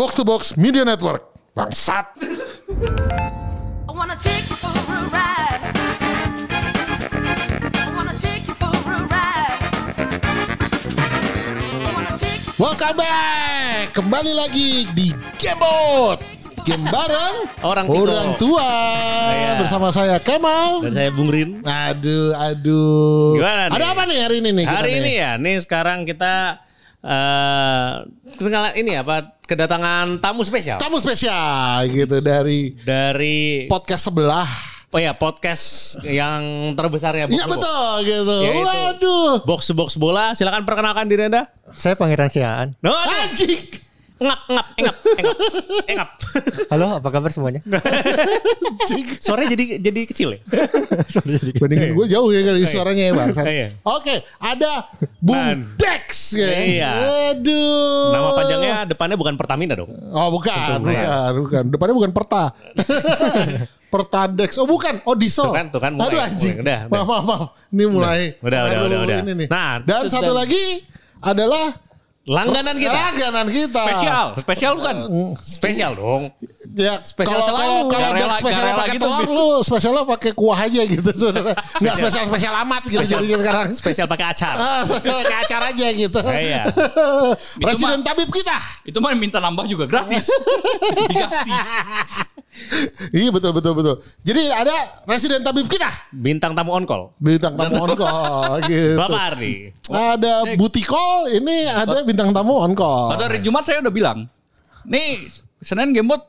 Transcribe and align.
Box 0.00 0.16
to 0.16 0.24
Box 0.24 0.56
Media 0.56 0.80
Network. 0.80 1.28
Bangsat. 1.52 2.16
I 2.16 3.92
wanna 3.92 4.16
take 4.16 4.48
you 4.48 4.56
for 4.56 4.72
a 4.72 5.00
ride. 5.12 5.60
Welcome 12.56 12.96
back. 12.96 13.92
Kembali 13.92 14.32
lagi 14.32 14.88
di 14.96 15.12
Gamebot. 15.36 16.16
Game 16.64 16.88
bareng 16.88 17.60
Orang 17.60 17.84
orang 17.92 18.40
tua 18.40 18.72
Iya. 19.36 19.60
bersama 19.60 19.92
saya 19.92 20.16
Kemal. 20.16 20.80
Dan 20.80 20.96
saya 20.96 21.12
Bung 21.12 21.28
Rin. 21.28 21.60
Aduh, 21.60 22.32
aduh. 22.40 23.36
Gimana 23.36 23.68
nih? 23.68 23.76
Ada 23.76 23.84
apa 23.92 24.02
nih 24.08 24.18
hari 24.24 24.36
ini 24.40 24.50
nih? 24.56 24.64
Hari 24.64 24.92
nih? 24.96 25.00
ini 25.04 25.12
ya, 25.20 25.30
nih 25.36 25.60
sekarang 25.60 26.08
kita 26.08 26.64
eh 27.00 27.92
kesengalan 28.36 28.76
ini 28.76 28.92
apa 28.94 29.40
kedatangan 29.42 30.20
tamu 30.20 30.44
spesial 30.44 30.76
tamu 30.76 31.00
spesial 31.00 31.88
gitu 31.88 32.20
dari 32.20 32.76
dari 32.78 33.64
podcast 33.66 34.06
sebelah. 34.06 34.46
oh 34.90 34.98
ya 34.98 35.14
podcast 35.14 35.96
yang 36.02 36.74
terbesar 36.74 37.14
ya 37.14 37.24
Iya 37.24 37.46
betul 37.46 37.92
gitu. 38.04 38.36
Yaitu- 38.42 38.66
Waduh. 38.66 39.32
Box 39.46 39.70
box 39.70 39.94
bola. 39.94 40.34
Silakan 40.34 40.66
perkenalkan 40.66 41.06
diri 41.06 41.30
Anda. 41.30 41.46
Saya 41.70 41.94
Pangeran 41.94 42.26
Siaan. 42.26 42.68
No. 42.82 42.90
Anjing. 42.90 43.70
Ngap 44.20 44.40
ngap 44.46 44.66
engap 44.76 44.96
engap 45.16 45.36
engap. 45.88 46.08
Halo, 46.68 47.00
apa 47.00 47.08
kabar 47.08 47.30
semuanya? 47.32 47.64
Suaranya 49.18 49.48
jadi 49.50 49.64
jadi 49.80 50.00
kecil 50.04 50.28
ya. 50.36 50.40
Jadi- 51.08 51.56
Bandingin 51.56 51.96
gue 51.96 52.06
jauh 52.06 52.28
ya 52.28 52.40
kali 52.42 52.62
suaranya 52.62 53.04
ya 53.08 53.12
bang. 53.12 53.28
Iya. 53.40 53.68
Oke, 53.82 54.14
ada 54.36 54.92
Bung 55.18 55.40
Man. 55.40 55.58
Dex 55.74 56.36
ya. 56.36 56.48
Iya. 56.52 56.90
Aduh. 57.32 58.12
Nama 58.12 58.28
panjangnya 58.36 58.76
depannya 58.86 59.16
bukan 59.16 59.34
Pertamina 59.34 59.72
dong. 59.72 59.88
Oh 59.88 60.28
bukan, 60.30 60.78
bukan, 60.78 60.92
ya. 60.92 61.32
bukan. 61.32 61.62
Depannya 61.66 61.94
bukan 61.96 62.12
Perta. 62.12 62.44
Pertadex. 63.92 64.54
Oh 64.54 64.68
bukan, 64.68 65.02
oh 65.02 65.18
diesel. 65.18 65.50
Tuh 65.50 65.56
kan, 65.56 65.66
tuh 65.66 65.80
kan, 65.82 65.90
mulai, 65.90 66.06
Aduh 66.06 66.20
anjing. 66.22 66.62
mulai. 66.62 66.62
Udah, 66.62 66.78
udah. 66.86 66.94
Maaf, 66.94 67.08
maaf, 67.10 67.24
maaf. 67.26 67.48
Ini 67.72 67.84
mulai. 67.90 68.20
Udah, 68.38 68.60
udah, 68.62 68.70
Aduh, 68.70 68.86
udah, 68.86 68.98
udah. 69.02 69.18
Ini 69.26 69.32
nih. 69.34 69.48
Nah, 69.50 69.72
Dan 69.82 70.02
satu 70.06 70.30
dan- 70.30 70.38
lagi 70.46 70.64
adalah 71.18 71.66
Langganan 72.30 72.78
kita. 72.78 72.94
langganan 72.94 73.46
kita. 73.50 73.82
Spesial, 73.84 74.26
spesial 74.38 74.72
bukan? 74.78 74.96
Spesial 75.36 75.92
dong. 75.92 76.22
Ya, 76.72 77.02
Spesial 77.02 77.34
kalau 77.34 77.42
selalu. 77.42 77.58
kalau 77.58 77.90
kalau 77.90 78.08
rela- 78.14 78.38
spesial 78.38 78.66
pakai 78.72 78.94
gitu, 78.94 79.02
telur 79.04 79.26
lu 79.26 79.48
spesialnya 79.60 80.02
pakai 80.06 80.30
kuah 80.30 80.58
aja 80.60 80.80
gitu 80.84 81.10
saudara. 81.10 81.52
Enggak 81.82 81.94
spesial 81.96 82.24
spesial 82.24 82.54
amat 82.62 82.82
gitu 82.86 83.02
Spesial. 83.02 83.20
jadi 83.20 83.34
sekarang. 83.36 83.66
Spesial 83.72 84.06
pakai 84.06 84.26
acar. 84.28 84.54
Ah, 84.62 84.86
Ke 84.86 85.10
acara 85.36 85.64
aja 85.68 85.86
gitu. 85.90 86.20
Iya. 86.22 86.62
Presiden 87.64 88.00
Tabib 88.00 88.30
kita. 88.30 88.54
Itu 88.84 89.00
mah 89.00 89.10
minta 89.12 89.36
nambah 89.36 89.66
juga 89.66 89.90
gratis. 89.90 90.30
Dikasih. 91.10 91.58
Iya 93.14 93.30
betul 93.30 93.54
betul 93.54 93.72
betul. 93.78 93.96
Jadi 94.26 94.42
ada 94.50 94.74
Presiden 95.06 95.40
Tabib 95.40 95.70
kita. 95.70 95.86
Bintang 96.10 96.52
tamu 96.52 96.74
on 96.74 96.84
call. 96.84 97.14
Bintang 97.22 97.54
tamu 97.54 97.78
on 97.86 97.94
call 97.94 98.58
gitu. 98.66 98.98
Bapak 98.98 99.20
Ardi. 99.34 99.70
Ada 99.86 100.34
Butikol, 100.58 101.30
ini 101.30 101.70
ada 101.70 102.02
bintang 102.02 102.34
tamu 102.34 102.58
on 102.58 102.74
call. 102.74 103.14
Pada 103.14 103.30
hari 103.30 103.40
Jumat 103.40 103.62
saya 103.62 103.82
udah 103.82 103.94
bilang, 103.94 104.26
nih 104.86 105.30
Senin 105.62 105.94
Gamebot 105.94 106.26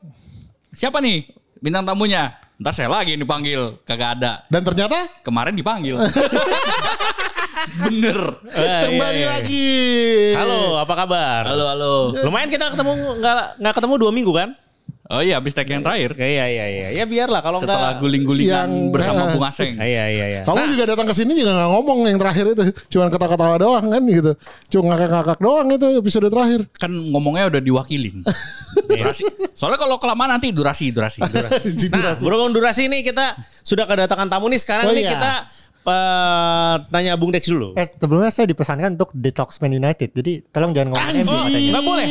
siapa 0.71 1.01
nih 1.01 1.25
bintang 1.59 1.83
tamunya? 1.83 2.37
Ntar 2.61 2.77
saya 2.77 2.93
lagi 2.93 3.17
yang 3.17 3.25
dipanggil, 3.25 3.81
kagak 3.81 4.21
ada. 4.21 4.45
Dan 4.45 4.61
ternyata 4.61 5.01
Kemarin 5.25 5.57
dipanggil. 5.57 5.97
Bener. 7.89 8.19
Eh, 8.53 8.81
kembali 8.89 9.17
iya, 9.17 9.25
iya. 9.25 9.33
lagi. 9.33 9.69
Halo, 10.37 10.77
apa 10.77 10.93
kabar? 10.93 11.41
Halo 11.49 11.65
halo. 11.65 11.93
Lumayan 12.21 12.49
kita 12.53 12.69
ketemu 12.69 13.17
nggak 13.17 13.61
nggak 13.61 13.73
ketemu 13.73 13.93
dua 13.97 14.11
minggu 14.13 14.33
kan? 14.33 14.49
Oh 15.09 15.17
iya, 15.19 15.41
habis 15.41 15.51
tag 15.51 15.65
yang 15.65 15.81
terakhir. 15.81 16.13
Iya 16.13 16.45
iya 16.45 16.65
iya. 16.67 16.87
Ya 16.93 17.03
biarlah 17.03 17.41
kalau 17.41 17.57
Setelah 17.57 17.97
guling-gulingan 17.97 18.69
Yang- 18.69 18.91
bersama 18.93 19.21
eh, 19.25 19.29
Bung 19.33 19.43
Aseng. 19.43 19.73
Iya 19.75 20.03
iya 20.07 20.25
iya. 20.29 20.41
Kamu 20.45 20.61
Nah, 20.61 20.69
juga 20.69 20.83
datang 20.87 21.07
ke 21.09 21.15
sini 21.17 21.33
juga 21.33 21.51
nggak 21.51 21.69
ngomong 21.69 21.99
yang 22.05 22.19
terakhir 22.21 22.45
itu, 22.53 22.63
cuman 22.87 23.07
ketawa-ketawa 23.09 23.55
doang 23.57 23.85
kan 23.89 24.01
gitu. 24.05 24.31
Cuma 24.69 24.93
ngakak-ngakak 24.93 25.39
doang 25.39 25.67
itu 25.67 25.87
episode 25.97 26.27
terakhir. 26.29 26.61
Kan 26.77 26.91
ngomongnya 27.11 27.49
udah 27.49 27.59
diwakilin. 27.59 28.21
durasi. 28.87 29.23
Soalnya 29.51 29.79
kalau 29.79 29.97
kelamaan 29.97 30.31
nanti 30.31 30.53
durasi, 30.53 30.93
durasi. 30.93 31.19
Jadi 31.25 31.91
nah 31.91 32.13
durasi. 32.15 32.21
berhubung 32.23 32.51
durasi 32.53 32.81
ini 32.87 33.01
kita 33.01 33.35
sudah 33.65 33.83
kedatangan 33.83 34.29
tamu 34.29 34.47
nih 34.47 34.61
sekarang 34.61 34.85
Oh, 34.85 34.93
nih 34.93 35.03
iya. 35.03 35.11
kita 35.11 35.31
eh, 35.83 36.73
tanya 36.87 37.13
Bung 37.13 37.29
Dex 37.29 37.45
dulu. 37.45 37.73
Eh, 37.73 37.89
sebelumnya 37.91 38.29
saya 38.29 38.45
dipesankan 38.45 38.93
untuk 38.93 39.09
detox 39.11 39.57
Man 39.57 39.73
United. 39.73 40.09
Jadi 40.11 40.45
tolong 40.45 40.71
jangan 40.71 40.93
ngomongin 40.93 41.15
MU 41.19 41.33
katanya. 41.39 41.69
Nggak 41.71 41.85
boleh. 41.85 42.05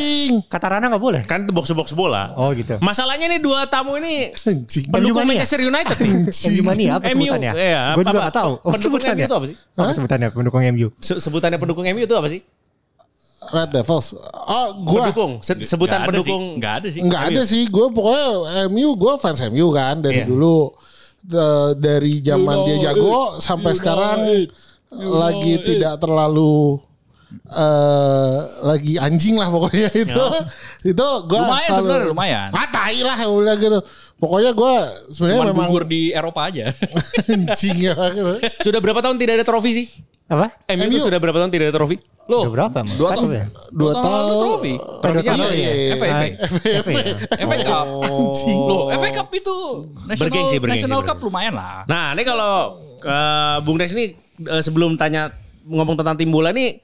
Kata 0.45 0.65
Rana 0.67 0.85
nggak 0.87 1.03
boleh. 1.03 1.21
Kan 1.23 1.39
itu 1.43 1.51
box 1.51 1.65
to 1.65 1.73
box 1.73 1.87
bola. 1.91 2.35
Oh 2.35 2.51
gitu. 2.51 2.75
Masalahnya 2.79 3.27
nih 3.27 3.39
dua 3.39 3.65
tamu 3.65 3.95
ini 3.95 4.31
Anjing. 4.33 4.87
pendukung? 4.87 5.23
Manchester 5.23 5.59
United 5.61 5.97
nih. 5.97 6.11
MU 6.51 6.61
Mania 6.63 6.91
apa 6.97 7.05
MU, 7.09 7.23
sebutannya? 7.25 7.51
iya, 7.55 7.81
Gue 7.93 8.03
juga 8.03 8.11
apa- 8.11 8.23
nggak 8.23 8.35
tahu. 8.35 8.51
Oh, 8.53 8.71
pendukung 8.71 8.83
sebutannya. 8.99 9.15
MU 9.17 9.25
itu 9.25 9.35
apa 9.35 9.45
sih? 9.45 9.55
Apa 9.73 9.91
sebutannya 9.93 10.27
pendukung 10.29 10.61
MU? 10.67 10.87
Se- 10.97 11.19
Sebutannya 11.21 11.57
pendukung 11.57 11.85
MU 11.85 12.01
itu 12.01 12.13
apa 12.13 12.27
sih? 12.27 12.41
Red 13.41 13.73
Devils. 13.73 14.13
Oh, 14.45 14.85
gua 14.85 15.09
Pendukung, 15.09 15.41
Se- 15.41 15.57
sebutan 15.65 16.05
ada 16.05 16.07
pendukung. 16.07 16.43
sih, 16.53 16.57
Nggak 16.61 16.73
ada 16.77 16.87
sih. 16.87 17.01
Enggak 17.01 17.21
ada 17.25 17.41
sih, 17.41 17.63
gue 17.65 17.87
pokoknya 17.89 18.27
MU, 18.69 18.89
gue 18.93 19.13
fans 19.17 19.41
MU 19.43 19.73
kan 19.73 19.97
dari 19.97 20.21
Iya. 20.21 20.29
dulu 20.29 20.69
Eh, 21.21 21.71
dari 21.77 22.17
zaman 22.17 22.65
dia 22.65 22.89
jago 22.89 23.37
sampai 23.37 23.77
sekarang 23.77 24.25
lagi 24.89 25.53
tidak 25.61 26.01
terlalu 26.01 26.81
eh 27.47 28.39
lagi 28.65 28.97
anjing 28.97 29.37
lah 29.37 29.47
pokoknya 29.53 29.87
itu 30.03 30.25
itu 30.83 31.07
gue 31.29 31.39
Lumayan 31.39 31.71
sebenarnya, 31.77 32.07
lumayan. 32.11 32.49
ah 32.51 32.67
tai 32.67 32.99
lah 33.05 33.15
ya 33.15 33.29
udah 33.29 33.53
gitu 33.55 33.79
pokoknya 34.19 34.51
gue 34.51 34.73
sebenarnya 35.13 35.41
memang 35.53 35.69
gugur 35.69 35.85
di 35.85 36.11
Eropa 36.11 36.49
aja. 36.49 36.73
anjing 37.31 37.77
ya 37.85 37.93
Sudah 38.65 38.81
berapa 38.81 38.99
tahun 38.99 39.15
tidak 39.21 39.33
ada 39.39 39.45
trofi 39.45 39.71
sih? 39.77 39.85
Apa? 40.27 40.51
MU, 40.73 40.89
MU. 40.89 40.99
sudah 41.05 41.19
berapa 41.21 41.37
tahun 41.37 41.51
tidak 41.53 41.65
ada 41.69 41.75
trofi? 41.77 42.01
Loh, 42.31 42.47
Udah 42.47 42.53
berapa 42.55 42.75
emang? 42.79 42.95
Dua 42.95 43.09
tahun. 43.11 43.29
ya? 43.35 43.45
dua 43.75 43.91
tahun 43.91 44.07
lalu 44.07 44.23
tahun 44.31 44.39
trofi. 44.39 44.73
Trofinya 45.03 45.31
apa 45.35 45.45
ya? 45.51 45.71
FA, 45.91 46.07
FA. 47.43 47.57
Cup. 47.67 47.85
anjing 48.07 48.57
Loh, 48.57 48.83
FA 48.89 49.09
Cup 49.11 49.27
itu 49.35 49.55
National, 50.07 50.23
Bergengsi, 50.23 50.55
bergengsi, 50.63 50.87
National. 50.87 51.01
Cup 51.03 51.17
lumayan 51.19 51.53
lah. 51.59 51.83
Nah, 51.91 52.15
ini 52.15 52.23
kalau 52.23 52.53
eh, 53.03 53.57
Bung 53.67 53.75
Dex 53.75 53.91
ini 53.91 54.15
eh, 54.47 54.61
sebelum 54.63 54.95
tanya 54.95 55.35
ngomong 55.67 55.99
tentang 55.99 56.15
tim 56.15 56.31
bola 56.31 56.55
nih 56.55 56.79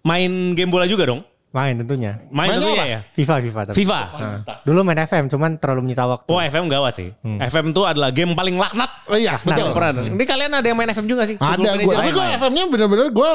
main 0.00 0.52
game 0.52 0.68
bola 0.68 0.84
juga 0.84 1.08
dong? 1.08 1.24
Main 1.50 1.82
tentunya. 1.82 2.14
Main 2.30 2.54
Mainnya 2.54 2.62
tentunya 2.62 2.78
apa? 2.78 2.94
ya. 2.94 3.00
FIFA, 3.18 3.34
FIFA. 3.42 3.60
tapi. 3.66 3.76
FIFA. 3.82 4.00
Nah, 4.22 4.38
dulu 4.62 4.80
main 4.86 5.00
FM, 5.02 5.24
cuman 5.26 5.50
terlalu 5.58 5.80
menyita 5.82 6.06
waktu. 6.06 6.30
Oh, 6.30 6.38
FM 6.38 6.70
gawat 6.70 6.94
sih. 6.94 7.10
FM 7.26 7.74
itu 7.74 7.82
adalah 7.82 8.14
game 8.14 8.38
paling 8.38 8.54
laknat. 8.54 8.86
oh 9.10 9.18
iya 9.18 9.34
betul 9.42 9.74
pernah. 9.74 9.98
Ini 9.98 10.24
kalian 10.30 10.50
ada 10.54 10.66
yang 10.70 10.78
main 10.78 10.94
FM 10.94 11.10
juga 11.10 11.26
sih? 11.26 11.34
ada 11.34 11.58
gue 11.58 11.90
tapi 11.90 12.10
gue 12.14 12.22
main. 12.22 12.38
FM-nya 12.38 12.64
bener-bener 12.70 13.10
gue 13.10 13.32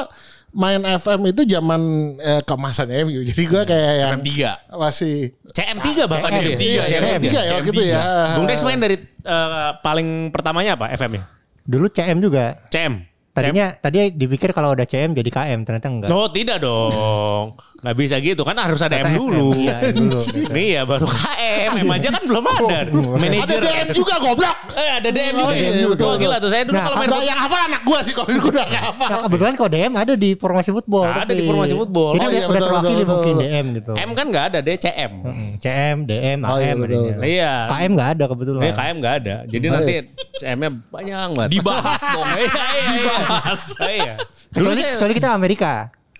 main 0.55 0.79
FM 0.79 1.35
itu 1.35 1.41
zaman 1.43 1.81
eh, 2.17 2.41
kemasan 2.47 2.87
MU 3.03 3.19
jadi 3.27 3.43
gue 3.43 3.61
kayak 3.67 3.93
yang 3.99 4.17
FM 4.17 4.23
3. 4.71 4.79
masih 4.79 5.15
CM3 5.51 5.87
bahkan 6.07 6.31
CM. 6.31 6.43
itu 6.47 6.51
ya? 6.55 6.57
Iya, 6.57 6.83
CM3 6.87 7.27
ya 7.27 7.43
CM3. 7.43 7.67
gitu 7.67 7.81
ya 7.83 8.01
Bung 8.39 8.47
Dex 8.47 8.59
main 8.63 8.79
dari 8.79 8.95
eh, 9.03 9.69
paling 9.83 10.31
pertamanya 10.31 10.79
apa 10.79 10.95
FM-nya? 10.95 11.27
Dulu 11.65 11.89
CM 11.91 12.17
juga. 12.23 12.61
CM. 12.71 13.03
Tadinya 13.35 13.75
tadi 13.75 14.15
dipikir 14.15 14.55
kalau 14.55 14.71
udah 14.71 14.87
CM 14.87 15.11
jadi 15.11 15.27
KM, 15.27 15.67
ternyata 15.67 15.87
enggak. 15.91 16.07
Oh 16.07 16.31
tidak 16.31 16.63
dong. 16.63 17.59
Nggak 17.75 17.95
bisa 17.95 18.15
gitu 18.17 18.41
kan 18.41 18.55
harus 18.55 18.79
ada 18.79 18.97
M 18.97 19.13
dulu. 19.13 19.51
FM, 19.51 19.61
Iya, 19.61 19.75
M 19.83 19.95
dulu. 20.09 20.19
Nih 20.49 20.67
ya 20.75 20.81
baru 20.83 21.05
KM. 21.05 21.69
M 21.77 21.89
aja 21.91 22.07
kan 22.09 22.23
belum 22.23 22.43
ada. 22.43 22.77
ada 22.81 22.91
Manajer. 23.15 23.59
DM 23.61 23.87
juga 23.91 24.15
goblok 24.17 24.57
Eh 24.73 24.89
ada 24.95 25.09
DM 25.09 25.33
juga. 25.33 25.45
Oh, 25.45 25.53
iya, 25.53 25.69
ya? 25.71 25.87
betul, 25.87 26.11
gila 26.17 26.37
tuh 26.37 26.49
saya 26.49 26.63
dulu 26.63 26.73
Nah, 26.73 26.83
kalau 26.83 26.97
main 26.97 27.09
ada 27.09 27.21
yang 27.21 27.37
hafal 27.37 27.61
anak 27.61 27.81
gue 27.83 27.99
sih 28.01 28.13
kalau 28.13 28.27
gue 28.27 28.49
udah 28.49 28.65
gak 28.65 28.83
hafal 28.85 29.07
Nah, 29.07 29.19
kebetulan 29.23 29.53
kalau 29.53 29.69
DM 29.69 29.93
ada 29.93 30.13
di 30.15 30.29
formasi 30.33 30.69
football. 30.71 31.05
Ada 31.05 31.31
di 31.31 31.43
formasi 31.43 31.73
football. 31.73 32.11
Jadi 32.15 32.25
Oh, 32.25 32.31
iya, 32.31 32.45
udah 32.45 32.61
terwakili 32.63 33.03
mungkin. 33.05 33.33
DM 33.37 33.65
gitu. 33.75 33.91
M 33.93 34.09
kan 34.11 34.25
nggak 34.27 34.45
ada 34.47 34.57
deh 34.59 34.75
CM. 34.75 35.11
CM, 35.57 35.97
DM, 36.03 36.39
Oh, 36.41 36.57
iya, 36.57 36.65
AM 36.67 36.77
betul. 36.79 37.03
Iya. 37.21 37.53
KM 37.67 37.91
nggak 37.93 38.09
ada 38.11 38.23
kebetulan. 38.25 38.61
Iya 38.61 38.73
KM 38.73 38.95
nggak 38.97 39.15
ada. 39.19 39.35
Jadi 39.45 39.65
Oh, 39.65 39.71
nanti 39.71 39.93
iya. 39.93 40.01
CM-nya 40.35 40.69
banyak 40.89 41.15
banget. 41.29 41.49
Dibahas 41.51 42.01
dong. 42.01 42.27
Iya 42.35 42.49
iya 42.49 42.65
iya. 42.73 42.89
Dibahas. 42.89 43.61
Iya. 43.79 44.13
Dulu 44.49 44.71
saya 44.73 44.89
kecuali 44.95 45.13
kita 45.13 45.29
Amerika. 45.31 45.73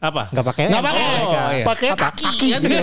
Apa? 0.06 0.24
Nggak 0.30 0.46
pakai 0.46 0.64
Gak 0.66 0.76
M, 0.76 0.86
pakai. 0.86 1.06
Oh, 1.18 1.32
iya. 1.52 1.64
pakai 1.64 1.88
Apa? 1.90 2.00
kaki, 2.08 2.28
kan 2.48 2.60
gitu 2.62 2.78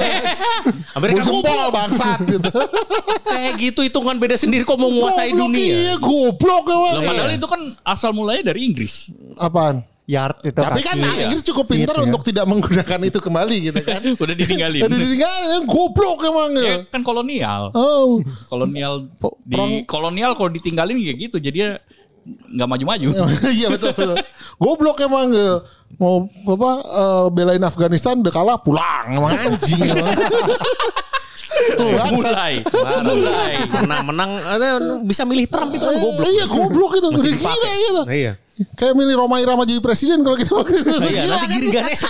Amerika 0.96 1.16
Gue 1.16 1.26
jempol 1.28 1.60
bangsat 1.70 2.18
gitu 2.24 2.50
kayak 3.32 3.52
gitu 3.56 3.80
hitungan 3.82 4.16
beda 4.16 4.34
sendiri 4.34 4.62
kok 4.62 4.74
mau 4.74 4.88
menguasai 4.88 5.30
Goblok, 5.30 5.42
dunia. 5.48 5.72
Iya 5.72 5.94
goblok 5.96 6.64
ya 6.64 6.76
Lah, 6.76 7.02
padahal 7.02 7.30
itu 7.32 7.46
kan 7.46 7.60
asal 7.82 8.10
mulanya 8.10 8.42
dari 8.46 8.64
Inggris. 8.64 9.08
Apaan? 9.34 9.82
Yard 10.02 10.42
itu 10.42 10.52
Tapi 10.52 10.82
kaki. 10.82 10.88
kan 10.88 10.96
Inggris 10.98 11.42
cukup 11.44 11.64
pintar 11.68 11.94
Feet, 11.94 12.02
ya. 12.02 12.06
untuk 12.06 12.22
tidak 12.22 12.44
menggunakan 12.44 13.00
itu 13.02 13.18
kembali 13.18 13.56
gitu 13.64 13.80
kan 13.80 14.02
Udah 14.22 14.34
ditinggalin. 14.34 14.82
Jadi 14.82 14.94
ditinggalin 14.98 15.62
goblok 15.64 16.18
emang 16.22 16.50
Ya, 16.52 16.62
ya 16.62 16.76
kan 16.86 17.00
kolonial. 17.00 17.70
Oh 17.72 18.18
Kolonial 18.46 19.06
di 19.40 19.86
kolonial 19.86 20.34
kalau 20.34 20.50
ditinggalin 20.50 20.98
kayak 20.98 21.18
gitu 21.22 21.36
jadi 21.38 21.78
nggak 22.24 22.68
maju-maju. 22.68 23.08
Iya 23.58 23.66
betul, 23.68 23.90
betul. 23.92 24.16
Goblok 24.56 24.98
emang 25.00 25.30
ya. 25.30 25.58
Mau 25.96 26.24
apa 26.48 26.70
eh, 26.82 27.24
belain 27.30 27.62
Afghanistan 27.62 28.16
udah 28.18 28.32
kalah 28.32 28.56
pulang 28.56 29.12
emang 29.12 29.32
anjing 29.34 29.80
emang. 29.82 30.16
mulai, 32.12 32.62
mulai. 33.04 33.52
Menang-menang 33.68 34.30
ada 34.40 34.68
bisa 35.02 35.22
milih 35.22 35.46
Trump 35.46 35.70
itu 35.70 35.82
kan 35.82 35.94
goblok. 35.94 36.26
Iya 36.26 36.44
goblok 36.46 36.92
itu. 36.96 37.08
Masih 37.10 37.32
gila 37.36 37.52
gitu. 37.72 38.02
Iya. 38.08 38.32
Kayak 38.76 38.94
milih 38.94 39.16
Roma 39.16 39.40
Irama 39.40 39.64
jadi 39.64 39.80
presiden 39.80 40.20
kalau 40.22 40.36
kita 40.36 40.52
waktu 40.54 40.84
itu. 40.84 40.94
Iya, 41.02 41.24
nanti 41.24 41.46
kan? 41.48 41.56
Giri 41.56 41.68
Ganesha. 41.72 42.08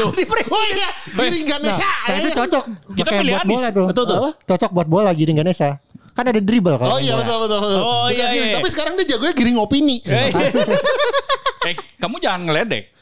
Loh, 0.00 0.10
di 0.10 0.24
Oh 0.24 0.30
presiden. 0.32 0.74
iya, 0.74 0.88
Giri 1.12 1.40
Ganesha. 1.44 1.90
Nah, 2.08 2.16
itu 2.18 2.30
cocok. 2.34 2.64
Kita 2.96 3.10
pilih 3.14 3.32
buat 3.32 3.44
Anies. 3.44 3.52
bola 3.54 3.68
tuh. 3.70 3.86
Betul 3.86 4.04
tuh. 4.08 4.16
Apa? 4.16 4.30
Cocok 4.42 4.70
buat 4.72 4.88
bola 4.88 5.10
Giring 5.12 5.38
Ganesha. 5.38 5.70
Kan 6.16 6.24
ada 6.26 6.40
dribble 6.40 6.74
kalau 6.74 6.90
Oh 6.90 6.98
iya 6.98 7.12
bola. 7.12 7.20
betul 7.20 7.36
betul. 7.38 7.58
betul. 7.60 7.80
Oh, 7.82 8.06
iya, 8.08 8.26
iya. 8.32 8.56
Tapi 8.56 8.68
sekarang 8.68 8.92
dia 8.96 9.06
jagonya 9.06 9.34
giring 9.34 9.58
opini. 9.58 10.00
Eh, 10.02 10.32
Eh, 11.66 11.74
kamu 11.96 12.16
jangan 12.18 12.46
ngeledek. 12.46 12.94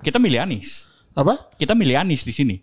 Kita 0.00 0.16
milih 0.16 0.40
Anies. 0.40 0.86
Apa? 1.12 1.50
Kita 1.52 1.72
milih 1.72 1.98
Anies 1.98 2.22
di 2.22 2.30
sini. 2.30 2.56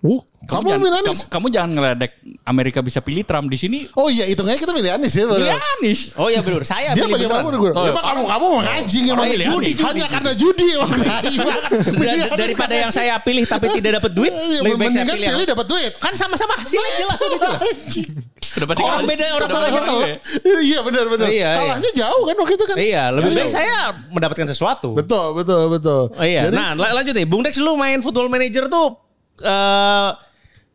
Uh, 0.00 0.20
kamu 0.44 0.68
jangan, 0.68 0.80
milih 0.80 0.96
Anies? 0.98 1.20
Kamu, 1.22 1.30
kamu 1.30 1.46
jangan 1.48 1.70
ngeledek 1.72 2.12
Amerika 2.44 2.80
bisa 2.80 3.00
pilih 3.00 3.20
Trump 3.22 3.46
di 3.46 3.56
sini. 3.56 3.78
Oh 3.94 4.08
iya, 4.08 4.24
hitungnya 4.24 4.52
kita 4.54 4.72
milih 4.72 4.92
Anies 4.92 5.12
ya. 5.12 5.24
Pilih 5.24 5.44
bener. 5.44 5.60
Anies. 5.78 6.00
Oh 6.14 6.28
iya 6.28 6.40
benar. 6.40 6.60
Saya 6.62 6.92
Dia 6.92 7.04
pilih 7.04 7.24
bagaimana 7.24 7.40
beneran. 7.42 7.56
gue? 7.58 7.72
Oh, 7.72 7.84
Emang 7.86 8.04
kamu 8.04 8.20
kamu 8.26 8.44
mau 8.46 8.60
ngajing 8.60 9.04
emang 9.06 9.26
milih 9.26 9.46
judi, 9.46 9.64
Anies. 9.70 9.80
hanya 9.80 10.06
karena 10.06 10.30
judi 10.34 10.66
emang. 10.70 10.90
Tai 10.94 11.34
banget. 11.38 11.62
Milih 11.90 12.04
Da- 12.04 12.12
Anies 12.26 12.36
daripada 12.36 12.52
karena- 12.66 12.82
yang 12.82 12.92
saya 12.92 13.14
pilih 13.18 13.44
tapi 13.44 13.66
tidak 13.72 13.90
dapat 13.98 14.10
duit, 14.12 14.32
Iya, 14.34 14.58
lebih 14.60 14.76
baik 14.76 14.88
saya 14.90 14.92
mendingan 14.98 15.08
pilih. 15.10 15.24
yang- 15.24 15.36
pilih 15.36 15.46
dapat 15.48 15.66
duit. 15.66 15.92
Kan 15.98 16.12
sama-sama 16.14 16.52
hasilnya 16.54 16.92
jelas 16.98 17.18
udah 17.18 17.38
jelas. 17.38 17.60
Udah 18.54 18.66
pasti 18.66 18.82
kalah. 18.82 19.02
beda 19.02 19.24
orang 19.26 19.36
Udah 19.36 19.48
tua 19.48 19.66
gitu? 19.66 19.92
kalah 19.92 20.06
ya. 20.06 20.16
Iya 20.64 20.78
benar 20.80 21.04
benar. 21.06 21.26
Iya, 21.26 21.34
iya. 21.34 21.50
Kalahnya 21.54 21.90
jauh 21.94 22.22
kan 22.22 22.34
waktu 22.36 22.54
itu 22.54 22.64
kan. 22.64 22.76
Iya, 22.76 23.04
lebih 23.10 23.28
Iya. 23.28 23.38
baik 23.38 23.50
saya 23.50 23.76
mendapatkan 24.08 24.46
sesuatu. 24.46 24.88
Betul 24.92 25.26
betul 25.34 25.62
betul. 25.68 26.02
Oh 26.10 26.24
iya. 26.24 26.46
Jadi, 26.46 26.54
nah, 26.54 26.70
la- 26.72 26.94
lanjut 26.94 27.12
nih. 27.12 27.24
Bung 27.24 27.42
Dex 27.42 27.56
lu 27.56 27.74
main 27.74 27.98
football 27.98 28.26
manager 28.26 28.66
tuh 28.66 28.94
eh 29.40 30.10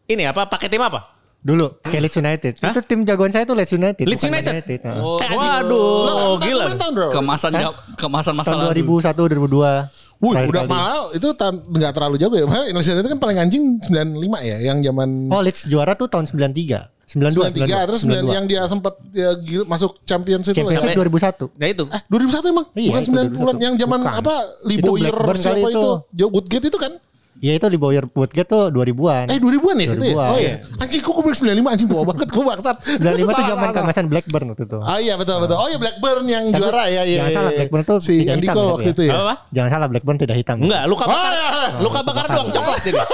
ini 0.10 0.24
apa? 0.24 0.46
Pakai 0.46 0.68
tim 0.68 0.80
apa? 0.80 1.16
Dulu 1.40 1.80
kayak 1.82 2.02
Leeds 2.04 2.18
United. 2.18 2.54
Itu 2.60 2.80
tim 2.84 3.00
jagoan 3.02 3.32
saya 3.32 3.44
tuh 3.44 3.56
Leeds 3.56 3.72
United. 3.72 4.04
Leeds 4.04 4.26
United? 4.26 4.60
Nah. 4.82 5.00
Oh, 5.00 5.16
Waduh, 5.16 6.36
gila. 6.38 6.68
Tahun, 6.70 6.92
bro. 6.92 7.08
kemasan 7.10 7.52
jam- 7.54 7.78
kemasan 7.96 8.34
masa 8.34 8.54
lalu. 8.54 8.84
2001 8.84 9.16
2002. 9.16 9.88
Wih, 10.20 10.36
Terakhir 10.36 10.52
udah 10.52 10.62
kali. 10.62 10.68
malah 10.70 10.96
itu 11.16 11.28
tan- 11.32 11.64
nggak 11.64 11.92
terlalu 11.96 12.16
jago 12.20 12.36
ya. 12.36 12.44
Pak 12.44 12.68
Indonesia 12.68 12.92
itu 12.94 13.08
kan 13.08 13.20
paling 13.24 13.38
anjing 13.40 13.64
95 13.80 14.44
ya, 14.44 14.58
yang 14.62 14.84
zaman 14.84 15.32
Oh 15.32 15.40
Leeds 15.40 15.64
juara 15.64 15.96
tuh 15.96 16.12
tahun 16.12 16.28
93. 16.28 16.92
92, 17.10 17.66
93 17.66 17.90
terus 17.90 18.02
92. 18.06 18.22
9 18.22 18.38
yang 18.38 18.46
dia 18.46 18.62
sempat 18.70 18.94
ya, 19.10 19.30
masuk 19.66 19.98
Champions 20.06 20.46
itu. 20.46 20.54
Championship 20.54 20.94
Sampai- 20.94 20.98
2001. 21.02 21.50
Nah 21.58 21.68
itu. 21.68 21.84
Eh 21.90 22.02
2001 22.06 22.46
emang? 22.48 22.66
Iya, 22.72 22.90
Bukan 22.90 23.02
itu 23.02 23.10
90-an 23.10 23.30
2001. 23.34 23.66
yang 23.66 23.76
zaman 23.76 24.00
Bukan. 24.00 24.14
apa? 24.16 24.36
Itu 24.70 24.70
Liboyer 24.70 25.16
siapa 25.36 25.58
itu? 25.58 25.70
itu. 25.70 25.84
Joe 26.14 26.30
Woodgate 26.30 26.66
itu 26.70 26.78
kan? 26.78 26.92
Ya 27.40 27.56
itu 27.56 27.72
di 27.72 27.80
Boyer 27.80 28.04
Woodgate 28.04 28.52
tuh 28.52 28.68
2000-an. 28.68 29.32
Eh 29.32 29.40
2000-an 29.40 29.76
ya 29.80 29.86
itu 29.88 29.96
ya? 29.96 30.12
2000-an. 30.12 30.28
Oh 30.28 30.38
iya. 30.38 30.56
Anjing 30.76 31.00
kok 31.00 31.12
gue 31.16 31.24
bilang 31.24 31.40
95 31.40 31.72
anjing 31.72 31.88
tua 31.88 32.02
banget 32.04 32.28
gue 32.28 32.44
bangsat. 32.44 32.78
95 33.00 33.00
tuh 33.00 33.28
Salah, 33.32 33.48
zaman 33.48 33.68
kemasan 33.72 34.06
Blackburn 34.12 34.46
waktu 34.52 34.64
itu. 34.68 34.80
Ah 34.84 34.98
iya 35.00 35.14
betul 35.16 35.40
betul. 35.40 35.56
Oh 35.56 35.68
iya 35.72 35.80
Blackburn 35.80 36.24
yang 36.28 36.44
Tapi 36.52 36.60
juara 36.60 36.84
ya 36.86 37.02
iya. 37.08 37.24
jangan 37.24 37.32
iya, 37.32 37.38
salah, 37.40 37.52
iya. 37.52 37.58
Blackburn 37.64 37.84
tuh 37.88 37.98
si 38.04 38.14
tidak 38.28 38.36
hitam 38.44 38.56
ya, 38.60 38.64
waktu 38.76 38.84
ya. 38.84 38.92
itu 38.92 39.04
ya. 39.08 39.14
Apa? 39.16 39.34
Jangan 39.56 39.70
salah 39.72 39.88
Blackburn 39.88 40.18
tidak 40.20 40.36
hitam. 40.36 40.58
Enggak, 40.60 40.84
luka 40.92 41.04
Oh, 41.04 41.08
bakar. 41.08 41.32
iya, 41.32 41.48
iya. 41.48 41.70
Luka 41.80 42.00
bakar 42.04 42.26
doang 42.28 42.50
coklat 42.52 42.80
jadi. 42.84 43.00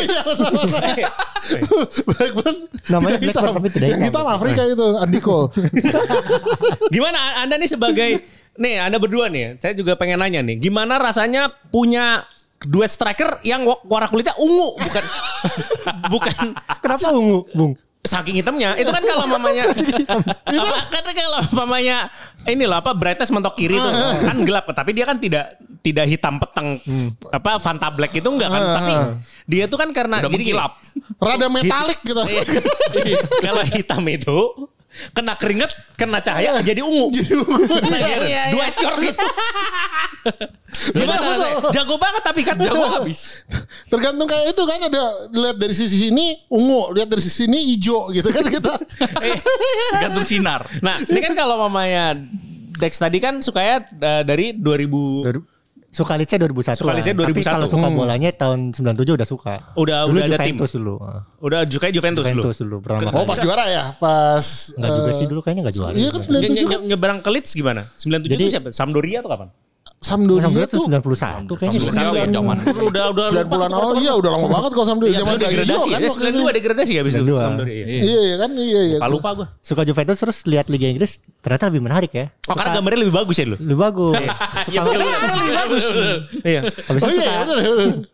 Iya 0.00 0.20
betul 0.26 0.50
betul. 0.50 0.80
Blackburn. 2.10 2.56
Namanya 2.90 3.18
tidak 3.22 3.34
Blackburn 3.38 3.54
tapi 3.62 3.68
tidak 3.70 3.88
Yang 3.94 4.00
hitam. 4.10 4.22
hitam 4.26 4.26
Afrika 4.26 4.60
itu 4.66 4.86
Andy 4.98 5.20
Cole. 5.22 5.46
Gimana 6.94 7.18
Anda 7.40 7.54
nih 7.56 7.70
sebagai 7.70 8.10
nih 8.58 8.74
Anda 8.82 8.98
berdua 8.98 9.30
nih, 9.30 9.56
saya 9.56 9.72
juga 9.72 9.94
pengen 9.96 10.20
nanya 10.20 10.42
nih, 10.44 10.58
gimana 10.60 10.98
rasanya 11.00 11.48
punya 11.70 12.26
duet 12.62 12.88
striker 12.88 13.40
yang 13.40 13.64
wa- 13.64 13.80
warna 13.82 14.06
kulitnya 14.06 14.36
ungu 14.36 14.76
bukan 14.76 15.04
bukan 16.12 16.36
Kenapa 16.80 17.08
ungu, 17.10 17.44
Bung? 17.52 17.72
saking 18.00 18.40
hitamnya. 18.40 18.80
Itu 18.80 18.88
kan 18.88 19.04
kalau 19.04 19.28
mamanya 19.28 19.68
apa? 20.48 20.76
Kan 20.88 21.04
kalau 21.12 21.40
mamanya 21.52 22.08
inilah 22.44 22.80
apa 22.80 22.96
brightness 22.96 23.28
mentok 23.28 23.52
kiri 23.54 23.76
tuh 23.76 23.92
kan 24.24 24.36
gelap. 24.40 24.64
Tapi 24.66 24.96
dia 24.96 25.04
kan 25.04 25.20
tidak 25.20 25.52
tidak 25.80 26.08
hitam 26.08 26.40
peteng 26.40 26.80
apa 27.28 27.60
Fanta 27.60 27.92
Black 27.92 28.16
itu 28.16 28.24
enggak 28.24 28.48
kan. 28.48 28.62
Tapi 28.80 28.92
dia 29.44 29.68
tuh 29.68 29.76
kan 29.76 29.92
karena 29.92 30.24
Udah 30.24 30.32
jadi 30.32 30.36
mengkilap. 30.40 30.72
Rada 31.20 31.46
metalik 31.48 32.00
gitu. 32.00 32.22
Iya. 33.00 33.20
kalau 33.44 33.62
hitam 33.68 34.02
itu 34.08 34.38
kena 35.14 35.38
keringet 35.38 35.70
kena 35.94 36.18
cahaya 36.18 36.58
jadi 36.60 36.82
ungu 36.82 37.14
Jadi 37.14 37.32
ungu. 37.34 37.62
Nah, 37.62 37.98
Iya, 38.00 38.06
gitu. 38.10 38.24
iya, 38.26 38.42
Dua 38.50 38.64
iya. 38.66 38.72
ekor 38.74 38.94
gitu. 38.98 39.18
Gimana 40.96 41.18
Betul. 41.20 41.70
Jago 41.74 41.94
banget 41.98 42.22
tapi 42.22 42.40
kan 42.42 42.56
jago 42.58 42.84
habis. 42.98 43.42
Tergantung 43.86 44.26
kayak 44.26 44.54
itu 44.54 44.62
kan 44.66 44.78
ada 44.86 45.02
lihat 45.30 45.56
dari 45.58 45.74
sisi 45.74 46.08
sini 46.08 46.46
ungu, 46.50 46.94
lihat 46.94 47.06
dari 47.10 47.22
sisi 47.22 47.46
sini 47.46 47.58
hijau 47.74 48.10
gitu 48.10 48.28
kan 48.30 48.44
kita. 48.54 48.74
Gantung 49.98 50.26
sinar. 50.26 50.66
Nah, 50.82 50.98
ini 51.06 51.20
kan 51.22 51.34
kalau 51.34 51.58
mamanya 51.58 52.18
Dex 52.80 52.96
tadi 52.96 53.20
kan 53.20 53.44
sukanya 53.44 53.84
uh, 54.00 54.22
dari 54.24 54.56
2000 54.56 55.59
Suka 55.90 56.14
Leedsnya 56.14 56.38
2001. 56.40 56.78
Suka 56.78 56.94
Leedsnya 56.94 57.12
lah. 57.12 57.26
Tapi 57.26 57.34
2001. 57.36 57.50
kalau 57.50 57.66
suka 57.66 57.86
Hmm. 57.86 57.98
bolanya 57.98 58.30
tahun 58.30 58.58
97 58.70 59.14
udah 59.18 59.26
suka. 59.26 59.54
Udah- 59.74 60.06
dulu 60.06 60.16
udah 60.16 60.26
ada 60.28 60.38
tim. 60.38 60.54
Juventus 60.54 60.70
dulu. 60.72 60.94
Ah. 60.98 61.20
udah 61.40 61.60
sukanya 61.66 61.92
Juventus, 61.92 62.24
Juventus 62.24 62.56
dulu. 62.56 62.68
dulu 62.70 62.76
pertama 62.80 63.10
Oh 63.10 63.14
kali. 63.16 63.26
pas 63.26 63.38
juara 63.40 63.64
ya, 63.66 63.84
pas. 63.96 64.46
Enggak 64.72 64.90
juga 64.92 65.10
eh, 65.10 65.14
sih 65.14 65.26
dulu 65.26 65.40
kayaknya 65.40 65.62
enggak 65.64 65.76
juara. 65.76 65.92
Iya 65.92 66.08
kan 66.08 66.20
Nye- 66.20 66.26
97 66.30 66.54
nye- 66.54 66.70
kan. 66.70 66.80
nyebrang 66.86 67.18
ke 67.18 67.28
Leeds 67.28 67.50
gimana? 67.52 67.82
97 67.96 68.30
Jadi- 68.30 68.38
itu 68.40 68.52
siapa? 68.52 68.68
Sampdoria 68.70 69.18
atau 69.18 69.28
kapan? 69.28 69.48
Sampdoria 70.00 70.64
tuh 70.64 70.88
91 70.88 71.44
kayaknya. 71.52 71.76
Sampdoria 71.76 72.24
sembilan- 72.24 72.32
zaman. 72.32 72.56
Udah 72.88 73.04
udah 73.12 73.24
sembilan 73.28 73.48
bulan 73.52 73.70
awal 73.70 73.92
iya 74.00 74.12
udah 74.16 74.30
lama 74.32 74.46
banget 74.48 74.70
kalau 74.72 74.86
Sampdoria 74.88 75.12
Iya, 75.12 75.18
zaman 75.20 75.34
degradasi 75.36 75.60
Gagio 75.60 75.76
ya. 75.76 75.92
kan. 75.92 76.00
itu. 76.00 76.16
92 76.40 76.56
degradasi 76.56 76.90
ya 76.90 77.00
habis 77.04 77.14
itu 77.14 77.24
92. 77.26 77.44
Sampdoria. 77.44 77.74
Iya. 77.76 78.00
Iya 78.00 78.20
iya 78.22 78.36
kan 78.36 78.50
iya 78.56 78.80
iya. 78.82 78.96
Lupa 78.96 79.08
lupa 79.10 79.28
gue. 79.36 79.46
Suka 79.60 79.82
Juventus 79.84 80.16
terus 80.16 80.38
lihat 80.46 80.66
Liga 80.66 80.88
Inggris 80.88 81.12
ternyata 81.38 81.64
lebih 81.68 81.82
menarik 81.82 82.10
ya. 82.10 82.26
Oh 82.44 82.56
karena 82.56 82.70
gambarnya 82.72 82.98
lebih 82.98 83.14
bagus 83.14 83.36
ya 83.36 83.44
dulu. 83.44 83.56
Lebih 83.62 83.76
bagus. 83.78 84.14
Iya. 84.66 84.80
Lebih 84.80 85.54
bagus. 85.54 85.84
Iya. 86.42 86.60
Habis 86.64 87.00
Oh 87.00 87.08
itu 87.08 87.20
iya 87.20 87.32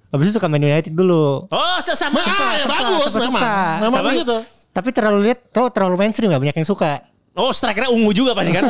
habis 0.08 0.24
itu 0.24 0.34
suka 0.34 0.46
Man 0.48 0.62
United 0.62 0.90
dulu. 0.90 1.46
Oh 1.46 1.78
sesama. 1.78 2.18
Ah 2.18 2.66
bagus 2.66 3.14
memang. 3.14 3.42
Memang 3.80 4.00
Tapi- 4.02 4.10
begitu. 4.18 4.36
Tapi 4.68 4.88
terlalu 4.92 5.18
lihat 5.24 5.38
terlalu, 5.48 5.70
terlalu 5.70 5.94
mainstream 5.96 6.28
ya 6.28 6.36
banyak 6.36 6.56
yang 6.56 6.66
suka. 6.66 7.00
Oh 7.36 7.52
strikernya 7.52 7.92
ungu 7.92 8.10
juga 8.10 8.32
pasti 8.32 8.48
kan. 8.50 8.64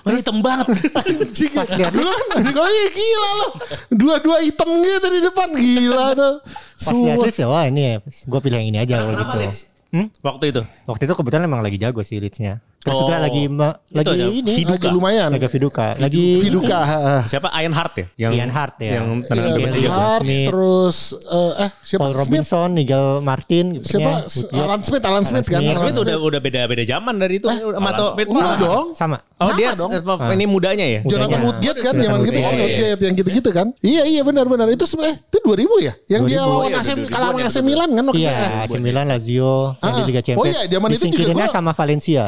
Oh 0.00 0.10
hitam 0.10 0.38
banget. 0.38 0.70
Anjing. 0.94 1.50
Pas 1.50 1.66
lihat- 1.66 1.90
Dulu 1.90 2.06
kan 2.06 2.26
kalau 2.46 2.70
iya 2.70 2.86
gila 2.88 3.30
loh. 3.34 3.50
Dua-dua 3.90 4.38
hitam 4.40 4.70
gitu 4.78 5.06
di 5.10 5.20
depan 5.20 5.48
gila 5.50 6.06
tuh. 6.22 6.34
Pas 6.78 6.94
lihat 6.94 7.34
ya 7.34 7.46
wah 7.46 7.66
ini 7.66 7.82
ya 7.82 7.94
gue 8.00 8.40
pilih 8.40 8.56
yang 8.56 8.68
ini 8.70 8.78
aja 8.78 8.94
kalau 9.00 9.12
Kenapa 9.12 9.34
gitu. 9.34 9.40
Leeds? 9.42 9.58
Hmm? 9.90 10.06
Waktu 10.20 10.44
itu. 10.48 10.62
Waktu 10.84 11.02
itu 11.04 11.14
kebetulan 11.14 11.42
emang 11.44 11.60
lagi 11.60 11.74
jago 11.74 12.00
sih 12.00 12.18
Leeds-nya. 12.18 12.62
Terus 12.84 12.94
Oh. 12.94 13.08
juga 13.08 13.16
lagi 13.16 13.42
ma- 13.48 13.76
lagi 13.88 14.12
aja, 14.12 14.26
ini 14.28 14.50
Viduka. 14.52 14.76
Lagi 14.76 14.88
lumayan. 14.92 15.28
lagi 15.32 15.48
Viduka, 15.48 15.86
lagi 15.96 16.24
Viduka. 16.36 16.78
Siapa 17.24 17.48
Ian 17.56 17.72
Hart 17.72 17.94
ya? 17.96 18.06
Ian 18.28 18.52
Hart 18.52 18.76
ya. 18.76 19.00
Yang 19.00 19.06
Iya, 19.24 19.56
bahasa 19.56 19.72
Ian 19.74 19.80
Jawa. 19.80 19.96
Hart, 19.96 20.20
Smith. 20.20 20.46
terus 20.46 20.96
eh, 21.24 21.52
eh 21.58 21.70
siapa? 21.80 22.00
Paul 22.00 22.12
Smith. 22.12 22.20
Robinson, 22.20 22.68
Nigel 22.70 23.06
Martin, 23.18 23.66
Siapa? 23.80 24.12
kipernya. 24.22 24.62
Alan 24.62 24.80
Smith, 24.80 25.02
Alan 25.02 25.24
Smith 25.24 25.46
kan. 25.46 25.58
Smith. 25.58 25.70
Alan 25.70 25.80
Smith 25.82 25.98
udah 25.98 26.16
udah 26.20 26.40
beda 26.40 26.60
beda 26.66 26.84
zaman 26.84 27.14
dari 27.16 27.34
itu. 27.34 27.48
Sama 27.48 27.72
Alan 27.72 27.88
atau 27.90 28.06
Smith 28.12 28.28
mah. 28.28 28.56
dong. 28.60 28.86
sama. 28.94 29.16
Oh 29.34 29.50
Sama 29.50 29.58
dia 29.58 29.70
dong. 29.74 29.90
ini 30.30 30.44
mudanya 30.44 30.86
ya? 30.86 31.00
Jonathan 31.02 31.26
Mudanya. 31.34 31.46
Woodgate 31.48 31.80
kan 31.80 31.92
zaman 31.96 32.18
gitu. 32.22 32.36
Oh, 32.36 32.38
Iya, 32.38 32.52
iya. 32.54 32.60
Woodgate 32.60 33.02
yang 33.02 33.14
gitu-gitu 33.16 33.50
kan. 33.50 33.66
Iya 33.80 34.02
iya 34.04 34.20
benar-benar. 34.22 34.68
Itu 34.68 34.84
sebenarnya 34.84 35.16
itu 35.18 35.38
2000 35.40 35.74
ya? 35.80 35.92
Yang 36.06 36.22
dia 36.28 36.38
2000. 36.38 36.52
lawan 36.52 36.68
Iya, 36.68 36.78
AC 36.78 36.88
2000 36.94 37.08
kalah 37.08 37.26
sama 37.26 37.40
ya, 37.40 37.46
AC. 37.46 37.56
Milan 37.60 37.88
kan 37.90 38.04
waktu 38.04 38.20
Iya, 38.20 38.30
itu. 38.30 38.44
AC 38.54 38.74
Milan, 38.78 39.04
Lazio, 39.08 39.54
yang 39.74 39.90
di 39.90 40.00
Ah. 40.00 40.06
Liga 40.06 40.20
Oh 40.20 40.24
Champions. 40.24 40.54
iya, 40.54 40.60
zaman 40.70 40.88
itu 40.92 41.06
juga 41.10 41.44
sama 41.48 41.70
Valencia. 41.72 42.24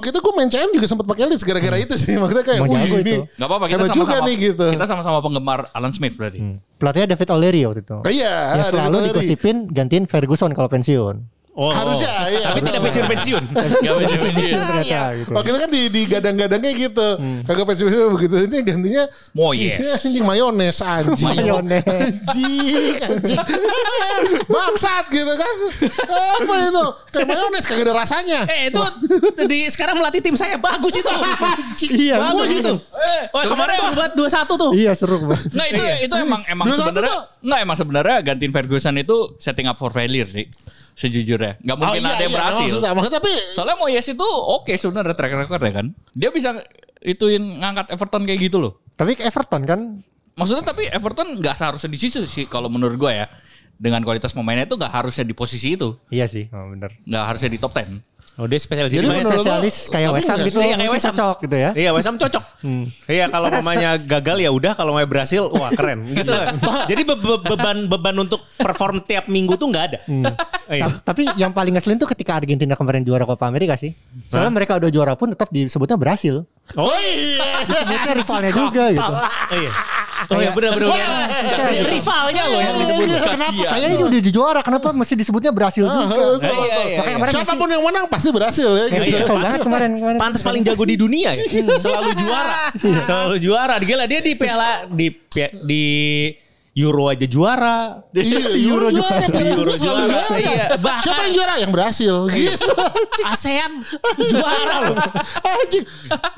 Waktu 0.00 0.16
itu 0.16 0.20
gue 0.24 0.32
main 0.32 0.48
CM 0.48 0.70
juga 0.72 0.86
sempat 0.88 1.04
pakai 1.04 1.28
Leeds 1.28 1.44
gara-gara 1.44 1.76
itu 1.76 1.92
sih. 2.00 2.16
Maksudnya 2.16 2.40
kayak, 2.40 2.58
Emang 2.64 2.72
wih 2.72 2.80
jago 2.80 2.96
ini 2.96 3.04
itu. 3.04 3.22
Gak 3.36 3.48
apa-apa 3.52 3.64
kita 3.68 3.76
hebat 3.76 3.90
juga 3.92 4.00
sama-sama 4.08 4.24
nih 4.24 4.36
gitu. 4.40 4.66
Kita 4.72 4.86
sama-sama 4.88 5.18
penggemar 5.20 5.58
Alan 5.76 5.92
Smith 5.92 6.16
berarti. 6.16 6.40
Pelatihnya 6.80 7.08
David 7.12 7.28
O'Leary 7.28 7.60
waktu 7.68 7.80
itu. 7.84 7.96
Oh, 8.00 8.08
iya, 8.08 8.32
Yang 8.32 8.56
David 8.56 8.72
selalu 8.72 8.96
O'Leary. 8.96 9.08
digosipin 9.12 9.56
gantiin 9.68 10.04
Ferguson 10.08 10.50
kalau 10.56 10.72
pensiun. 10.72 11.16
Oh. 11.60 11.68
Harusnya, 11.76 12.08
iya. 12.32 12.56
Tapi 12.56 12.64
tidak 12.64 12.80
pensiun 12.88 13.04
pensiun. 13.04 13.44
Gak 13.84 13.92
bisa 14.00 14.16
Pensiun 14.32 14.60
ternyata 14.64 15.08
gitu. 15.12 15.32
Waktu 15.36 15.48
itu 15.52 15.58
kan 15.60 15.68
di, 15.68 15.82
di 15.92 16.02
gadang-gadangnya 16.08 16.72
gitu. 16.72 17.08
Hmm. 17.20 17.44
Kagak 17.44 17.66
pensiun 17.68 18.16
begitu. 18.16 18.34
Ini 18.48 18.58
gantinya 18.64 19.04
Moyes. 19.36 19.84
anjing 20.08 20.24
mayones 20.24 20.80
anjing. 20.80 21.28
Mayones. 21.28 21.84
Anjing, 21.84 22.96
anjing. 23.04 23.38
Bangsat 24.56 25.04
gitu 25.12 25.32
kan. 25.36 25.54
Apa 26.40 26.54
itu? 26.64 26.84
Kayak 27.12 27.26
mayones 27.28 27.64
kagak 27.68 27.84
ada 27.84 27.92
rasanya. 27.92 28.40
Eh 28.48 28.72
itu 28.72 28.80
di 29.44 29.68
sekarang 29.68 30.00
melatih 30.00 30.24
tim 30.24 30.40
saya 30.40 30.56
bagus 30.56 30.96
itu. 30.96 31.12
Iya, 31.92 32.24
bagus 32.24 32.48
itu. 32.56 32.72
Wah 33.36 33.44
kemarin 33.44 33.76
seru 33.76 33.94
banget 34.00 34.12
2-1 34.16 34.48
tuh. 34.48 34.70
Iya 34.72 34.92
seru 34.96 35.16
banget. 35.28 35.44
Nggak 35.52 35.68
itu 35.76 35.82
itu 36.08 36.14
emang 36.24 36.40
emang 36.48 36.66
sebenarnya 36.72 37.12
tuh. 37.12 37.22
nggak 37.44 37.60
emang 37.68 37.76
sebenarnya 37.76 38.16
gantiin 38.24 38.52
Ferguson 38.56 38.96
itu 38.96 39.36
setting 39.36 39.68
up 39.68 39.76
for 39.76 39.92
failure 39.92 40.24
sih 40.24 40.48
sejujurnya. 41.00 41.56
Nggak 41.64 41.76
Oh, 41.76 41.80
mungkin 41.80 42.02
ada 42.04 42.20
yang 42.20 42.34
berhasil 42.36 42.60
memang 42.60 42.74
susah. 42.76 42.90
Maksudnya 42.92 43.16
tapi 43.24 43.32
soalnya 43.56 43.76
Moyes 43.80 44.04
itu 44.04 44.26
oke 44.28 44.72
sebenarnya 44.76 45.16
track 45.16 45.32
record 45.32 45.62
ya 45.64 45.72
kan. 45.72 45.86
Dia 46.12 46.28
bisa 46.28 46.60
ituin 47.00 47.40
ngangkat 47.64 47.96
Everton 47.96 48.28
kayak 48.28 48.40
gitu 48.44 48.60
loh. 48.60 48.72
Tapi 49.00 49.16
ke 49.16 49.24
Everton 49.24 49.64
kan? 49.64 49.80
Maksudnya 50.36 50.64
tapi 50.68 50.84
Everton 50.92 51.40
nggak 51.40 51.56
seharusnya 51.56 51.88
di 51.88 51.98
situ 51.98 52.28
sih 52.28 52.44
kalau 52.44 52.68
menurut 52.68 53.00
gue 53.00 53.12
ya. 53.16 53.26
Dengan 53.80 54.04
kualitas 54.04 54.36
pemainnya 54.36 54.68
itu 54.68 54.76
nggak 54.76 54.92
harusnya 54.92 55.24
di 55.24 55.32
posisi 55.32 55.72
itu, 55.72 55.96
Iya 56.12 56.28
sih, 56.28 56.52
oh, 56.52 56.68
bener. 56.68 57.00
nggak 57.00 57.24
harusnya 57.32 57.48
di 57.48 57.56
top 57.56 57.72
10. 57.72 57.96
Oh 58.40 58.48
dia 58.48 58.56
spesialis 58.56 58.88
Jadi 58.88 58.98
jadi 58.98 59.06
menurut 59.06 59.20
main. 59.20 59.28
lo- 59.30 59.44
Spesialis 59.44 59.76
kayak 59.86 60.08
tapi 60.08 60.16
West 60.16 60.24
Ham 60.24 60.32
nggak 60.32 60.48
gitu? 60.48 60.58
Iya, 60.58 60.64
kayak 60.72 60.88
Ham. 60.88 61.04
cocok 61.04 61.36
gitu 61.38 61.56
ya. 61.56 61.70
Iya 61.76 61.90
West 61.92 62.08
Ham 62.08 62.16
cocok. 62.16 62.44
Iya 63.10 63.24
kalau 63.26 63.48
mamanya 63.50 63.90
gagal 63.98 64.36
ya 64.38 64.50
udah 64.50 64.72
kalau 64.72 64.92
mau 64.92 65.04
berhasil 65.04 65.42
wah 65.46 65.70
keren 65.70 65.98
gitu. 66.16 66.32
Jadi 66.86 67.02
be- 67.04 67.18
be- 67.18 67.42
beban 67.44 67.76
beban 67.86 68.16
untuk 68.18 68.40
perform 68.54 69.02
tiap 69.02 69.26
minggu 69.26 69.54
tuh 69.54 69.68
nggak 69.68 69.84
ada. 69.86 69.98
Iya. 70.66 70.88
Ta- 70.88 71.12
Tapi 71.12 71.28
yang 71.34 71.52
paling 71.52 71.72
ngeselin 71.72 71.96
tuh 71.96 72.08
ketika 72.08 72.34
Argentina 72.34 72.72
kemarin 72.72 73.02
juara 73.02 73.22
Copa 73.22 73.44
America 73.44 73.76
sih. 73.76 73.92
Soalnya 74.24 74.50
mereka 74.50 74.76
udah 74.76 74.88
juara 74.88 75.12
pun 75.12 75.28
tetap 75.28 75.50
disebutnya 75.50 75.94
berhasil. 75.94 76.40
Oh 76.78 76.94
iya. 77.02 77.66
Disebutnya 77.66 78.12
rivalnya 78.14 78.52
juga 78.54 78.84
gitu. 78.94 79.12
Oh 79.12 79.56
iya. 79.58 79.72
Oh 80.30 80.38
iya 80.38 80.50
benar 80.52 80.70
benar. 80.76 80.88
benar. 80.92 81.88
Rivalnya 81.90 82.42
loh 82.46 82.60
yang 82.60 82.76
disebut. 82.78 83.06
Kenapa 83.24 83.50
Kasian. 83.56 83.70
saya 83.72 83.86
ini 83.90 84.02
udah 84.04 84.20
di 84.20 84.30
juara, 84.30 84.60
kenapa 84.60 84.88
mesti 84.92 85.14
disebutnya 85.16 85.50
berhasil 85.50 85.82
juga? 85.82 86.14
Iya, 86.14 86.20
iya, 86.38 86.76
Makanya 87.00 87.02
iya. 87.02 87.14
kemarin 87.16 87.32
Siapa 87.32 87.52
pun 87.56 87.68
yang 87.72 87.82
menang 87.82 88.04
pasti 88.06 88.28
berhasil 88.30 88.68
ya. 88.68 88.84
Messi, 88.86 89.10
Gitu. 89.10 89.16
Messi 89.16 89.22
kesel 89.24 89.36
banget 89.40 89.60
kemarin 89.64 89.88
kemarin. 89.96 90.18
Pantas 90.20 90.42
paling 90.44 90.62
jago 90.62 90.84
di 90.86 90.96
dunia 91.00 91.30
ya. 91.32 91.44
Selalu 91.80 92.10
juara. 92.14 92.54
Selalu 93.02 93.36
juara. 93.42 93.74
Gila 93.80 94.04
dia 94.06 94.20
di 94.20 94.32
piala 94.36 94.84
di 94.86 95.08
di 95.64 95.84
Euro 96.70 97.10
aja 97.10 97.26
juara. 97.26 97.98
Iya, 98.14 98.54
Euro 98.70 98.86
Euro 98.86 98.88
juara. 98.94 99.26
juara. 99.26 99.42
Euro 99.42 99.62
Dunia 99.66 99.74
selalu 99.76 100.02
juara. 100.06 100.36
Iya, 100.38 100.64
bahkan- 100.78 101.02
Siapa 101.02 101.20
yang 101.22 101.34
juara? 101.34 101.54
Yang 101.58 101.72
berhasil. 101.74 102.14
Gitu. 102.30 102.66
ASEAN 103.26 103.72
juara 104.24 104.76
loh. 104.86 104.96
Anjing. 105.42 105.84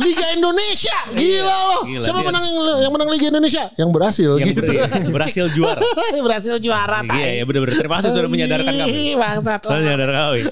Liga 0.00 0.26
Indonesia. 0.32 0.96
Gila 1.12 1.56
loh. 1.68 1.82
Gila, 1.84 2.00
Siapa 2.00 2.18
dia. 2.18 2.28
menang 2.28 2.44
yang, 2.44 2.56
yang 2.80 2.92
menang 2.92 3.08
Liga 3.08 3.26
Indonesia? 3.28 3.64
Yang 3.74 3.90
berhasil 3.92 4.30
Yang 4.34 4.48
gitu. 4.48 4.60
ber- 4.62 4.72
iya, 4.72 4.86
berhasil 5.06 5.44
juara. 5.52 5.80
berhasil 6.26 6.54
juara. 6.58 6.98
Iya, 7.04 7.28
ya 7.36 7.44
benar-benar. 7.44 7.76
Terima 7.76 7.94
kasih 8.00 8.10
sudah 8.10 8.30
menyadarkan 8.30 8.72
kami. 8.74 8.92
Bangsat. 9.14 9.60
Sudah 9.62 9.78
menyadarkan 9.78 10.20
kami. 10.26 10.40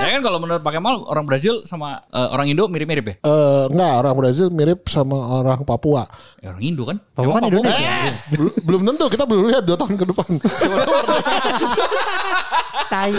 Ya 0.00 0.16
kan 0.16 0.24
kalau 0.24 0.40
menurut 0.40 0.64
Pak 0.64 0.72
Kemal 0.72 1.04
orang 1.04 1.22
Brazil 1.22 1.60
sama 1.62 2.00
eh, 2.08 2.28
orang 2.32 2.48
Indo 2.48 2.64
mirip-mirip 2.66 3.04
ya? 3.04 3.14
Eh, 3.20 3.64
enggak, 3.68 3.92
orang 4.00 4.14
Brazil 4.16 4.48
mirip 4.48 4.88
sama 4.88 5.12
orang 5.36 5.60
Papua. 5.62 6.08
Ya, 6.40 6.50
orang 6.50 6.64
Indo 6.64 6.82
kan? 6.82 6.96
Papua 7.12 7.36
kan 7.36 7.42
Emang 7.44 7.52
Indonesia. 7.60 7.84
Eh, 8.08 8.12
belum- 8.32 8.56
belum 8.64 8.80
tentu 9.00 9.16
kita 9.16 9.24
belum 9.24 9.48
lihat 9.48 9.64
dua 9.64 9.80
tahun 9.80 9.96
ke 9.96 10.04
depan. 10.12 10.28
Tai. 12.90 13.12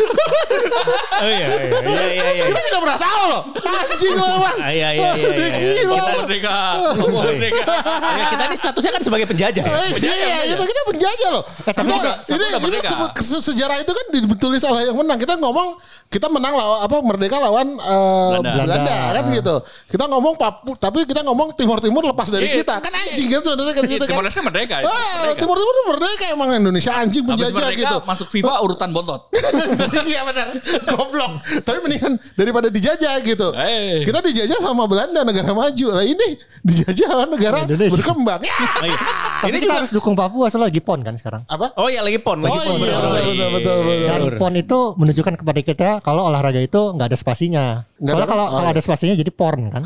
Oh 1.21 1.25
iya, 1.25 1.47
iya, 1.47 1.79
iya, 1.81 2.01
iya, 2.11 2.25
iya. 2.38 2.43
kita 2.45 2.59
tidak 2.59 2.81
pernah 2.83 3.00
tahu 3.00 3.21
loh. 3.25 3.41
Anjing 3.55 4.13
loh 4.13 4.29
emang. 4.35 4.55
Ah, 4.59 4.69
Iya, 4.69 4.88
iya, 4.91 5.09
iya, 5.15 5.29
iya. 5.31 5.50
Gila. 5.81 5.95
Kita 5.95 6.11
merdeka. 6.21 6.53
Papua 6.91 7.21
merdeka. 7.25 7.63
Ya, 8.11 8.23
kita 8.29 8.43
ini 8.45 8.57
statusnya 8.57 8.91
kan 8.91 9.01
sebagai 9.01 9.25
penjajah. 9.25 9.63
ya. 9.63 9.73
Eh, 9.73 9.89
Iya, 9.97 10.53
kita 10.53 10.63
kita 10.67 10.81
penjajah 10.85 11.29
loh. 11.31 11.43
Kita- 11.57 11.81
ini 12.27 12.35
ini 12.35 12.57
merdeka. 12.59 12.89
se- 13.17 13.31
se- 13.31 13.43
sejarah 13.47 13.79
itu 13.79 13.89
kan 13.89 14.05
ditulis 14.11 14.61
oleh 14.61 14.81
yang 14.85 14.97
menang. 14.97 15.17
Kita 15.17 15.33
ngomong 15.35 15.79
kita 16.11 16.27
menang 16.27 16.53
lawan 16.53 16.77
apa 16.83 16.95
merdeka 17.00 17.38
lawan 17.39 17.67
eh, 17.71 18.31
Belanda. 18.35 18.51
Belanda, 18.67 18.95
kan 19.15 19.23
gitu. 19.31 19.55
Kita 19.88 20.03
ngomong 20.05 20.33
Papua, 20.35 20.75
tapi 20.75 21.07
kita 21.07 21.23
ngomong 21.23 21.55
Timur 21.55 21.79
Timur 21.79 22.03
lepas 22.03 22.27
dari 22.27 22.51
Iya. 22.51 22.59
kita. 22.61 22.75
Kan 22.83 22.91
anjing 22.93 23.27
kan 23.29 23.39
sebenarnya 23.39 23.73
kan 23.73 23.83
Iya, 23.88 23.93
gitu 23.95 24.03
kan. 24.05 24.15
Leste 24.19 24.41
merdeka. 24.43 24.75
Ah, 24.77 24.83
merdeka. 24.83 25.39
Timur 25.39 25.55
Timur 25.55 25.70
tuh 25.71 25.83
merdeka 25.95 26.25
emang 26.31 26.49
Indonesia 26.53 26.91
anjing 26.93 27.23
penjajah 27.23 27.53
merdeka 27.55 27.79
gitu. 27.79 27.97
masuk 28.03 28.27
FIFA 28.29 28.53
urutan 28.63 28.89
bontot. 28.91 29.21
Iya 30.11 30.27
benar. 30.27 30.47
Goblok. 30.87 31.39
Tapi 31.63 31.77
mendingan 31.83 32.13
daripada 32.35 32.67
dijajah 32.67 33.21
gitu. 33.23 33.53
Eh. 33.55 34.03
Kita 34.03 34.19
dijajah 34.19 34.59
sama 34.59 34.87
Belanda 34.89 35.21
negara 35.23 35.51
maju. 35.55 35.87
Lah 35.93 36.03
ini 36.03 36.35
dijajah 36.65 37.07
sama 37.11 37.25
negara 37.29 37.63
Indonesia. 37.63 37.93
berkembang. 37.95 38.41
Ya. 38.43 38.55
Oh, 38.81 38.85
iya. 38.87 38.99
Tapi 39.41 39.49
Ini 39.51 39.57
kita 39.57 39.65
juga 39.65 39.77
harus 39.81 39.91
dukung 39.93 40.13
Papua 40.13 40.45
soalnya 40.53 40.69
lagi 40.69 40.81
PON 40.83 40.99
kan 41.01 41.15
sekarang. 41.17 41.41
Apa? 41.49 41.73
Oh 41.79 41.89
ya 41.89 42.05
lagi 42.05 42.19
pon, 42.21 42.45
lagi 42.45 42.53
Oh 42.53 42.61
pon. 42.61 42.77
iya, 42.77 42.93
betul, 43.01 43.09
betul, 43.09 43.49
betul, 43.49 43.77
betul. 43.81 44.07
Dan 44.09 44.21
PON 44.37 44.53
itu 44.57 44.79
menunjukkan 45.01 45.33
kepada 45.41 45.59
kita 45.65 45.89
kalau 46.05 46.21
olahraga 46.29 46.61
itu 46.61 46.81
nggak 46.93 47.07
ada 47.09 47.17
spasinya. 47.17 47.65
Nggak 47.97 48.13
Soalnya 48.13 48.29
kalau 48.29 48.45
oh, 48.45 48.53
kalau 48.53 48.69
iya. 48.69 48.75
ada 48.77 48.81
spasinya 48.83 49.15
jadi 49.17 49.31
porn 49.33 49.61
kan. 49.73 49.83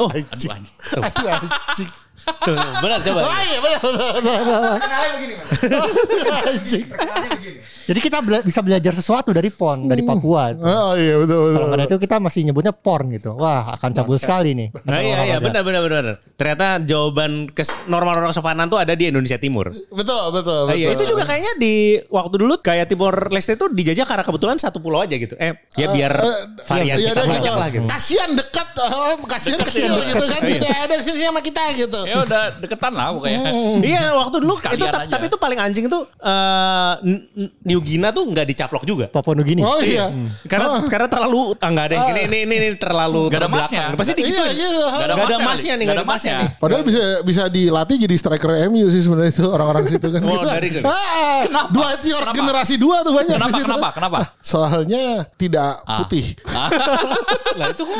Oh, 0.00 0.08
Anjing. 0.08 0.48
Aduh, 0.48 0.56
anjing. 0.56 1.04
Aduh 1.04 1.28
anjing. 1.28 1.90
Tuh, 2.22 2.54
benar 2.82 2.98
coba. 3.00 3.20
Oh 3.22 3.40
iya 3.42 3.58
benar 3.58 3.80
benar 3.82 4.40
benar. 4.42 4.78
Anjing. 6.44 6.84
Jadi 7.82 7.98
kita 8.00 8.18
bela- 8.20 8.42
bisa 8.42 8.60
belajar 8.60 8.92
sesuatu 8.92 9.30
dari 9.30 9.50
PON 9.50 9.86
dari 9.86 10.02
Papua. 10.02 10.54
Oh 10.54 10.94
iya 10.94 11.18
betul 11.18 11.38
betul. 11.40 11.52
Kalau 11.52 11.68
karena 11.68 11.84
itu 11.84 11.96
kita 11.98 12.16
masih 12.18 12.40
nyebutnya 12.44 12.72
porn 12.72 13.10
gitu. 13.10 13.34
Wah 13.34 13.74
akan 13.74 13.90
cabul 13.92 14.16
sekali 14.16 14.54
nih. 14.54 14.68
Nah, 14.82 14.98
iya 14.98 15.18
iya 15.26 15.36
benar 15.38 15.62
benar 15.62 15.82
benar. 15.82 16.00
benar. 16.02 16.16
Ternyata 16.34 16.66
jawaban 16.82 17.30
ke 17.48 17.62
normal-normal 17.86 18.30
kesopanan 18.30 18.66
tuh 18.66 18.78
ada 18.78 18.94
di 18.94 19.06
Indonesia 19.06 19.36
Timur. 19.36 19.70
Betul 19.90 20.22
betul 20.32 20.60
Ah, 20.64 20.74
iya, 20.74 20.90
betul. 20.90 20.98
itu 21.00 21.04
juga 21.10 21.24
kayaknya 21.24 21.52
di 21.56 21.74
waktu 22.06 22.34
dulu 22.36 22.54
kayak 22.58 22.86
Timor 22.86 23.28
Leste 23.28 23.54
itu 23.54 23.66
dijajah 23.66 24.06
karena 24.06 24.22
kebetulan 24.22 24.56
satu 24.56 24.78
pulau 24.78 25.02
aja 25.02 25.14
gitu. 25.14 25.34
Eh, 25.36 25.50
ya 25.74 25.90
biar 25.90 26.12
Eh, 26.14 26.38
varian 26.64 26.96
iya, 26.96 27.10
kita 27.10 27.22
banyak 27.24 27.42
gitu. 27.42 27.58
lah 27.58 27.68
gitu. 27.68 27.86
Kasihan 27.88 28.30
dekat, 28.32 28.68
eh, 28.78 29.14
kasihan 29.26 29.60
kecil 29.60 29.92
gitu 30.04 30.24
kan. 30.24 30.40
Iya. 30.40 30.50
Tidak 30.54 30.76
ada 30.86 30.94
sisi 31.00 31.22
sama 31.22 31.40
kita 31.40 31.62
gitu. 31.74 32.00
Ya 32.12 32.16
udah 32.20 32.42
deketan 32.60 32.92
lah 32.92 33.08
pokoknya. 33.10 33.40
Iya, 33.80 34.02
waktu 34.12 34.36
dulu 34.38 34.52
Sekalian 34.54 34.76
itu 34.76 34.86
tapi, 34.86 35.04
aja. 35.08 35.12
tapi 35.16 35.24
itu 35.26 35.36
paling 35.36 35.58
anjing 35.58 35.84
itu 35.88 35.98
eh, 36.20 36.92
N- 37.02 37.24
N- 37.32 37.52
New 37.64 37.80
Guinea 37.80 38.12
tuh 38.12 38.24
nggak 38.28 38.46
dicaplok 38.46 38.84
juga. 38.84 39.08
Papua 39.08 39.32
Nugini. 39.32 39.64
Oh 39.64 39.80
iya. 39.80 40.12
Karena 40.44 40.84
karena 40.84 41.08
terlalu 41.08 41.56
ah, 41.56 41.68
nggak 41.68 41.86
ada 41.88 41.94
yang 41.94 42.08
ini 42.10 42.20
ini 42.22 42.38
ini, 42.44 42.54
ini 42.58 42.68
terlalu 42.76 43.32
Nggak 43.32 43.40
ada 43.40 43.48
emasnya. 43.48 43.82
Pasti 43.96 44.12
gitu. 44.14 44.28
Iya 44.28 44.52
gitu. 44.52 44.80
Gak 44.82 45.06
ada 45.08 45.14
kali. 45.14 45.64
nih, 45.72 45.84
Nggak 45.88 45.96
ada 45.96 46.04
emasnya. 46.04 46.34
Padahal 46.60 46.82
bisa 46.84 47.02
bisa 47.22 47.42
dilatih 47.48 47.96
jadi 48.04 48.14
striker 48.14 48.50
MU 48.68 48.86
sih 48.88 49.00
sebenarnya 49.00 49.32
itu 49.32 49.44
orang-orang 49.48 49.82
situ 49.88 50.08
kan. 50.12 50.20
Oh, 50.22 50.44
dari. 50.44 50.68
Ah, 50.84 51.42
Kenapa? 51.48 51.68
Dua 51.72 51.88
tior 51.96 52.22
generasi 52.30 52.74
dua 52.76 53.00
tuh 53.00 53.12
banyak 53.16 53.36
Kenapa, 53.36 53.48
di 53.48 53.54
situ. 53.56 53.66
kenapa, 53.66 53.88
kenapa? 53.96 54.18
Soalnya 54.42 55.04
tidak 55.34 55.72
putih. 55.86 56.24
Lah 57.56 57.68
itu 57.70 57.82
kok 57.82 57.96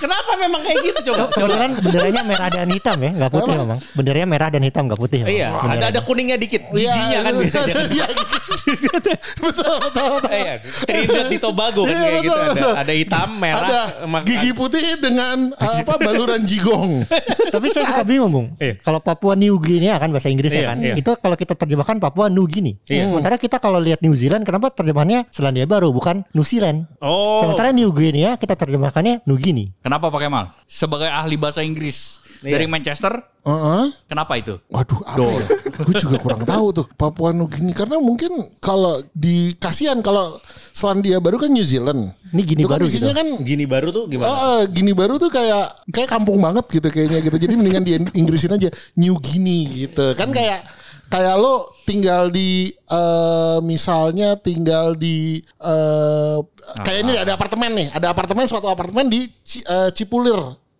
Kenapa 0.00 0.30
memang 0.38 0.60
kayak 0.64 0.78
gitu 0.82 0.98
coba? 1.12 1.16
Coba. 1.28 1.32
Kebetulan 1.36 1.70
benderanya 1.80 2.22
merah 2.24 2.48
dan 2.48 2.68
hitam 2.70 2.89
ya, 2.98 3.10
nggak 3.14 3.30
putih 3.30 3.52
memang. 3.54 3.78
Benderanya 3.94 4.26
merah 4.26 4.48
dan 4.50 4.62
hitam 4.62 4.90
nggak 4.90 4.98
putih. 4.98 5.18
memang. 5.22 5.36
Iya, 5.36 5.48
ada 5.54 5.86
ada 5.94 6.00
kuningnya 6.02 6.34
dikit. 6.34 6.66
Giginya 6.70 7.18
kan 7.22 7.32
biasanya. 7.36 7.74
Iya, 7.86 8.06
betul 8.90 9.16
betul 9.38 9.74
betul. 9.84 10.10
Iya, 10.30 10.54
Trinidad 10.60 11.26
di 11.28 11.38
Tobago 11.38 11.82
kan 11.84 11.92
Iya, 11.92 12.00
kayak 12.00 12.22
gitu 12.24 12.68
ada 12.72 12.92
hitam, 12.92 13.28
merah, 13.38 13.68
Ada 13.68 13.82
gigi 14.22 14.50
putih 14.50 14.82
dengan 14.98 15.54
apa 15.60 15.94
baluran 15.96 16.42
jigong. 16.42 17.04
Tapi 17.50 17.66
saya 17.70 17.84
suka 17.86 18.02
bingung, 18.02 18.30
Bung. 18.30 18.46
Kalau 18.80 18.98
Papua 18.98 19.34
New 19.34 19.58
Guinea 19.58 19.96
kan 19.96 20.10
bahasa 20.10 20.26
Inggrisnya 20.26 20.62
Iya, 20.64 20.70
kan. 20.72 20.76
iya. 20.80 20.94
Itu 20.96 21.14
kalau 21.16 21.36
kita 21.36 21.54
terjemahkan 21.54 22.00
Papua 22.00 22.26
New 22.26 22.46
Guinea. 22.46 22.74
Iya. 22.86 23.10
Sementara 23.10 23.36
kita 23.36 23.60
kalau 23.60 23.78
lihat 23.78 24.00
New 24.00 24.14
Zealand 24.14 24.42
kenapa 24.42 24.72
terjemahannya 24.72 25.28
Selandia 25.30 25.66
Baru 25.66 25.92
bukan 25.92 26.24
New 26.32 26.46
Zealand. 26.46 26.88
Oh. 26.98 27.42
Sementara 27.44 27.70
New 27.70 27.90
Guinea 27.92 28.34
kita 28.34 28.54
terjemahkannya 28.56 29.26
New 29.26 29.36
Guinea. 29.36 29.70
Kenapa 29.82 30.08
Pak 30.08 30.20
Kemal? 30.20 30.44
Sebagai 30.64 31.10
ahli 31.10 31.36
bahasa 31.36 31.60
Inggris 31.60 32.22
Iya. 32.40 32.56
dari 32.56 32.64
Manchester, 32.80 33.12
Heeh. 33.44 33.84
kenapa 34.08 34.40
itu? 34.40 34.56
Waduh, 34.72 35.04
apa 35.04 35.20
ya? 35.20 35.46
Gue 35.84 35.94
juga 36.00 36.16
kurang 36.16 36.42
tahu 36.42 36.66
tuh 36.72 36.86
Papua 36.96 37.30
Nugini 37.30 37.76
karena 37.76 38.00
mungkin 38.00 38.32
kalau 38.56 39.04
di 39.12 39.52
kasihan 39.54 40.00
kalau 40.00 40.40
Selandia 40.72 41.20
Baru 41.20 41.36
kan 41.36 41.52
New 41.52 41.60
Zealand. 41.60 42.16
Ini 42.32 42.40
Gini 42.40 42.60
Itu 42.64 42.68
kan 42.72 42.80
baru 42.80 42.84
isinya 42.88 43.12
gitu. 43.12 43.20
kan 43.20 43.28
Gini 43.44 43.64
baru 43.68 43.88
tuh 43.92 44.04
gimana? 44.08 44.32
Eh, 44.32 44.62
Gini 44.72 44.96
baru 44.96 45.20
tuh 45.20 45.28
kayak 45.28 45.92
kayak 45.92 46.08
kampung 46.08 46.40
banget 46.40 46.64
gitu 46.72 46.88
kayaknya 46.88 47.20
gitu. 47.20 47.36
Jadi 47.36 47.52
mendingan 47.52 47.84
di 47.84 47.92
Inggrisin 48.16 48.56
aja 48.56 48.72
New 48.96 49.20
Guinea 49.20 49.68
gitu. 49.88 50.16
Kan 50.16 50.32
kayak 50.32 50.64
kayak 51.10 51.36
lo 51.36 51.68
tinggal 51.84 52.32
di 52.32 52.70
eh, 52.72 53.58
misalnya 53.60 54.40
tinggal 54.40 54.94
di 54.96 55.42
eh, 55.42 56.38
kayak 56.80 57.00
ini 57.04 57.12
ada 57.18 57.34
apartemen 57.36 57.70
nih, 57.76 57.88
ada 57.92 58.08
apartemen 58.08 58.48
suatu 58.48 58.70
apartemen 58.72 59.10
di 59.10 59.26
Ci- 59.44 59.66
eh, 59.66 59.90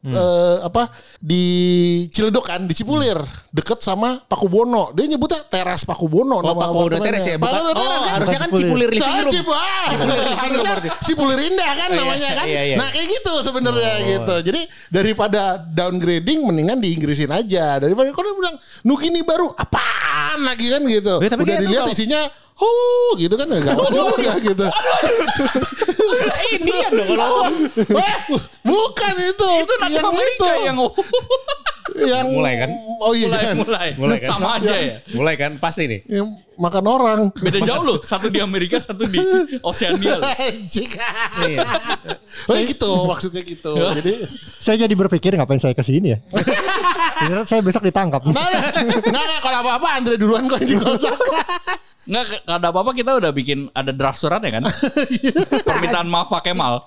Cipulir. 0.01 0.17
eh, 0.17 0.57
apa 0.65 0.83
di 1.21 1.45
Ciledug 2.09 2.41
kan 2.41 2.65
di 2.65 2.73
Cipulir 2.73 3.21
deket 3.49 3.81
sama 3.81 4.17
Pakubono 4.19 4.89
dia 4.91 5.05
nyebutnya 5.07 5.45
teras 5.45 5.85
Pakubono 5.85 6.41
Oh, 6.41 6.57
Pak 6.57 6.73
udah 6.73 7.01
teres 7.01 7.21
ya, 7.23 7.37
bukan? 7.37 7.53
Pakubono 7.53 7.69
Oh, 7.69 7.77
teras 7.77 8.01
kan? 8.01 8.13
harusnya 8.17 8.39
kan 8.39 8.49
Cipulir. 8.49 8.89
Cipulir 8.89 8.89
living 8.91 9.13
Nah, 9.13 9.21
room. 9.21 9.33
Cipu- 9.37 9.53
ah, 9.53 9.87
harusnya 10.41 10.75
Cipulir 11.05 11.39
Indah 11.43 11.71
kan 11.71 11.85
Oh, 11.85 11.93
iya. 11.93 12.01
namanya 12.01 12.31
kan. 12.33 12.47
Iya, 12.49 12.63
iya. 12.65 12.77
Nah 12.77 12.89
kayak 12.89 13.07
gitu 13.11 13.35
sebenarnya 13.41 13.93
gitu. 14.07 14.35
Jadi 14.43 14.61
daripada 14.89 15.43
downgrading 15.61 16.39
mendingan 16.43 16.79
di 16.79 16.89
Inggrisin 16.93 17.29
aja. 17.29 17.77
Daripada 17.77 18.09
kalau 18.11 18.25
dia 18.25 18.37
bilang 18.39 18.57
Nugini 18.83 19.21
baru 19.21 19.53
apaan 19.53 20.41
lagi 20.43 20.67
kan 20.67 20.81
gitu. 20.83 21.21
Ya, 21.21 21.29
tapi 21.29 21.45
Udah 21.45 21.57
dilihat 21.59 21.85
kalau- 21.85 21.93
isinya 21.93 22.21
Oh 22.61 23.17
gitu 23.17 23.35
kan 23.41 23.49
enggak 23.49 23.73
juga 23.89 24.33
gitu. 24.45 24.67
Ini 26.61 26.73
ya 26.77 26.89
dong 26.93 27.09
kalau 27.09 27.29
Wah, 27.97 28.17
bukan 28.69 29.15
itu. 29.17 29.49
Itu 29.65 29.75
nanti 29.81 29.97
yang 29.97 30.09
Amerika 30.13 30.49
itu. 30.53 30.67
yang 30.69 30.77
yang 31.91 32.27
Mulai 32.31 32.55
kan? 32.61 32.71
Oh 33.01 33.13
iya 33.17 33.27
mulai 33.33 33.43
kan. 33.43 33.57
mulai. 33.65 33.89
Mulai 33.97 34.17
kan? 34.21 34.29
Sama 34.29 34.49
aja 34.61 34.75
ya. 34.77 34.97
mulai 35.17 35.35
kan 35.41 35.51
pasti 35.57 35.89
nih. 35.89 36.01
Yang 36.07 36.27
makan 36.61 36.85
orang. 36.85 37.21
Beda 37.41 37.59
jauh 37.65 37.83
loh. 37.83 37.99
Satu 38.05 38.29
di 38.29 38.39
Amerika, 38.39 38.77
satu 38.77 39.09
di 39.09 39.19
Oceania. 39.65 40.21
loh. 40.21 40.29
Anjing. 40.45 40.91
Iya. 41.49 41.65
Oh 42.47 42.55
gitu 42.61 42.93
maksudnya 43.09 43.43
gitu. 43.43 43.73
Jadi 43.73 44.13
Saya 44.61 44.77
jadi 44.85 44.95
berpikir 44.95 45.33
ngapain 45.35 45.59
saya 45.59 45.73
ke 45.73 45.81
sini 45.81 46.15
ya. 46.15 46.19
Saya 47.49 47.61
besok 47.61 47.85
ditangkap. 47.85 48.25
Nah, 48.29 48.33
nah, 48.33 48.73
nah, 49.13 49.25
nah, 49.25 49.39
kalau 49.45 49.61
apa-apa 49.61 49.89
Andre 50.01 50.17
duluan 50.17 50.49
kok 50.49 50.57
yang 50.61 50.77
dikontak. 50.77 51.17
Enggak 52.11 52.25
k- 52.29 52.43
ada 52.45 52.67
apa-apa 52.69 52.91
kita 52.91 53.15
udah 53.17 53.31
bikin 53.31 53.71
ada 53.71 53.89
draft 53.91 54.19
surat 54.19 54.43
ya 54.43 54.51
kan? 54.53 54.67
Permintaan 55.69 56.05
maaf 56.05 56.27
Pak 56.29 56.43
Kemal. 56.43 56.83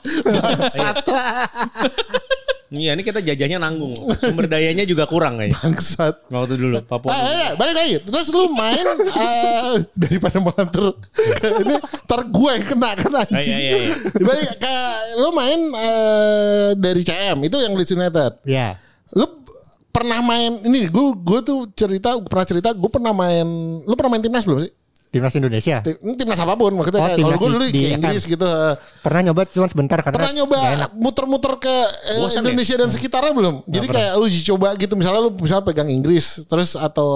Iya, 2.73 2.97
ini 2.97 3.05
kita 3.05 3.21
jajahnya 3.21 3.61
nanggung. 3.61 3.93
Sumber 4.17 4.49
dayanya 4.49 4.81
juga 4.81 5.05
kurang 5.05 5.37
kayaknya. 5.37 5.53
Bangsat. 5.55 6.25
Waktu 6.25 6.57
dulu 6.57 6.81
Papua. 6.81 7.13
Ah, 7.13 7.21
iya, 7.21 7.49
balik 7.53 7.75
lagi. 7.77 7.95
Terus 8.01 8.33
lu 8.33 8.49
main 8.49 8.81
eh, 9.13 9.77
daripada 9.93 10.41
malah 10.41 10.65
ter 10.65 10.85
ke- 11.13 11.53
ini 11.61 11.75
ter 11.79 12.19
gue 12.25 12.49
yang 12.49 12.65
kena 12.65 12.89
kan 12.97 13.11
anjing. 13.15 13.37
Ah, 13.37 13.61
iya, 13.61 13.73
iya, 13.77 13.77
iya. 13.79 13.95
Balik 14.17 14.51
ke 14.57 14.75
lu 15.15 15.29
main 15.31 15.59
eh, 15.71 16.69
dari 16.75 17.01
CM 17.01 17.37
itu 17.43 17.55
yang 17.55 17.77
Leeds 17.77 17.93
United. 17.93 18.31
Ya. 18.43 18.81
Lu 19.13 19.45
pernah 19.87 20.19
main 20.19 20.57
ini 20.65 20.89
gue 20.89 21.05
gue 21.15 21.39
tuh 21.45 21.69
cerita 21.69 22.17
pernah 22.19 22.43
cerita 22.43 22.73
gue 22.73 22.89
pernah 22.89 23.13
main 23.13 23.45
lu 23.79 23.93
pernah 23.93 24.17
main 24.17 24.25
timnas 24.25 24.43
belum 24.43 24.65
sih? 24.65 24.73
Timnas 25.13 25.37
Indonesia. 25.37 25.77
Tim- 25.79 26.17
timnas 26.17 26.41
apa 26.41 26.57
pun 26.57 26.73
maksudnya 26.73 26.97
Oh, 26.97 27.05
kayak 27.05 27.15
kalau 27.15 27.29
timnas 27.29 27.37
gue 27.37 27.49
dulu 27.53 27.63
di 27.63 27.73
ke 27.77 27.87
Inggris 27.93 28.23
gitu. 28.25 28.41
eh, 28.43 28.73
Pernah 28.99 29.21
nyoba 29.23 29.41
cuma 29.45 29.67
sebentar 29.67 29.99
karena 29.99 30.17
Pernah 30.17 30.33
nyoba 30.33 30.57
muter-muter 30.91 31.53
ke 31.61 31.75
eh, 32.09 32.17
ya? 32.19 32.41
Indonesia 32.41 32.75
dan 32.75 32.89
sekitarnya 32.89 33.31
belum? 33.31 33.55
Jadi 33.63 33.85
kayak 33.87 34.11
lu 34.15 34.25
uji 34.25 34.41
coba 34.43 34.73
gitu 34.73 34.93
misalnya 34.93 35.21
lu 35.21 35.29
misalnya 35.31 35.63
pegang 35.63 35.85
Inggris 35.87 36.41
terus 36.43 36.73
atau 36.73 37.07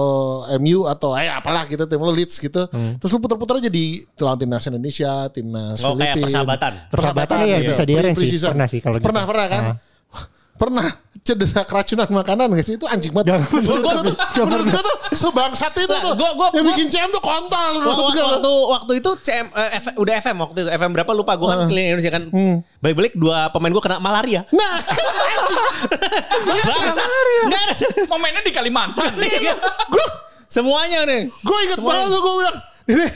MU 0.56 0.86
atau 0.86 1.12
eh 1.12 1.26
apalah 1.26 1.66
gitu 1.66 1.82
tim 1.84 1.98
lu 1.98 2.14
Leeds 2.14 2.38
gitu. 2.38 2.62
Hmm. 2.68 2.94
Terus 2.96 3.10
lu 3.10 3.18
puter-puter 3.18 3.58
aja 3.58 3.68
di 3.68 3.84
lawan 4.14 4.38
timnas 4.38 4.62
Indonesia, 4.64 5.10
timnas 5.28 5.82
Oh, 5.82 5.92
kayak 5.92 6.14
Filipina. 6.14 6.22
persahabatan. 6.22 6.72
Persahabatan 6.88 7.36
iya, 7.42 7.56
bisa 7.66 7.82
di 7.82 7.92
arrange 7.92 8.18
sih. 8.20 8.38
Pernah 8.38 8.66
sih 8.66 8.78
kalau 8.78 9.02
Pernah 9.02 9.22
gitu. 9.22 9.30
pernah 9.34 9.46
kan? 9.48 9.62
Ah. 9.64 9.76
Pernah 10.58 10.86
cedera 11.22 11.62
keracunan 11.62 12.08
makanan 12.10 12.50
gak 12.50 12.64
sih? 12.64 12.74
Itu 12.74 12.84
anjing 12.84 13.12
banget. 13.12 13.30
Jangan. 13.30 13.48
Menurut 13.54 13.80
gua 13.80 13.92
tuh, 14.02 14.16
menurut 14.38 14.66
gua 14.66 14.82
tuh 14.82 14.96
sebangsat 15.12 15.72
itu 15.76 15.86
Nah, 15.88 16.02
tuh. 16.02 16.12
gua- 16.14 16.34
gua- 16.34 16.50
yang 16.50 16.64
gua- 16.64 16.74
bikin 16.74 16.86
CM 16.88 17.08
tuh 17.08 17.20
kontol. 17.20 17.72
Waktu, 17.78 18.02
gua. 18.10 18.26
waktu 18.34 18.52
waktu 18.68 18.92
itu 18.96 19.10
CM 19.22 19.46
eh, 19.48 19.70
F- 19.78 19.94
udah 19.94 20.14
FM 20.16 20.36
waktu 20.36 20.58
itu 20.58 20.70
FM 20.72 20.90
berapa 20.92 21.12
lupa 21.12 21.32
gue 21.34 21.46
kan 21.46 21.58
keliling 21.64 21.86
Indonesia 21.88 22.10
kan 22.10 22.22
balik-balik 22.78 23.12
dua 23.14 23.48
pemain 23.48 23.70
gue 23.70 23.80
kena 23.80 23.96
malaria. 23.98 24.42
Nah, 24.50 24.74
anjing. 25.32 25.62
Bangsa. 26.60 27.02
Enggak 27.44 27.60
ada. 27.62 27.74
Momennya 28.06 28.40
di 28.40 28.50
Kalimantan. 28.50 29.12
Iya. 29.14 29.54
Semuanya 30.46 31.04
nih. 31.04 31.28
Gue 31.38 31.58
inget 31.62 31.78
banget 31.78 32.06
tuh 32.08 32.18
gue 32.18 32.34
bilang 32.36 32.56
ini 32.88 33.06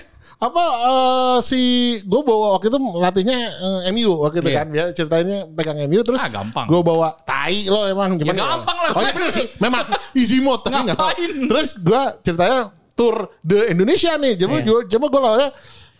apa 0.42 0.64
eh, 0.82 1.38
si 1.40 1.60
gue 2.02 2.20
bawa 2.20 2.58
waktu 2.58 2.66
itu 2.66 2.78
latihnya 2.98 3.38
eh, 3.86 3.94
MU 3.94 4.18
waktu 4.20 4.42
itu 4.42 4.50
Iya. 4.50 4.58
kan 4.58 4.66
ya 4.68 4.84
ceritanya 4.90 5.36
pegang 5.48 5.78
MU 5.86 6.02
terus 6.02 6.18
Ah, 6.18 6.26
gampang. 6.28 6.66
gue 6.66 6.80
bawa 6.80 7.14
tai 7.22 7.62
lo 7.64 7.86
emang 7.86 8.18
Ya, 8.18 8.34
gampang 8.34 8.74
lah. 8.76 8.90
oh 8.90 9.00
ya 9.00 9.12
bener 9.12 9.30
sih 9.30 9.46
memang 9.56 9.86
easy 10.12 10.42
mode 10.42 10.60
tapi 10.60 10.82
nggak. 10.82 10.98
Ngapain? 10.98 11.30
terus 11.46 11.68
gue 11.74 12.02
ceritanya 12.20 12.60
tour 12.92 13.30
de 13.40 13.70
Indonesia 13.70 14.12
nih 14.16 14.34
coba 14.36 14.54
Iya. 14.56 14.64
gue 14.64 14.78
coba 14.90 15.04
gue 15.06 15.20
lawannya 15.22 15.50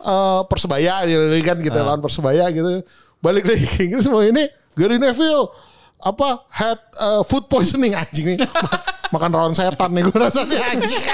eh, 0.03 0.41
persebaya 0.45 0.95
gitu 1.07 1.23
kan 1.41 1.57
gitu 1.57 1.79
Ah. 1.79 1.85
lawan 1.87 2.01
persebaya 2.01 2.45
gitu 2.51 2.83
balik 3.23 3.47
lagi 3.47 3.63
ke 3.65 3.79
Inggris 3.87 4.11
mau 4.11 4.21
ini 4.21 4.51
Gary 4.75 4.99
Neville 4.99 5.47
apa 5.97 6.43
had 6.51 6.83
eh, 6.99 7.23
food 7.23 7.47
poisoning 7.47 7.95
anjing 7.95 8.35
nih 8.35 8.39
makan 9.13 9.31
rawon 9.31 9.53
setan 9.53 9.91
nih 9.91 10.03
gue 10.03 10.17
rasanya 10.17 10.59
anjing. 10.73 11.05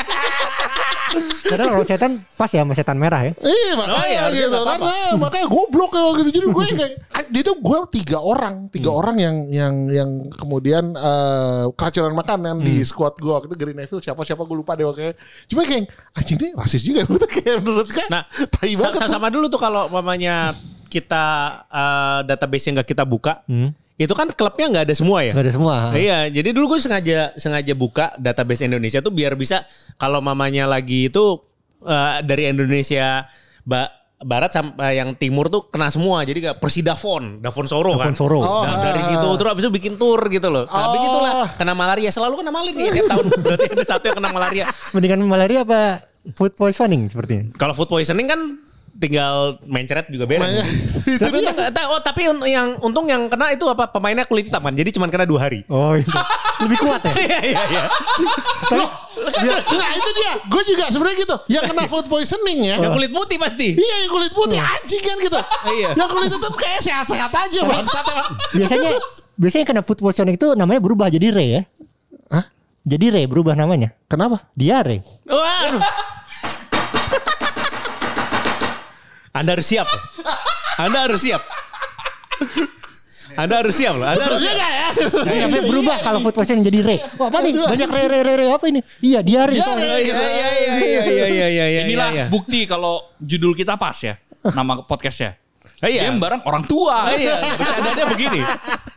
Karena 1.41 1.65
kalau 1.67 1.83
setan 1.83 2.13
pas 2.29 2.47
ya 2.47 2.61
sama 2.61 2.73
setan 2.73 2.97
merah 2.97 3.25
ya. 3.25 3.33
Iya 3.35 3.73
makanya 3.75 3.97
Oh, 3.97 4.05
iya, 4.05 4.23
gitu. 4.45 4.59
karena 4.61 4.95
makanya 5.17 5.47
goblok 5.47 5.91
ya 5.91 6.05
gitu. 6.15 6.31
Jadi 6.31 6.47
gue 6.47 6.65
kayak 6.69 6.93
ah, 7.11 7.25
dia 7.25 7.43
tuh 7.43 7.57
gue 7.57 7.77
tiga 7.93 8.19
orang 8.21 8.69
tiga 8.69 8.89
Hmm. 8.89 9.01
orang 9.01 9.17
yang 9.17 9.37
yang 9.49 9.75
yang 9.89 10.11
kemudian 10.31 10.93
eh, 10.93 11.65
keracunan 11.73 12.13
makanan 12.13 12.61
di 12.61 12.77
Hmm. 12.77 12.87
squad 12.87 13.17
gue 13.17 13.33
waktu 13.33 13.49
itu 13.49 13.57
Gary 13.57 13.73
Neville 13.73 13.99
siapa 13.99 14.21
siapa 14.23 14.43
gue 14.43 14.53
lupa 14.55 14.73
deh 14.75 14.85
waktu 14.85 15.17
cuma 15.47 15.65
kayak 15.65 15.89
anjing 16.13 16.37
ini 16.37 16.49
rasis 16.53 16.83
juga 16.83 17.01
gue 17.03 17.19
tuh 17.19 17.31
kayak 17.31 17.59
menurut 17.59 17.89
kan 17.89 18.09
Nah, 18.11 18.23
tai 18.29 18.73
sa- 18.73 18.81
banget. 18.87 19.01
sa- 19.01 19.11
sama 19.11 19.29
dulu 19.29 19.49
tuh 19.49 19.59
kalau 19.59 19.89
mamanya 19.89 20.53
kita 20.87 21.25
eh, 21.67 22.19
database 22.27 22.65
yang 22.65 22.77
nggak 22.77 22.91
kita 22.91 23.05
buka, 23.05 23.45
itu 23.99 24.15
kan 24.15 24.31
klubnya 24.31 24.71
nggak 24.71 24.85
ada 24.87 24.95
semua 24.95 25.19
ya. 25.21 25.35
Gak 25.35 25.45
ada 25.45 25.53
semua. 25.53 25.75
Iya, 25.91 26.31
jadi 26.31 26.55
dulu 26.55 26.73
gue 26.73 26.81
sengaja 26.81 27.35
sengaja 27.35 27.75
buka 27.75 28.15
database 28.15 28.63
Indonesia 28.63 28.99
tuh 28.99 29.11
biar 29.11 29.35
bisa 29.35 29.67
kalau 29.95 30.23
mamanya 30.23 30.65
lagi 30.65 31.11
itu 31.11 31.43
eh, 31.83 32.23
dari 32.23 32.47
Indonesia 32.47 33.27
ba- 33.63 33.91
barat 34.19 34.51
sampai 34.51 34.99
yang 34.99 35.15
timur 35.15 35.47
tuh 35.47 35.67
kena 35.67 35.91
semua. 35.91 36.23
Jadi 36.23 36.39
kayak 36.41 36.59
Persidafon, 36.59 37.39
Davon 37.39 37.67
Soro 37.67 37.95
kan. 37.95 38.11
Davon 38.11 38.17
Soro. 38.17 38.39
Oh, 38.39 38.63
Nah, 38.63 38.83
dari 38.85 39.03
ah. 39.03 39.07
situ 39.09 39.29
terus 39.35 39.51
abis 39.51 39.63
itu 39.63 39.73
bikin 39.73 39.95
tour 39.95 40.19
gitu 40.27 40.47
loh. 40.47 40.63
Nah, 40.65 40.79
habis 40.87 40.99
Oh. 40.99 41.07
itulah 41.09 41.33
kena 41.55 41.75
malaria. 41.75 42.11
Selalu 42.11 42.35
kena 42.39 42.51
malaria 42.51 42.87
tiap 42.89 43.07
tahun. 43.09 43.27
Berarti 43.47 43.67
ada 43.69 43.85
satu 43.85 44.05
yang 44.07 44.17
kena 44.19 44.31
malaria. 44.31 44.65
Mendingan 44.91 45.19
malaria 45.23 45.63
apa 45.63 46.03
food 46.35 46.55
poisoning 46.55 47.07
sepertinya. 47.07 47.51
Kalau 47.55 47.75
food 47.75 47.87
poisoning 47.87 48.27
kan 48.27 48.41
tinggal 48.99 49.63
main 49.71 49.87
ceret 49.87 50.11
juga 50.11 50.27
beres. 50.27 50.43
Tapi 51.23 51.39
dia. 51.39 51.55
untung, 51.55 51.71
ta- 51.71 51.89
oh 51.89 52.03
tapi 52.03 52.27
yang 52.45 52.69
untung 52.83 53.07
yang 53.07 53.31
kena 53.31 53.55
itu 53.55 53.65
apa 53.71 53.87
pemainnya 53.89 54.27
kulit 54.27 54.51
hitam 54.51 54.61
kan. 54.61 54.75
Jadi 54.75 54.91
cuma 54.91 55.07
kena 55.07 55.25
dua 55.25 55.47
hari. 55.47 55.63
Oh 55.71 55.95
itu. 55.95 56.11
Lebih 56.67 56.77
kuat 56.83 57.01
ya. 57.07 57.13
Iya 57.29 57.39
iya 57.47 57.63
iya. 57.71 57.83
Loh, 58.75 58.89
nah 59.79 59.91
itu 59.95 60.11
dia 60.13 60.33
gue 60.43 60.63
juga 60.67 60.85
sebenarnya 60.91 61.17
gitu 61.23 61.37
yang 61.51 61.65
kena 61.67 61.87
food 61.91 62.07
poisoning 62.07 62.67
ya 62.67 62.77
Yang 62.83 62.93
kulit 62.99 63.11
putih 63.15 63.37
pasti. 63.39 63.69
Iya 63.79 63.97
yang 64.05 64.11
kulit 64.13 64.33
putih 64.35 64.59
anjing 64.59 65.03
kan 65.03 65.17
gitu. 65.23 65.39
Iya. 65.79 65.91
Yang 65.95 66.09
kulit 66.11 66.31
hitam 66.35 66.55
kayak 66.59 66.81
sehat-sehat 66.83 67.31
aja 67.33 67.61
bangsat 67.65 68.05
emang. 68.05 68.29
Biasanya 68.53 68.91
biasanya 69.39 69.65
kena 69.65 69.83
food 69.87 70.03
poisoning 70.03 70.35
itu 70.35 70.59
namanya 70.59 70.83
berubah 70.83 71.07
jadi 71.07 71.31
re 71.31 71.47
ya. 71.47 71.63
Hah? 72.35 72.45
Jadi 72.83 73.07
re 73.15 73.23
berubah 73.31 73.55
namanya. 73.55 73.95
Kenapa? 74.11 74.43
Diare. 74.59 75.07
Waduh. 75.25 75.83
Anda 79.39 79.55
harus 79.55 79.67
siap. 79.71 79.87
Anda 80.83 80.99
harus 81.07 81.21
siap. 81.23 81.43
Anda 83.39 83.63
harus 83.63 83.75
siap 83.79 83.95
loh. 83.95 84.07
Anda 84.11 84.25
harus 84.27 84.43
Iya 84.43 84.51
siap. 84.51 84.67
ya? 84.75 84.89
Jadi 85.31 85.39
namanya 85.47 85.65
berubah 85.71 85.97
kalau 86.03 86.19
food 86.27 86.35
poisoning 86.35 86.67
jadi 86.67 86.79
re. 86.83 86.97
Wah, 87.15 87.31
apa 87.31 87.39
nih? 87.47 87.53
Banyak 87.55 87.89
re 87.95 88.05
re 88.11 88.21
re 88.27 88.35
re 88.35 88.47
apa 88.51 88.67
ini? 88.67 88.81
Iya, 88.99 89.23
diare. 89.23 89.55
Diare. 89.55 89.79
Iya 89.79 89.97
iya 90.03 90.19
iya 90.19 90.51
iya 90.51 91.03
iya 91.07 91.27
iya 91.31 91.47
iya 91.47 91.65
iya. 91.71 91.81
Inilah 91.87 92.09
iya. 92.11 92.25
bukti 92.27 92.67
kalau 92.67 93.07
judul 93.23 93.55
kita 93.55 93.79
pas 93.79 93.95
ya. 94.03 94.19
Nama 94.43 94.83
podcastnya. 94.83 95.39
Iya. 95.79 96.11
Game 96.11 96.19
bareng 96.19 96.43
orang 96.43 96.67
tua. 96.67 97.15
Iya, 97.15 97.39
bercandanya 97.55 98.05
begini. 98.11 98.41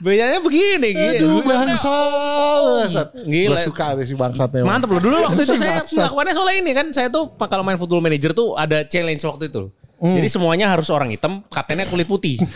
Bercandanya 0.02 0.42
begini. 0.42 0.90
gitu. 0.90 1.26
Aduh 1.30 1.42
bangsat. 1.46 3.08
Gila. 3.22 3.50
Gue 3.54 3.60
suka 3.62 3.86
deh 3.94 4.06
si 4.10 4.18
bangsatnya. 4.18 4.66
Mantap 4.66 4.90
loh. 4.90 5.02
Dulu 5.06 5.18
waktu 5.30 5.46
itu 5.46 5.54
saya 5.62 5.86
melakukannya 5.86 6.34
soalnya 6.34 6.58
ini 6.58 6.72
kan. 6.74 6.90
Saya 6.90 7.14
tuh 7.14 7.30
kalau 7.38 7.62
main 7.62 7.78
football 7.78 8.02
manager 8.02 8.34
tuh 8.34 8.58
ada 8.58 8.82
challenge 8.90 9.22
waktu 9.22 9.54
itu. 9.54 9.70
Jadi 10.02 10.28
semuanya 10.28 10.66
harus 10.68 10.90
orang 10.90 11.14
hitam, 11.14 11.46
kaptennya 11.48 11.86
kulit 11.86 12.10
putih. 12.10 12.42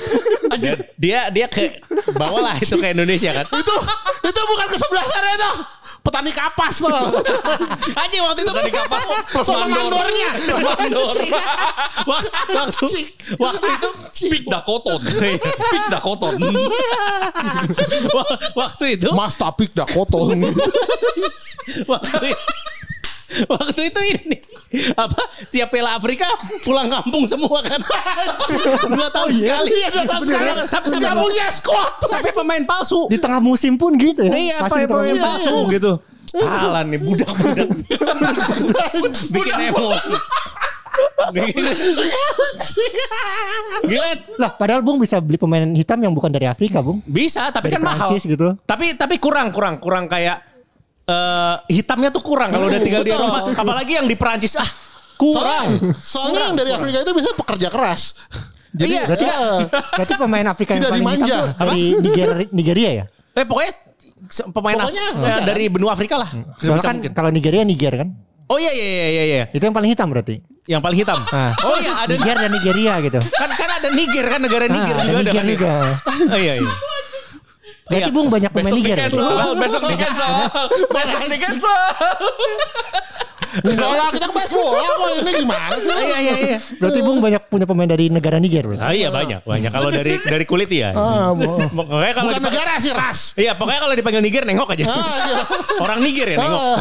Dan 0.56 0.78
dia 0.96 1.28
dia 1.30 1.46
ke 1.46 1.78
bawa 2.14 2.40
lah 2.40 2.56
itu 2.56 2.74
ke 2.74 2.88
Indonesia 2.90 3.34
kan. 3.34 3.46
Itu 3.50 3.76
itu 4.24 4.42
bukan 4.46 4.68
kesebelasannya 4.68 5.34
itu. 5.36 5.52
Petani 6.00 6.30
kapas 6.30 6.76
tuh. 6.80 6.90
Anjing 8.02 8.22
waktu 8.22 8.46
itu 8.46 8.54
Tadi 8.54 8.72
kapas 8.72 9.04
plus 9.34 9.42
Sama 9.42 9.66
mandornya. 9.66 10.30
Mandor. 10.54 11.18
Wak- 12.06 12.30
waktu 12.48 12.88
waktu 13.36 13.66
itu 13.68 13.90
Pik 14.30 14.44
Dakoton. 14.46 15.02
Pik 15.02 15.86
Dakoton. 15.90 16.34
wa- 18.14 18.38
waktu 18.56 18.86
itu 18.96 19.10
Mas 19.12 19.34
Tapik 19.36 19.74
Dakota. 19.74 20.18
waktu 21.84 22.26
itu 22.32 22.46
Waktu 23.52 23.82
itu 23.90 24.02
ini. 24.16 24.38
Apa? 24.94 25.22
Tiap 25.50 25.70
Piala 25.74 25.98
Afrika 25.98 26.28
pulang 26.62 26.88
kampung 26.92 27.26
semua 27.26 27.64
kan. 27.66 27.82
Dua 28.96 29.10
tahun 29.10 29.32
sekali. 29.34 29.70
Iya, 29.72 29.88
dua 29.94 30.06
tahun 30.06 30.24
sekali. 30.28 30.50
sampai 30.70 30.90
sampai, 30.94 31.12
punya 31.18 31.46
squad. 31.50 31.92
sampai 32.06 32.32
pemain 32.36 32.64
palsu. 32.64 33.08
Di 33.10 33.18
tengah 33.18 33.42
musim 33.42 33.80
pun 33.80 33.98
gitu 33.98 34.26
ya. 34.26 34.34
iya 34.36 34.56
pemain 34.68 34.88
musim. 34.90 35.22
palsu 35.22 35.56
gitu. 35.74 35.92
Alah 36.44 36.84
nih 36.84 37.00
budak-budak. 37.00 37.70
Bikin 39.34 39.60
emosi. 39.72 40.16
Gila. 43.86 44.10
Lah, 44.40 44.52
padahal 44.56 44.82
Bung 44.84 45.00
bisa 45.00 45.20
beli 45.20 45.40
pemain 45.40 45.64
hitam 45.76 46.00
yang 46.00 46.12
bukan 46.16 46.32
dari 46.32 46.48
Afrika, 46.48 46.80
Bung. 46.84 47.00
bisa 47.08 47.52
tapi 47.52 47.72
Dari 47.72 47.76
kan 47.80 47.82
mahal. 47.84 48.08
Prancis 48.12 48.24
gitu. 48.28 48.56
tapi 48.68 48.96
tapi 48.96 49.16
kurang 49.20 49.52
kurang 49.52 49.80
kurang 49.80 50.08
kayak 50.12 50.55
eh 51.06 51.56
hitamnya 51.72 52.10
tuh 52.10 52.20
kurang 52.20 52.50
kalau 52.50 52.66
udah 52.66 52.80
tinggal 52.80 53.02
di. 53.02 53.10
Eropa 53.10 53.54
apalagi 53.54 53.94
yang 53.96 54.06
di 54.06 54.16
Perancis 54.16 54.56
ah 54.56 54.66
kurang 55.16 55.96
Soalnya, 55.96 55.96
soalnya 55.96 56.42
yang 56.44 56.56
dari 56.56 56.72
Afrika 56.72 56.98
itu 57.00 57.12
biasanya 57.12 57.38
pekerja 57.38 57.68
keras. 57.70 58.02
Jadi 58.74 58.92
Iya. 58.92 59.04
Berarti, 59.08 59.24
ya, 59.24 59.38
berarti 59.96 60.14
pemain 60.18 60.46
Afrika 60.46 60.72
yang 60.72 60.82
Tidak 60.84 60.92
paling 60.92 61.06
hitam 61.06 61.16
dimanja. 61.16 61.38
tuh 61.38 61.48
dari 61.56 61.82
Nigeria, 61.96 62.36
Nigeria 62.52 62.90
ya? 62.92 63.06
Eh 63.34 63.46
pokoknya 63.46 63.72
pemain 64.52 64.76
Pokoknya, 64.76 65.06
Af- 65.08 65.24
eh, 65.24 65.40
dari 65.46 65.66
benua 65.70 65.92
Afrika 65.94 66.16
lah. 66.18 66.28
Soalnya 66.28 66.60
Sebisa 66.60 66.84
kan 66.84 66.96
mungkin. 66.98 67.12
kalau 67.14 67.30
Nigeria 67.30 67.64
Niger 67.64 67.94
kan? 67.96 68.10
Oh 68.46 68.58
iya 68.58 68.70
iya 68.70 68.86
iya 68.86 69.08
iya 69.08 69.24
iya. 69.26 69.44
Itu 69.50 69.64
yang 69.64 69.74
paling 69.74 69.90
hitam 69.90 70.08
berarti. 70.08 70.38
Yang 70.66 70.82
paling 70.82 70.98
hitam. 71.00 71.20
Ah. 71.30 71.54
Oh 71.64 71.78
iya 71.78 71.94
ada 71.96 72.12
Niger 72.12 72.36
dan 72.36 72.52
Nigeria 72.52 72.94
gitu. 73.00 73.20
kan 73.32 73.50
kan 73.50 73.70
ada 73.72 73.90
Niger 73.90 74.26
kan 74.28 74.40
negara 74.40 74.66
Niger 74.66 74.94
Ah, 74.94 75.02
juga 75.02 75.14
ada 75.14 75.24
Niger 75.24 75.34
kan. 75.34 75.46
ya? 75.46 75.54
juga. 75.56 75.72
Oh 76.28 76.38
iya 76.38 76.54
iya. 76.58 76.72
Berarti 77.86 78.10
Iya. 78.10 78.16
Bung 78.18 78.28
banyak 78.28 78.50
pemain 78.50 78.66
Besok 78.66 78.78
di 78.78 78.84
Niger. 78.84 78.98
cancel. 78.98 79.30
Besok 79.56 79.82
di 79.86 79.96
cancel. 79.96 80.32
Besok 80.90 81.22
di 81.22 81.38
cancel. 81.38 81.80
Enggak 83.56 83.88
lah 83.88 84.10
kita 84.12 84.28
bahas 84.36 84.52
bola 84.52 84.84
kok 84.84 85.10
ini 85.16 85.32
gimana 85.38 85.76
sih? 85.78 85.94
Iya 85.96 86.18
iya 86.18 86.36
iya. 86.36 86.58
Berarti 86.76 87.00
Bung 87.00 87.22
banyak 87.22 87.42
punya 87.46 87.64
pemain 87.64 87.86
dari 87.86 88.10
negara 88.10 88.42
Niger. 88.42 88.66
Ah, 88.76 88.90
iya 88.90 89.14
banyak 89.14 89.46
banyak. 89.46 89.70
Kalau 89.70 89.94
dari 89.94 90.18
dari 90.18 90.44
kulit 90.44 90.68
ya. 90.68 90.92
Ah, 90.92 91.30
Pokoknya 91.32 92.14
kalau 92.18 92.30
Bukan 92.34 92.42
negara 92.44 92.74
sih 92.82 92.92
ras. 92.92 93.38
Iya 93.38 93.54
pokoknya 93.54 93.80
kalau 93.80 93.94
dipanggil 93.94 94.22
Niger 94.26 94.44
nengok 94.44 94.70
aja. 94.74 94.84
Ah, 94.90 94.98
iya. 94.98 95.38
Orang 95.80 96.00
Niger 96.02 96.28
ya 96.34 96.38
nengok. 96.42 96.62
Ah. 96.62 96.78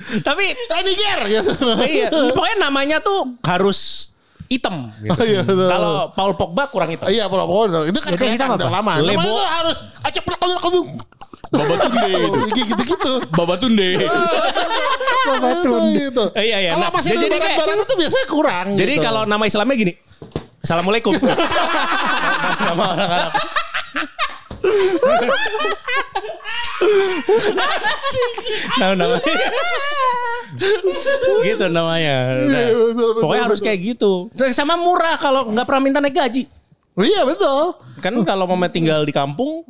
Tapi 0.00 0.44
Niger 0.80 1.18
gitu. 1.28 1.50
iya, 1.84 2.08
pokoknya 2.32 2.56
namanya 2.58 2.98
tuh 2.98 3.36
harus 3.44 4.10
hitam. 4.50 4.90
Gitu. 4.98 5.14
Oh, 5.14 5.22
iya, 5.22 5.40
betul. 5.46 5.70
Kalau 5.70 6.10
Paul 6.10 6.32
Pogba 6.34 6.66
kurang 6.66 6.90
hitam. 6.90 7.06
Iya, 7.06 7.30
pola 7.30 7.46
pola 7.46 7.86
itu 7.86 7.98
kan 8.02 8.18
kelihatan 8.18 8.58
udah 8.58 8.70
lama. 8.70 8.92
Lebo. 8.98 9.22
Namanya 9.22 9.30
itu 9.30 9.44
harus 9.46 9.78
acak 10.02 10.22
pelak 10.26 10.38
kalau 10.42 10.58
kamu 10.58 10.80
Babatunde 11.50 12.06
itu. 12.26 12.38
gitu-gitu. 12.54 13.12
Babatunde. 13.34 13.88
Babatun. 15.30 15.82
Gitu. 15.94 16.24
Eh, 16.34 16.44
iya, 16.50 16.58
iya. 16.66 16.70
Kalau 16.74 16.86
Nah, 16.86 16.90
masih 16.94 17.10
jadi 17.14 17.26
barat-barat 17.30 17.78
itu 17.86 17.94
biasanya 17.98 18.26
kurang. 18.30 18.66
Jadi 18.74 18.92
gitu. 18.98 19.04
kalau 19.06 19.22
nama 19.26 19.44
Islamnya 19.46 19.76
gini. 19.78 19.92
Assalamualaikum. 20.60 21.14
Nama 22.68 22.84
orang-orang. 22.92 23.32
Nah, 28.78 28.88
namanya. 28.94 29.20
gitu 31.46 31.64
namanya. 31.70 32.16
Nah, 32.42 32.46
Iya, 32.46 32.66
betul, 32.74 33.08
betul, 33.10 33.22
pokoknya 33.22 33.42
harus 33.46 33.58
betul. 33.60 33.68
kayak 33.70 33.80
gitu. 33.84 34.12
Terus 34.34 34.52
Sama 34.54 34.74
murah 34.74 35.16
kalau 35.16 35.48
nggak 35.48 35.66
pernah 35.66 35.82
minta 35.82 35.98
naik 36.02 36.16
gaji. 36.16 36.44
Oh, 36.98 37.04
iya 37.06 37.22
betul. 37.22 37.78
Kan 38.02 38.14
kalau 38.26 38.44
mau 38.50 38.58
tinggal 38.68 39.06
di 39.06 39.14
kampung 39.14 39.62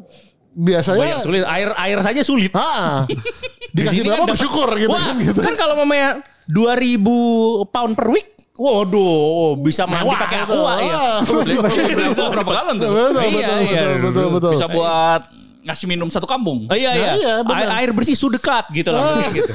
Biasanya 0.50 0.98
banyak 0.98 1.20
sulit. 1.22 1.42
Air 1.46 1.70
air 1.78 1.98
saja 2.02 2.20
sulit. 2.26 2.50
Ah, 2.58 3.06
dikasih 3.76 4.02
Di 4.02 4.02
sini 4.02 4.08
berapa 4.10 4.26
kan 4.26 4.30
bersyukur 4.34 4.68
gitu 4.74 4.90
Wah, 4.90 5.14
kan 5.14 5.16
gitu. 5.22 5.40
kan 5.40 5.54
kalau 5.54 5.78
mamanya 5.78 6.26
2000 6.50 7.70
pound 7.70 7.94
per 7.94 8.06
week, 8.10 8.34
waduh, 8.58 9.54
bisa 9.62 9.86
mandi 9.86 10.10
Mewah 10.10 10.20
pakai 10.26 10.38
gitu. 10.42 10.58
aqua 10.58 10.72
ya. 10.82 11.02
Berapa, 11.22 12.24
berapa 12.34 12.50
galon 12.50 12.74
tuh? 12.82 12.88
Betul, 12.90 13.08
betul, 13.14 13.22
Iya, 13.22 13.46
betul, 13.46 13.60
iya. 13.62 13.82
betul, 13.86 13.98
betul, 14.02 14.26
betul. 14.34 14.52
Bisa 14.58 14.66
buat 14.66 15.22
ngasih 15.60 15.86
minum 15.88 16.08
satu 16.08 16.24
kampung. 16.24 16.64
Oh, 16.68 16.76
iya, 16.76 16.96
iya. 16.96 17.10
Nah, 17.12 17.16
iya, 17.16 17.32
air, 17.44 17.70
air 17.84 17.90
bersih 17.92 18.16
sudekat 18.16 18.72
gitu 18.72 18.90
lah. 18.92 19.20
gitu. 19.28 19.52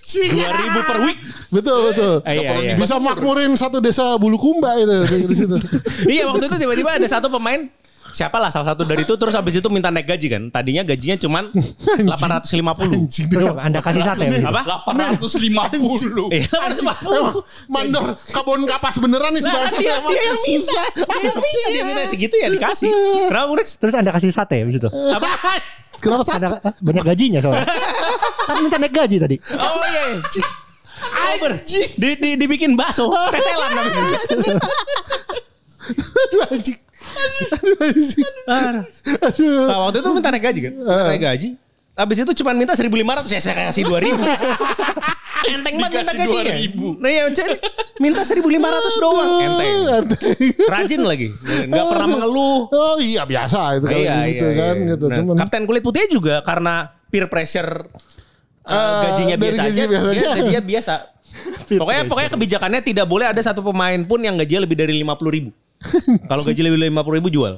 Cing. 0.00 0.32
2000 0.32 0.88
per 0.88 0.98
week. 1.04 1.18
Betul, 1.52 1.78
betul. 1.92 2.14
Ah, 2.24 2.32
iya, 2.32 2.50
iya. 2.60 2.74
Bisa 2.80 2.96
makmurin 2.96 3.52
satu 3.54 3.78
desa 3.78 4.16
Bulukumba 4.16 4.72
itu 4.80 5.28
di 5.28 5.36
situ. 5.36 5.56
iya, 6.14 6.28
waktu 6.28 6.48
itu 6.48 6.56
tiba-tiba 6.56 6.96
ada 6.96 7.08
satu 7.08 7.28
pemain 7.28 7.68
siapa 8.12 8.36
lah 8.36 8.52
salah 8.52 8.76
satu 8.76 8.84
dari 8.84 9.02
itu 9.02 9.16
terus 9.16 9.32
habis 9.32 9.56
itu 9.56 9.68
minta 9.72 9.88
naik 9.88 10.06
gaji 10.06 10.26
kan. 10.28 10.42
Tadinya 10.52 10.84
gajinya 10.84 11.16
cuman 11.18 11.44
850. 11.52 12.62
Anjing 13.02 13.26
Terus 13.32 13.44
apa? 13.48 13.60
Anda 13.64 13.80
kasih 13.80 14.02
sate. 14.04 14.24
begitu? 14.28 14.46
Apa? 14.46 14.62
850. 14.92 16.32
Iya, 16.32 16.46
Emang 16.52 16.72
850. 17.00 17.72
mandor 17.72 18.04
kabon 18.30 18.62
kapas 18.68 18.96
beneran 19.00 19.32
nih 19.32 19.42
bangsa 19.42 19.76
dia, 19.80 19.96
dia 19.98 20.22
yang 20.22 20.38
minta. 20.38 20.62
susah. 20.62 20.84
Dia 20.94 21.78
yang 21.80 21.86
minta, 21.88 22.02
segitu 22.06 22.34
ya 22.36 22.48
dikasih. 22.52 22.92
Kenapa 23.32 23.46
Burex? 23.48 23.80
Terus 23.80 23.94
Anda 23.96 24.12
kasih 24.12 24.30
sate 24.30 24.60
begitu. 24.62 24.86
Kenapa 26.02 26.22
sih? 26.26 26.34
Ada 26.34 26.58
ah, 26.58 26.74
banyak 26.82 27.04
gajinya 27.06 27.38
soalnya. 27.40 27.66
kan 28.42 28.56
minta 28.58 28.76
naik 28.76 28.92
gaji 28.92 29.16
tadi. 29.22 29.36
Oh 29.54 29.84
iya. 29.88 30.18
Oh, 31.02 31.34
ber- 31.42 31.62
di, 31.98 32.08
di, 32.18 32.30
dibikin 32.38 32.78
bakso, 32.78 33.10
tetelan 33.10 33.70
namanya. 33.74 34.18
Aduh 36.30 36.40
anjing. 36.50 36.78
Aduh 37.52 37.76
anjing. 37.82 38.28
Aduh. 38.46 39.66
Nah, 39.68 39.78
waktu 39.86 39.96
itu 40.00 40.08
minta 40.10 40.28
naik 40.30 40.44
gaji 40.44 40.60
kan? 40.62 40.72
Minta 40.74 41.04
naik 41.08 41.22
gaji. 41.22 41.48
Habis 41.92 42.24
itu 42.24 42.32
cuma 42.40 42.56
minta 42.56 42.72
1.500 42.72 42.88
ya 43.28 43.40
saya 43.40 43.68
kasih 43.68 43.84
2.000. 43.84 44.16
Enteng 45.52 45.74
banget 45.76 46.00
minta 46.00 46.14
gajinya. 46.16 46.54
2.000. 46.56 47.02
Nah 47.02 47.10
ya 47.10 47.22
minta 48.00 48.20
1.500 48.24 48.40
doang. 48.96 49.30
Enteng. 49.44 49.74
Enteng. 50.00 50.20
Rajin 50.72 51.02
lagi. 51.04 51.28
Enggak 51.68 51.84
pernah 51.92 52.08
mengeluh. 52.08 52.58
Oh 52.72 52.96
iya 52.96 53.28
biasa 53.28 53.76
itu 53.76 53.86
kalau 53.86 54.00
Iya, 54.00 54.16
gitu 54.30 54.46
iya, 54.48 54.56
kan 54.56 54.74
iya. 54.78 54.88
gitu. 54.96 55.04
Nah, 55.10 55.16
Cuman 55.20 55.34
Kapten 55.36 55.62
kulit 55.68 55.82
putih 55.84 56.08
juga 56.08 56.40
karena 56.40 56.96
peer 57.12 57.28
pressure 57.28 57.92
uh, 58.64 59.02
gajinya 59.12 59.36
biasa 59.36 59.60
gaji 59.60 59.68
aja, 59.68 59.84
biasa 59.84 60.06
dia 60.08 60.16
aja. 60.16 60.28
gajinya 60.40 60.62
biasa. 60.64 60.94
pokoknya 61.80 62.02
pokoknya 62.08 62.30
kebijakannya 62.32 62.80
tidak 62.80 63.06
boleh 63.08 63.26
ada 63.28 63.40
satu 63.40 63.60
pemain 63.60 64.00
pun 64.04 64.20
yang 64.20 64.36
gajinya 64.36 64.64
lebih 64.64 64.76
dari 64.80 64.96
50 65.00 65.12
ribu. 65.28 65.50
Kalau 66.30 66.42
gaji 66.46 66.60
lebih 66.62 66.78
dari 66.78 66.90
50 66.92 67.18
ribu 67.18 67.28
jual. 67.30 67.54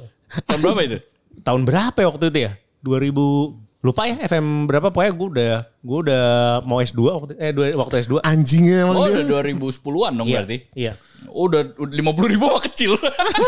Tahun 0.49 0.61
berapa 0.61 0.81
itu? 0.83 0.99
Tahun 1.45 1.63
berapa 1.63 1.99
ya 1.99 2.07
waktu 2.11 2.25
itu 2.31 2.41
ya? 2.51 2.53
2000 2.85 3.85
lupa 3.85 4.03
ya 4.09 4.17
FM 4.25 4.65
berapa 4.65 4.89
pokoknya 4.89 5.13
gue 5.13 5.29
udah 5.37 5.55
gue 5.85 5.99
udah 6.03 6.25
mau 6.62 6.81
S2 6.81 6.97
waktu 7.05 7.33
eh 7.37 7.53
dua- 7.53 7.77
waktu 7.77 8.01
S2. 8.01 8.16
anjingnya 8.18 8.83
emang 8.83 8.97
Oh 8.97 9.05
dia. 9.05 9.20
udah 9.20 9.25
2010-an 9.44 10.12
dong 10.14 10.27
Iya, 10.27 10.37
berarti. 10.40 10.59
Iya. 10.75 10.92
Oh, 11.27 11.49
udah 11.49 11.61
lima 11.88 12.12
puluh 12.12 12.29
ribu 12.31 12.44
mah 12.47 12.61
kecil. 12.62 13.01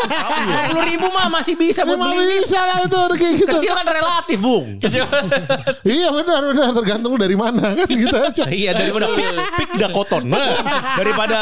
Puluh 0.67 0.85
ribu 0.87 1.07
mah 1.07 1.29
masih 1.31 1.55
bisa 1.55 1.85
buat 1.85 1.95
Emang 1.95 2.09
beli. 2.09 2.41
bisa 2.41 2.57
lah 2.59 2.81
itu 2.81 2.97
kayak 3.13 3.35
gitu. 3.37 3.53
Kecil 3.53 3.73
kan 3.75 3.85
relatif, 3.87 4.39
Bung. 4.41 4.81
Iya 5.87 6.09
benar 6.11 6.41
benar 6.43 6.73
tergantung 6.73 7.15
dari 7.15 7.37
mana 7.37 7.77
kan 7.77 7.85
gitu 7.87 8.17
aja. 8.17 8.45
iya 8.55 8.73
daripada 8.73 9.07
pick, 9.09 9.29
pick 9.55 9.71
Dakoton. 9.77 10.25
Nah, 10.25 10.57
daripada 10.97 11.41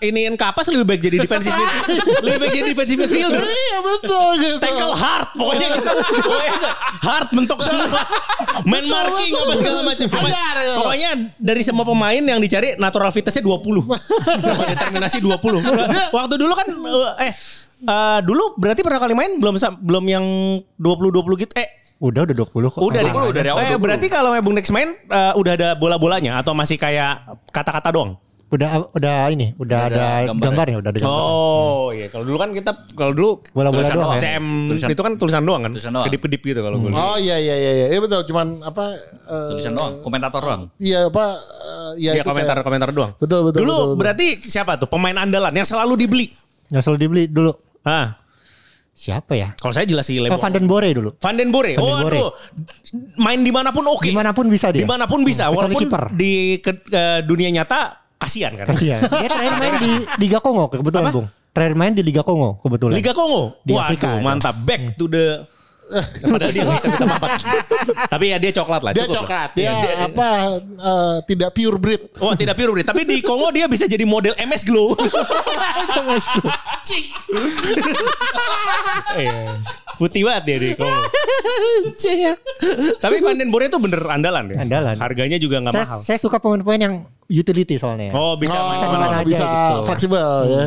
iniin 0.00 0.34
kapas 0.34 0.68
lebih 0.68 0.84
baik 0.86 1.00
jadi 1.00 1.16
defensive 1.20 1.54
lebih 2.20 2.38
baik 2.40 2.52
jadi 2.52 2.68
defensive 2.68 2.98
midfielder. 3.00 3.40
Iya 3.40 3.76
betul 3.80 4.28
gitu. 4.38 4.56
Tackle 4.58 4.92
hard 4.92 5.28
pokoknya 5.32 5.66
gitu. 5.70 5.90
Hard 7.00 7.28
mentok 7.30 7.60
semua. 7.62 7.86
Main 8.66 8.84
marking 8.84 9.32
apa 9.34 9.52
segala 9.54 9.80
macam. 9.82 10.06
Pokoknya, 10.80 11.10
ya. 11.16 11.24
dari 11.36 11.62
semua 11.64 11.84
pemain 11.84 12.22
yang 12.22 12.40
dicari 12.40 12.76
natural 12.76 13.10
fitnessnya 13.10 13.44
20. 13.44 13.88
Sama 14.46 14.62
determinasi 14.68 15.18
20. 15.18 16.12
Waktu 16.12 16.34
dulu 16.36 16.52
kan 16.54 16.68
eh 17.20 17.32
eh, 17.80 18.18
dulu 18.22 18.54
berarti 18.60 18.80
pernah 18.84 19.00
kali 19.00 19.14
main 19.16 19.40
belum 19.40 19.56
belum 19.80 20.04
yang 20.06 20.24
20 20.78 21.12
20 21.12 21.42
gitu. 21.44 21.52
Eh 21.56 21.68
Udah 22.00 22.24
udah 22.24 22.32
20 22.32 22.72
kok. 22.72 22.80
Udah 22.80 23.00
Emang. 23.04 23.28
20 23.28 23.36
dari 23.36 23.48
awal 23.52 23.60
Eh, 23.60 23.76
20. 23.76 23.84
berarti 23.84 24.06
kalau 24.08 24.32
Bung 24.40 24.56
Dex 24.56 24.72
main 24.72 24.96
eh, 24.96 25.32
udah 25.36 25.52
ada 25.52 25.68
bola-bolanya 25.76 26.40
atau 26.40 26.56
masih 26.56 26.80
kayak 26.80 27.28
kata-kata 27.52 27.92
doang? 27.92 28.16
Udah 28.50 28.90
udah 28.90 29.30
ini, 29.30 29.54
udah, 29.54 29.62
Udah 29.62 29.80
ada 29.80 29.94
ada, 29.94 30.06
gambarnya. 30.26 30.42
gambarnya, 30.44 30.76
udah 30.76 30.90
ada 30.90 30.98
gambar. 30.98 31.22
Oh, 31.22 31.86
iya. 31.90 32.06
Kalau 32.06 32.24
dulu 32.26 32.36
kan 32.36 32.50
kita 32.50 32.70
kalau 32.92 33.12
dulu 33.12 33.30
Bola-bola 33.48 33.78
Tulisan 33.78 33.94
doang 33.94 34.04
doang. 34.04 34.18
ya. 34.18 34.22
CM 34.26 34.46
Tulisan- 34.66 34.90
itu 34.90 35.02
kan 35.02 35.12
tulisan 35.14 35.42
doang 35.44 35.60
kan? 35.62 35.70
Tulisan 35.70 35.92
doang. 35.92 36.06
Kedip-kedip 36.06 36.40
gitu 36.44 36.60
kalau 36.60 36.76
gue. 36.76 36.90
Oh 36.90 37.16
iya 37.16 37.36
iya 37.36 37.54
iya 37.54 37.72
iya 37.72 37.86
Iya, 37.88 38.00
betul 38.00 38.26
cuman 38.26 38.46
apa 38.60 38.84
eh, 39.24 39.48
Tulisan 39.50 39.72
doang, 39.72 39.92
komentator 40.00 40.42
doang. 40.42 40.62
Iya 40.76 41.06
apa 41.06 41.24
eh, 41.38 41.92
iya 41.96 42.10
Iya 42.10 42.12
itu 42.16 42.28
komentar 42.28 42.54
kayak- 42.54 42.66
komentar 42.66 42.88
doang. 42.90 43.10
Betul, 43.16 43.40
betul, 43.46 43.60
Dulu 43.60 43.70
betul, 43.70 43.86
betul. 43.86 43.96
berarti 43.96 44.26
siapa 44.44 44.72
tuh 44.76 44.88
pemain 44.88 45.14
andalan 45.16 45.52
yang 45.52 45.64
selalu 45.64 45.94
dibeli? 45.96 46.26
Yang 46.68 46.82
selalu 46.84 46.98
dibeli 47.00 47.24
dulu. 47.26 47.54
Ah, 47.80 48.18
Siapa 48.90 49.32
ya? 49.32 49.56
kalau 49.56 49.72
saya 49.72 49.86
jelas 49.86 50.04
sih 50.04 50.18
Eh, 50.18 50.26
Lebo. 50.26 50.36
Van 50.36 50.50
den 50.50 50.66
Bore 50.66 50.90
dulu. 50.90 51.16
Van 51.16 51.32
den 51.32 51.48
Bore. 51.48 51.72
Van 51.72 51.80
den 51.80 51.94
Oh, 51.96 52.04
aduh. 52.04 52.30
Main 53.16 53.40
di 53.40 53.48
mana 53.48 53.70
pun 53.70 53.86
oke. 53.86 54.04
Di 54.04 54.12
mana 54.12 54.34
pun 54.34 54.44
bisa 54.46 54.68
dia. 54.68 54.82
Di 54.82 54.84
mana 54.84 55.06
pun 55.06 55.22
bisa. 55.22 55.46
Hmm, 55.46 55.56
Walaupun 55.56 55.80
kiper. 55.80 56.04
di 56.12 56.32
ke- 56.58 56.84
ke 56.84 57.02
dunia 57.24 57.48
nyata 57.48 57.96
kasihan 58.20 58.52
kan. 58.52 58.66
Kasihan. 58.68 59.00
Dia 59.00 59.28
terakhir 59.32 59.56
main 59.56 59.74
di 59.80 59.90
Liga 60.20 60.38
Kongo 60.44 60.68
kebetulan, 60.68 61.08
Apa? 61.08 61.16
Bung. 61.16 61.26
Terakhir 61.50 61.74
main 61.74 61.92
di 61.96 62.02
Liga 62.04 62.22
Kongo 62.22 62.60
kebetulan. 62.62 62.94
Liga 62.94 63.12
Kongo. 63.16 63.58
Di 63.64 63.72
Waduh, 63.72 63.82
Afrika, 63.88 64.08
ya. 64.14 64.22
mantap. 64.22 64.54
Back 64.62 64.94
to 65.00 65.08
the 65.08 65.48
Padahal 66.22 66.52
dia 66.52 66.64
hitam 66.64 67.08
empat. 67.10 67.30
Tapi 68.06 68.24
ya 68.30 68.36
dia 68.38 68.52
coklat 68.54 68.80
lah. 68.82 68.92
Dia 68.94 69.04
cukup 69.04 69.14
lah. 69.14 69.22
coklat. 69.26 69.50
Dia, 69.58 69.70
apa 70.06 70.28
eh, 70.62 71.16
tidak 71.26 71.50
pure 71.52 71.76
breed. 71.76 72.02
Oh 72.22 72.32
tidak 72.32 72.54
pure 72.54 72.70
breed. 72.70 72.86
Tapi 72.86 73.02
di 73.02 73.18
Kongo 73.20 73.50
dia 73.50 73.66
bisa 73.66 73.84
jadi 73.84 74.06
model 74.06 74.34
MS 74.38 74.62
Glow. 74.64 74.94
Iya. 79.10 79.58
Putih 79.98 80.22
banget 80.24 80.42
dia 80.46 80.56
di 80.58 80.68
Kongo. 80.78 81.02
Tapi 82.98 83.16
Van 83.20 83.36
den 83.36 83.50
Bore 83.50 83.66
itu 83.68 83.78
bener 83.82 84.00
andalan 84.06 84.54
ya. 84.54 84.56
Andalan. 84.62 84.96
Harganya 84.96 85.36
juga 85.36 85.60
nggak 85.60 85.74
mahal. 85.74 86.00
saya 86.06 86.16
suka 86.16 86.38
pemain-pemain 86.38 86.80
yang 86.80 86.94
utility 87.28 87.76
soalnya. 87.76 88.14
Oh 88.14 88.34
bisa 88.38 88.56
Oh, 88.56 88.70
main 88.70 89.26
Bisa 89.26 89.44
bisa 89.44 89.44
gitu. 89.46 89.82
fleksibel 89.86 90.28
ya. 90.48 90.64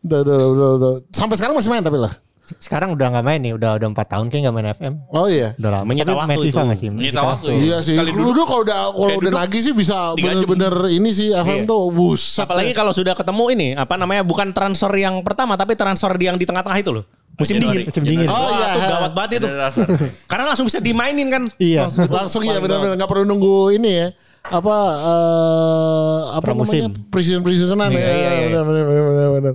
Betul, 0.00 0.20
betul, 0.24 0.38
betul, 0.56 0.70
betul. 0.80 0.94
Sampai 1.12 1.36
sekarang 1.36 1.54
masih 1.56 1.70
main 1.72 1.84
tapi 1.84 1.98
lah. 2.00 2.12
Sekarang 2.58 2.90
udah 2.90 3.06
nggak 3.08 3.22
main 3.22 3.38
nih, 3.38 3.52
udah 3.54 3.78
udah 3.78 3.88
4 3.92 4.02
tahun 4.08 4.26
kayak 4.26 4.42
nggak 4.42 4.54
main 4.54 4.68
FM. 4.72 4.94
Oh 5.08 5.26
iya. 5.26 5.54
Udah 5.54 5.70
lama. 5.70 5.84
Menyita 5.84 6.10
Tapi 6.10 6.18
main 6.18 6.28
waktu 6.32 6.42
FIFA 6.42 6.50
itu. 6.50 6.66
nggak 6.66 6.78
sih? 6.78 6.88
Menyita 6.90 7.20
waktu. 7.22 7.46
Iya 7.54 7.76
sih. 7.78 7.94
Sekali 7.94 8.10
Dulu 8.10 8.42
kalau 8.42 8.62
udah 8.62 8.78
kalau 8.90 9.14
udah 9.18 9.32
nagih 9.36 9.60
sih 9.60 9.72
bisa 9.72 9.96
bener-bener 10.14 10.74
ini 10.90 11.10
sih 11.10 11.28
FM 11.30 11.62
Iya. 11.62 11.70
tuh 11.70 11.82
buset. 11.88 12.42
Apalagi 12.42 12.72
kalau 12.72 12.90
sudah 12.90 13.14
ketemu 13.14 13.44
ini 13.52 13.68
apa 13.72 13.94
namanya 13.94 14.22
bukan 14.22 14.50
transfer 14.50 14.90
yang 14.92 15.22
pertama 15.22 15.54
tapi 15.54 15.74
transfer 15.74 16.10
yang 16.16 16.34
di 16.34 16.44
tengah-tengah 16.44 16.78
itu 16.78 16.90
loh. 16.90 17.04
Musim 17.38 17.56
Januari. 17.56 17.86
dingin. 17.86 17.88
Musim 17.88 18.02
dingin. 18.04 18.28
Oh, 18.28 18.50
iya. 18.52 18.66
itu 18.70 18.80
gawat 18.84 19.12
banget 19.14 19.30
itu. 19.38 19.46
Ada 19.46 19.58
dasar. 19.64 19.86
Karena 20.26 20.44
langsung 20.48 20.66
bisa 20.66 20.78
dimainin 20.78 21.28
kan. 21.30 21.42
Iya. 21.56 21.86
langsung 22.06 22.42
ya 22.42 22.58
benar-benar 22.58 22.96
nggak 22.96 23.08
perlu 23.08 23.24
nunggu 23.24 23.72
ini 23.72 23.90
ya 23.96 24.08
apa 24.40 24.76
eh 24.96 26.20
apa 26.32 26.40
Pramusim. 26.40 26.88
namanya 26.88 27.12
precision 27.12 27.44
precisionan 27.44 27.92
ya 27.92 28.00
Iya, 28.00 28.08
iya, 28.08 28.30
iya. 28.32 28.40
benar 28.48 28.64
benar 28.64 28.84
benar, 28.88 29.28
benar 29.36 29.54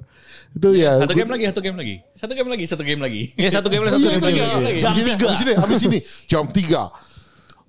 itu 0.55 0.69
ya 0.73 0.91
Satu 0.97 1.11
game 1.11 1.27
lagi, 1.27 1.43
satu 1.45 1.59
game 1.59 1.77
lagi. 1.77 1.95
Satu 2.15 2.31
game 2.31 2.47
lagi, 2.47 2.63
satu 2.65 2.83
game 2.83 3.01
lagi. 3.01 3.21
Ya 3.35 3.49
satu 3.51 3.67
game 3.67 3.83
Oh, 3.83 3.91
satu 3.91 3.99
iya, 3.99 4.11
game 4.15 4.23
lagi. 4.23 4.39
ya. 4.39 4.47
Jam 4.79 4.93
tiga. 4.95 5.25
abis 5.27 5.39
ini, 5.41 5.53
abis 5.53 5.79
ini 5.83 5.99
jam 6.25 6.43
3 6.47 7.03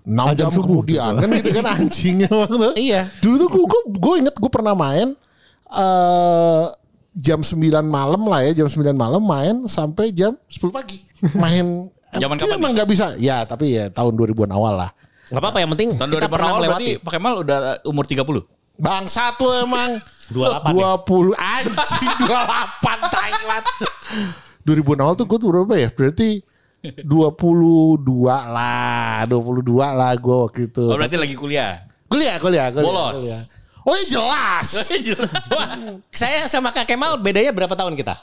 6 0.07 0.15
jam, 0.15 0.35
jam 0.39 0.49
subuh 0.55 0.87
kemudian 0.87 1.19
kan 1.19 1.29
gitu 1.35 1.51
kan 1.51 1.65
anjing 1.67 2.17
emang 2.23 2.47
tuh. 2.63 2.73
Iya. 2.79 3.11
Dulu 3.19 3.35
tuh 3.37 3.49
gue 3.51 3.81
gue 3.91 4.15
inget 4.23 4.35
gue 4.35 4.47
pernah 4.49 4.71
main 4.73 5.19
eh 5.67 6.65
jam 7.13 7.41
9 7.41 7.59
malam 7.83 8.23
lah 8.23 8.45
ya, 8.45 8.53
jam 8.55 8.69
9 8.69 8.87
malam 8.93 9.19
main 9.19 9.67
sampai 9.67 10.13
jam 10.13 10.39
10 10.47 10.71
pagi. 10.71 11.03
Main 11.35 11.91
Zaman 12.23 12.39
kapan 12.39 12.55
emang 12.55 12.73
nggak 12.73 12.87
bisa. 12.87 13.13
Ya, 13.19 13.43
tapi 13.43 13.75
ya 13.75 13.91
tahun 13.91 14.15
2000-an 14.15 14.49
awal 14.49 14.79
lah. 14.79 14.91
Gak 15.27 15.37
apa-apa 15.37 15.59
yang 15.59 15.75
penting 15.75 15.91
Tahun 15.99 16.07
kita 16.09 16.31
2000 16.31 16.33
pernah 16.33 16.49
awal 16.49 16.61
melewati. 16.63 16.71
berarti 16.71 17.03
Pak 17.03 17.13
Kemal 17.13 17.35
udah 17.43 17.59
umur 17.83 18.05
30. 18.07 18.25
Bangsat 18.79 19.35
lu 19.37 19.51
emang. 19.59 19.91
28 20.27 20.75
ya? 20.75 20.91
20 20.99 21.35
anjing 21.37 22.13
28 22.19 23.15
Thailand. 23.15 23.65
2000 24.63 25.03
awal 25.03 25.15
tuh 25.15 25.27
gue 25.27 25.39
tuh 25.39 25.49
berapa 25.49 25.75
ya? 25.77 25.89
Berarti 25.89 26.43
22 26.83 28.03
lah, 28.27 29.23
22 29.25 29.63
lah 29.75 30.13
gue 30.15 30.37
waktu 30.37 30.61
itu. 30.67 30.85
Oh, 30.85 30.95
berarti 30.95 31.17
lagi 31.17 31.35
kuliah. 31.35 31.87
Kuliah, 32.07 32.39
kuliah, 32.39 32.71
kuliah. 32.71 32.87
Bolos. 32.87 33.19
kuliah. 33.19 33.43
Oh 33.87 33.95
iya 33.95 34.07
jelas. 34.09 34.67
Wah, 35.55 35.69
saya 36.11 36.51
sama 36.51 36.75
Kak 36.75 36.91
Kemal 36.91 37.23
bedanya 37.23 37.55
berapa 37.55 37.71
tahun 37.71 37.95
kita? 37.95 38.15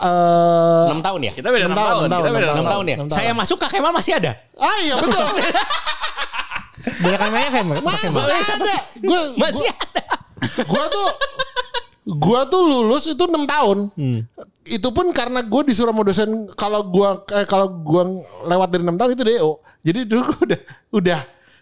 Eh 0.00 0.96
6 0.96 1.04
tahun 1.04 1.20
ya? 1.28 1.32
Kita 1.36 1.48
beda 1.52 1.64
Enam 1.68 1.76
6 1.76 1.76
tahun, 1.76 1.84
tahun. 1.84 2.00
enam 2.00 2.08
Kita 2.08 2.16
tahun, 2.16 2.32
beda 2.32 2.46
enam 2.48 2.56
6 2.56 2.56
6 2.56 2.64
tahun. 2.64 2.72
tahun 2.72 2.84
ya? 2.88 2.96
tahun. 2.96 3.08
Saya 3.12 3.30
masuk 3.36 3.56
Kak 3.60 3.68
Kemal 3.68 3.92
masih 3.92 4.12
ada. 4.16 4.32
ah 4.56 4.76
iya 4.80 4.94
betul. 4.96 5.24
Banyak 6.80 7.18
kan 7.20 7.28
main 7.28 7.46
FM 7.46 7.66
pakai 7.76 8.08
Masih 8.08 8.54
ada. 8.56 8.76
Gue 8.96 9.20
Masih 9.36 9.68
ada. 9.68 9.99
Gua 10.64 10.84
tuh 10.86 11.08
gua 12.06 12.40
tuh 12.44 12.62
lulus 12.62 13.04
itu 13.06 13.20
6 13.20 13.34
tahun. 13.46 13.78
Hmm. 13.94 14.20
Itu 14.62 14.90
pun 14.90 15.10
karena 15.10 15.40
gue 15.40 15.62
disuruh 15.64 15.90
sama 15.90 16.02
dosen 16.02 16.28
kalau 16.54 16.84
gua 16.84 17.22
eh, 17.30 17.44
kalau 17.44 17.70
gua 17.80 18.06
lewat 18.44 18.68
dari 18.68 18.82
6 18.82 18.94
tahun 18.94 19.10
itu 19.12 19.22
DO. 19.26 19.50
Jadi 19.80 20.00
dulu 20.04 20.22
gua 20.26 20.38
udah 20.46 20.60
udah 20.92 21.20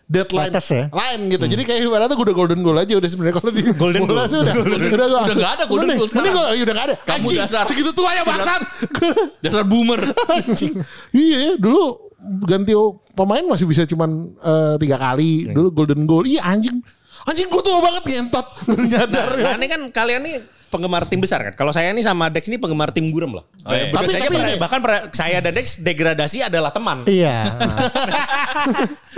deadline 0.08 0.48
Batas 0.48 0.68
ya? 0.68 0.84
lain 0.88 1.20
gitu. 1.28 1.44
Jadi 1.46 1.62
kayak 1.62 1.80
ibaratnya 1.84 2.16
gue 2.16 2.26
udah 2.26 2.36
golden 2.36 2.60
goal 2.62 2.74
aja 2.74 2.96
udah 2.96 3.06
sebenarnya 3.06 3.34
kalau 3.36 3.52
di 3.52 3.60
Golden 3.76 4.02
goal. 4.04 4.24
sih 4.24 4.40
udah 4.40 4.54
udah 4.56 4.78
gua- 5.04 5.24
Udah 5.28 5.36
nggak 5.36 5.52
ada 5.52 5.64
golden 5.68 5.88
goal 5.94 6.08
sekarang. 6.08 6.24
Mending 6.24 6.34
gua- 6.34 6.64
udah 6.64 6.74
gak 6.74 6.86
ada. 6.88 6.96
Kamu 6.98 7.24
Anjing, 7.28 7.38
dasar. 7.44 7.64
segitu 7.68 7.90
tua 7.92 8.10
ya 8.16 8.22
bangsat. 8.24 8.62
Dasar 9.44 9.62
boomer. 9.62 10.00
Anjing. 10.32 10.80
Iya 11.12 11.60
dulu 11.60 12.08
ganti 12.42 12.72
pemain 13.12 13.44
masih 13.44 13.68
bisa 13.68 13.84
cuman 13.84 14.10
eh, 14.34 14.74
tiga 14.80 14.96
kali. 14.96 15.52
Dulu 15.52 15.68
golden 15.76 16.02
goal. 16.02 16.24
Iya 16.24 16.40
anjing. 16.46 16.80
Anjing 17.24 17.48
gue 17.48 17.62
tua 17.62 17.78
banget 17.80 18.02
ngentot. 18.04 18.46
Baru 18.68 18.84
nyadar 18.84 19.28
ya. 19.34 19.44
Nah 19.44 19.54
ini 19.56 19.66
kan 19.66 19.80
kalian 19.88 20.22
nih 20.22 20.36
penggemar 20.68 21.08
tim 21.08 21.16
besar 21.16 21.40
kan. 21.42 21.54
Kalau 21.56 21.72
saya 21.72 21.88
nih 21.90 22.04
sama 22.04 22.28
Dex 22.28 22.44
ini 22.46 22.60
penggemar 22.60 22.92
tim 22.92 23.08
gurem 23.08 23.32
lah. 23.32 23.44
Oh, 23.64 23.72
iya. 23.72 23.88
Berdua 23.88 24.04
Tapi- 24.04 24.12
saja 24.12 24.20
tapi 24.22 24.36
pernah- 24.36 24.52
ini- 24.52 24.60
bahkan 24.60 24.78
pernah- 24.78 25.02
saya 25.10 25.40
dan 25.40 25.52
Dex 25.52 25.80
degradasi 25.80 26.38
adalah 26.44 26.70
teman. 26.70 27.08
Iya. 27.08 27.36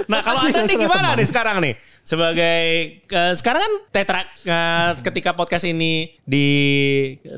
Nah 0.00 0.24
kalau 0.24 0.42
anda 0.42 0.64
nih 0.64 0.76
gimana 0.76 1.12
nih 1.14 1.26
sekarang 1.28 1.60
nih? 1.60 1.74
Sebagai 2.02 2.58
eh, 3.04 3.32
sekarang 3.36 3.60
kan 3.60 3.72
tetra 3.92 4.20
eh, 4.24 4.90
ketika 5.02 5.36
podcast 5.36 5.68
ini 5.68 6.16
di 6.24 6.46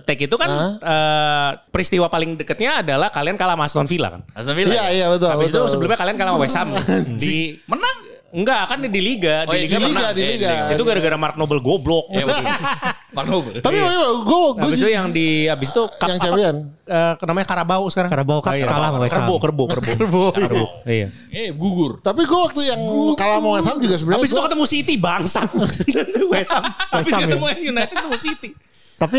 take 0.05 0.25
itu 0.25 0.37
kan 0.37 0.49
eh, 0.79 1.51
peristiwa 1.69 2.07
paling 2.07 2.39
dekatnya 2.39 2.81
adalah 2.81 3.11
kalian 3.11 3.35
kalah 3.35 3.59
sama 3.59 3.67
Aston 3.67 3.89
Villa 3.89 4.09
kan. 4.11 4.23
Aston 4.33 4.55
Villa. 4.55 4.73
Iya 4.73 4.87
iya 4.95 5.07
betul. 5.11 5.29
Habis 5.29 5.51
itu 5.51 5.59
betul. 5.59 5.69
sebelumnya 5.69 5.99
kalian 5.99 6.17
kalah 6.17 6.33
sama 6.33 6.41
West 6.41 6.57
Ham 6.57 6.69
di 7.21 7.59
Menang. 7.67 7.99
Enggak 8.33 8.65
kan 8.65 8.81
di 8.81 8.89
liga, 8.97 9.45
Oh, 9.45 9.53
di 9.53 9.69
liga 9.69 9.77
iya, 9.77 9.79
di 9.79 9.85
menang. 9.85 9.93
liga, 9.93 10.09
di 10.17 10.23
Eh, 10.25 10.29
liga. 10.41 10.53
Itu 10.73 10.83
gara-gara 10.89 11.17
Mark 11.21 11.37
Noble 11.37 11.61
goblok. 11.61 12.09
Betul. 12.09 12.45
Pak 13.17 13.25
Noble. 13.29 13.61
Tapi 13.61 13.77
gue 13.77 13.93
gue 14.25 14.43
Habis 14.57 14.81
itu 14.81 14.89
yang 14.89 15.13
di 15.13 15.45
habis 15.45 15.69
itu 15.69 15.85
yang 15.85 16.17
champion. 16.17 16.55
eh, 16.89 17.13
namanya 17.29 17.45
Karabau 17.45 17.85
sekarang. 17.93 18.09
Karabau 18.09 18.41
Cup 18.41 18.57
iya. 18.57 18.65
kalah 18.65 18.89
sama. 18.89 19.05
Kerbo, 19.13 19.35
kerbo, 19.37 19.65
kerbo. 19.69 19.85
Kerbo. 19.85 20.23
Kerbo. 20.33 20.65
Iya. 20.89 21.13
Eh, 21.29 21.53
gugur. 21.53 22.01
Tapi 22.01 22.25
gue 22.25 22.41
waktu 22.41 22.61
yang 22.73 22.81
kalah 23.13 23.37
sama 23.37 23.49
West 23.61 23.69
Ham 23.69 23.79
juga 23.79 23.95
sebenarnya. 24.01 24.21
Habis 24.25 24.31
itu 24.33 24.41
ketemu 24.41 24.65
City 24.65 24.95
bangsat. 24.97 25.49
West 26.33 26.51
Ham. 26.57 26.65
Habis 26.89 27.13
Ham, 27.13 27.21
ya? 27.21 27.27
ketemu 27.29 27.45
United 27.69 27.95
ketemu 28.01 28.17
City. 28.17 28.49
Tapi 28.97 29.19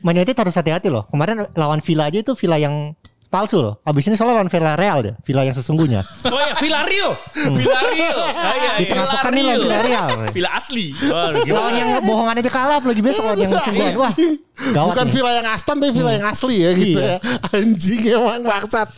Man 0.00 0.16
United 0.16 0.36
harus 0.36 0.52
hati-hati 0.52 0.88
loh. 0.88 1.08
Kemarin 1.08 1.48
lawan 1.56 1.80
Villa 1.80 2.12
aja 2.12 2.20
itu 2.20 2.36
Villa 2.36 2.56
yang 2.56 2.92
palsu 3.30 3.62
loh. 3.62 3.78
Abis 3.86 4.10
ini 4.10 4.18
soalnya 4.18 4.42
lawan 4.42 4.50
Villa 4.50 4.74
Real 4.74 4.98
deh. 5.00 5.14
Villa 5.22 5.46
yang 5.46 5.54
sesungguhnya. 5.54 6.02
Oh 6.26 6.34
iya, 6.36 6.54
Villarreal. 6.58 7.14
Villarreal. 7.32 8.18
Ah, 8.18 8.54
iya, 8.58 8.70
iya. 8.76 8.82
Diterapakan 8.82 9.30
nih 9.30 9.42
lawan 9.46 9.58
Villarreal. 9.62 10.08
Villa 10.34 10.50
asli. 10.52 10.86
Wah, 11.06 11.30
gila. 11.38 11.54
Lawan 11.56 11.72
yang 11.72 11.88
bohongan 12.02 12.34
aja 12.42 12.50
kalah 12.50 12.78
lagi 12.82 13.00
besok 13.00 13.22
lawan 13.24 13.38
yang 13.38 13.52
sungguhan. 13.56 13.94
Wah, 13.94 14.12
gawat 14.60 14.88
Bukan 14.92 15.06
nih. 15.06 15.14
villa 15.14 15.30
yang 15.32 15.46
Aston 15.48 15.76
tapi 15.78 15.92
villa 15.94 16.12
yang 16.12 16.26
asli 16.26 16.56
ya 16.58 16.70
gitu 16.74 16.98
Iya. 17.00 17.16
ya. 17.16 17.16
Anjing 17.54 18.00
emang 18.10 18.42
bangsat. 18.44 18.88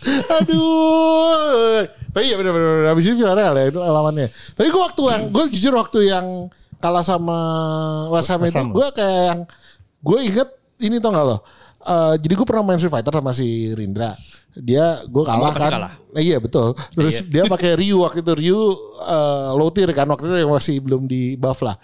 Aduh. 0.67 1.85
Tapi 2.13 2.25
iya 2.29 2.37
bener-bener. 2.37 2.89
Habis 2.89 3.05
ini 3.09 3.15
Villarreal 3.21 3.55
ya 3.55 3.65
itu 3.69 3.79
lawannya. 3.79 4.29
Tapi 4.57 4.69
gue 4.69 4.83
waktu 4.83 5.03
yang 5.09 5.23
gue 5.29 5.45
jujur 5.53 5.75
waktu 5.77 5.99
yang 6.09 6.27
kalah 6.79 7.05
sama 7.05 7.39
West 8.11 8.29
Ham 8.29 8.43
itu 8.43 8.59
gue 8.59 8.87
kayak 8.91 9.23
yang 9.29 9.41
gue 10.03 10.19
inget 10.25 10.49
ini 10.81 10.97
tau 10.99 11.15
gak 11.15 11.25
lo. 11.25 11.39
Eh, 11.83 12.15
jadi 12.17 12.33
gue 12.33 12.45
pernah 12.45 12.63
main 12.63 12.77
Street 12.77 12.91
Fighter 12.91 13.11
sama 13.13 13.31
si 13.31 13.47
Rindra. 13.73 14.15
Dia 14.53 15.01
gue 15.03 15.25
kalah 15.25 15.51
kan. 15.51 15.71
kalah. 15.73 15.93
Nah, 16.09 16.21
iya 16.21 16.37
betul. 16.37 16.77
Terus 16.93 17.25
dia 17.25 17.43
pakai 17.45 17.75
Ryu 17.75 18.01
waktu 18.01 18.21
itu 18.21 18.33
Ryu 18.37 18.61
eh, 19.03 19.49
low 19.53 19.69
tier 19.69 19.91
kan 19.91 20.07
waktu 20.07 20.25
itu 20.25 20.37
yang 20.39 20.51
masih 20.51 20.79
belum 20.79 21.05
di 21.05 21.35
buff 21.35 21.61
lah. 21.61 21.75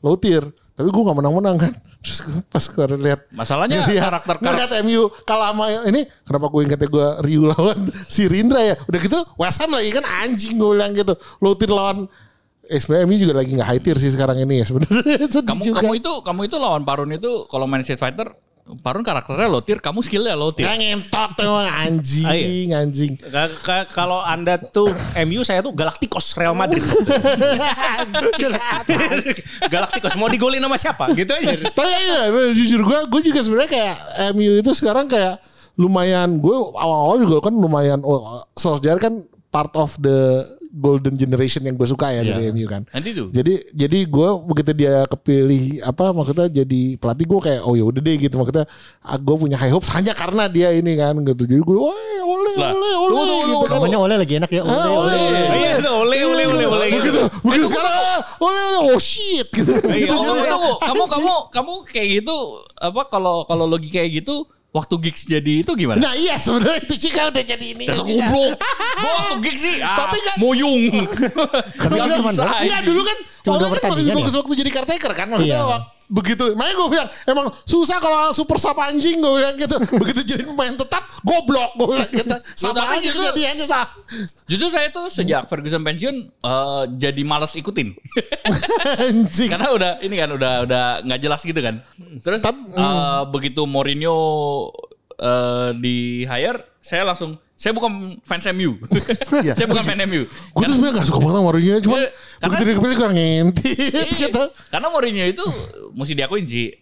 Low 0.00 0.14
tier. 0.14 0.40
Tapi 0.72 0.88
gue 0.88 1.02
gak 1.02 1.14
menang-menang 1.14 1.56
kan. 1.58 1.72
Terus 2.02 2.18
gue 2.20 2.40
pas 2.44 2.64
gue 2.64 2.84
lihat 2.98 3.20
Masalahnya 3.30 3.84
Ngeliat- 3.84 4.08
karakter 4.08 4.34
ngeliat 4.40 4.70
MU 4.80 5.02
kalah 5.22 5.52
sama 5.52 5.64
ini 5.86 6.02
kenapa 6.22 6.46
gue 6.48 6.60
ingetnya 6.64 6.88
gue 6.88 7.06
Ryu 7.22 7.42
lawan 7.46 7.78
si 8.10 8.26
Rindra 8.26 8.58
ya 8.58 8.74
udah 8.82 8.98
gitu 8.98 9.18
West 9.36 9.60
Ham 9.60 9.70
lagi 9.70 9.92
kan 9.92 10.02
anjing 10.02 10.56
gue 10.56 10.70
bilang 10.72 10.90
gitu 10.90 11.14
Lotir 11.38 11.70
lawan 11.70 12.10
eh 12.64 12.74
sebenarnya 12.76 13.04
MU 13.04 13.14
juga 13.16 13.34
lagi 13.36 13.50
nggak 13.52 13.68
high 13.68 13.78
tier 13.78 13.94
sih 13.96 14.10
sekarang 14.10 14.34
ini 14.36 14.58
ya 14.58 14.66
sebenarnya 14.66 15.14
Sedih 15.30 15.46
Kamu 15.46 15.62
juga. 15.62 15.78
kamu 15.78 15.92
itu 15.94 16.12
kamu 16.22 16.40
itu 16.42 16.56
lawan 16.56 16.82
Parun 16.82 17.10
itu 17.12 17.30
kalau 17.46 17.66
main 17.66 17.82
Street 17.82 18.00
Fighter 18.00 18.34
Parun 18.62 19.02
karakternya 19.02 19.50
low 19.50 19.58
tier, 19.58 19.82
kamu 19.82 20.00
skillnya 20.00 20.38
low 20.38 20.54
tier. 20.54 20.70
Nah, 20.70 20.78
ngentot 20.78 21.34
emang 21.34 21.66
anjing 21.66 22.70
anjing 22.70 23.12
Ka- 23.18 23.58
ka- 23.58 23.88
Kalau 23.90 24.22
anda 24.22 24.54
tuh 24.54 24.86
MU 25.26 25.42
saya 25.42 25.60
tuh 25.60 25.74
Galacticos 25.74 26.30
Real 26.38 26.54
Madrid. 26.54 26.78
Galacticos 29.66 30.14
mau 30.14 30.30
digolin 30.30 30.62
sama 30.62 30.78
siapa? 30.78 31.10
Gitu 31.12 31.30
aja. 31.32 31.52
tapi 31.74 31.90
ya 31.90 32.20
jujur 32.54 32.80
gue 32.82 32.98
gue 33.10 33.20
juga 33.32 33.40
sebenarnya 33.42 33.70
kayak 33.70 33.96
MU 34.32 34.52
itu 34.58 34.70
sekarang 34.72 35.10
kayak 35.10 35.42
lumayan 35.74 36.38
gue 36.38 36.56
awal-awal 36.76 37.18
juga 37.18 37.48
kan 37.50 37.54
lumayan 37.56 37.98
oh, 38.04 38.44
Solskjaer 38.54 39.00
kan 39.00 39.24
part 39.48 39.72
of 39.74 39.96
the 39.98 40.44
golden 40.72 41.12
generation 41.20 41.60
yang 41.68 41.76
gue 41.76 41.84
suka 41.84 42.08
ya 42.16 42.24
dari 42.24 42.48
MU 42.48 42.64
kan 42.64 42.88
Nanti 42.88 43.12
tuh. 43.12 43.28
Jadi 43.28 43.60
jadi 43.76 43.98
gue 44.08 44.28
begitu 44.48 44.72
dia 44.72 45.04
kepilih 45.04 45.84
apa 45.84 46.16
maksudnya 46.16 46.48
jadi 46.48 46.96
pelatih 46.96 47.28
gue 47.28 47.40
kayak 47.44 47.60
oh 47.68 47.76
ya 47.76 47.84
udah 47.84 48.00
deh 48.00 48.16
gitu 48.16 48.40
maksudnya 48.40 48.64
gue 49.04 49.36
punya 49.36 49.60
high 49.60 49.68
hopes 49.68 49.92
hanya 49.92 50.16
karena 50.16 50.48
dia 50.48 50.72
ini 50.72 50.96
kan 50.96 51.12
gitu. 51.20 51.44
Jadi 51.44 51.60
gue 51.60 51.76
wah 51.76 51.92
oleh 52.24 52.54
oleh 52.56 52.92
oleh 52.96 53.12
tunggu, 53.12 53.48
gitu 53.52 53.64
kan. 53.68 53.76
Namanya 53.78 53.98
Oleh 54.00 54.16
lagi 54.16 54.34
enak 54.40 54.50
ya. 54.50 54.62
Ah, 54.64 54.72
Oleh, 54.72 54.92
oleh 54.96 55.14
Oleh. 55.14 55.22
oleh. 55.28 55.44
Iya, 55.60 55.70
itu 55.78 55.90
oleh 55.92 56.20
oleh 56.24 56.44
oleh 56.48 56.66
oleh 56.66 56.86
gitu. 56.88 57.20
Begitu 57.20 57.20
begitu 57.44 57.66
sekarang 57.68 57.92
ah, 57.92 58.20
oleh 58.40 58.62
oleh 58.72 58.80
oh 58.88 59.00
shit 59.00 59.46
gitu. 59.52 59.72
Iya, 59.84 60.08
Gitu 60.08 60.16
oh, 60.16 60.76
kamu 60.80 61.02
kamu 61.06 61.34
kamu 61.52 61.72
kayak 61.86 62.08
gitu 62.22 62.36
apa 62.80 63.02
kalau 63.12 63.44
kalau 63.44 63.64
logi 63.68 63.92
kayak 63.92 64.24
gitu 64.24 64.48
waktu 64.72 64.94
gigs 64.98 65.22
jadi 65.22 65.52
itu 65.60 65.72
gimana? 65.74 66.00
Nah 66.00 66.12
iya 66.12 66.36
sebenarnya 66.36 66.80
itu 66.82 66.96
juga 66.98 67.28
udah 67.28 67.44
jadi 67.44 67.66
ini. 67.70 67.84
Dasar 67.84 68.02
goblok. 68.02 68.56
Gua 69.02 69.12
waktu 69.20 69.36
gigs 69.44 69.60
sih. 69.62 69.76
Ah, 69.78 69.96
Tapi 70.00 70.16
kan- 70.18 70.36
moyung. 70.36 70.82
Tapi 71.82 71.94
kan 71.94 72.06
Nggak 72.08 72.18
cuma 72.18 72.30
bisa, 72.32 72.44
Enggak 72.58 72.82
dulu 72.82 73.00
kan 73.02 73.18
Cuma 73.42 73.52
kan 73.52 73.60
lebih 73.60 73.74
pertandingan 73.76 74.14
bagus 74.16 74.32
ya? 74.32 74.38
waktu 74.38 74.52
jadi 74.56 74.70
caretaker 74.72 75.12
kan 75.12 75.26
maksudnya 75.28 75.60
Iya. 75.60 75.78
Begitu. 76.08 76.54
Makanya 76.54 76.74
gue 76.78 76.88
bilang 76.88 77.08
emang 77.26 77.46
susah 77.66 77.98
kalau 77.98 78.30
super 78.30 78.56
sub 78.56 78.78
anjing 78.78 79.18
gue 79.18 79.32
bilang 79.36 79.54
gitu. 79.58 79.76
Begitu 79.98 80.20
jadi 80.36 80.42
pemain 80.46 80.72
tetap 80.72 81.04
goblok 81.26 81.74
gue 81.76 81.86
bilang 81.98 82.10
gitu. 82.10 82.36
Sama 82.60 82.86
aja 82.94 83.02
justru- 83.02 83.26
kejadiannya 83.26 83.66
sah 83.66 83.86
Justru 84.46 84.68
saya 84.68 84.88
tuh 84.92 85.08
sejak 85.08 85.48
Ferguson 85.48 85.82
pensiun 85.82 86.16
eh, 86.30 86.82
jadi 87.00 87.22
malas 87.26 87.58
ikutin. 87.58 87.92
anjing. 89.10 89.50
Karena 89.50 89.68
udah 89.74 89.90
ini 90.04 90.14
kan 90.16 90.30
udah 90.30 90.52
udah 90.68 90.84
nggak 91.02 91.20
jelas 91.20 91.40
gitu 91.42 91.58
kan. 91.58 91.82
Terus 92.22 92.40
eh, 92.46 93.22
begitu 93.32 93.66
Mourinho 93.66 94.16
eh, 95.18 95.70
di 95.74 96.22
hire, 96.28 96.78
saya 96.78 97.02
langsung 97.02 97.41
saya 97.62 97.72
bukan 97.72 97.90
fans 98.20 98.42
MU. 98.50 98.74
Iya. 99.38 99.54
saya 99.54 99.66
bukan 99.66 99.84
fan 99.84 100.02
MU. 100.02 100.26
gue 100.26 100.64
tuh 100.66 100.74
sebenarnya 100.74 100.98
gak 100.98 101.06
suka 101.06 101.18
banget 101.20 101.32
sama 101.32 101.44
Mourinho 101.44 101.78
cuma 101.78 101.96
Iya, 101.96 102.08
begitu 102.42 102.62
dia 102.64 102.74
kepilih 102.74 102.96
kurang 102.96 103.14
ngintip 103.14 103.74
Iya, 103.78 104.02
gitu 104.20 104.42
Karena 104.66 104.86
Mourinho 104.90 105.24
itu 105.24 105.44
mesti 105.94 106.12
diakuin 106.12 106.42
sih 106.42 106.74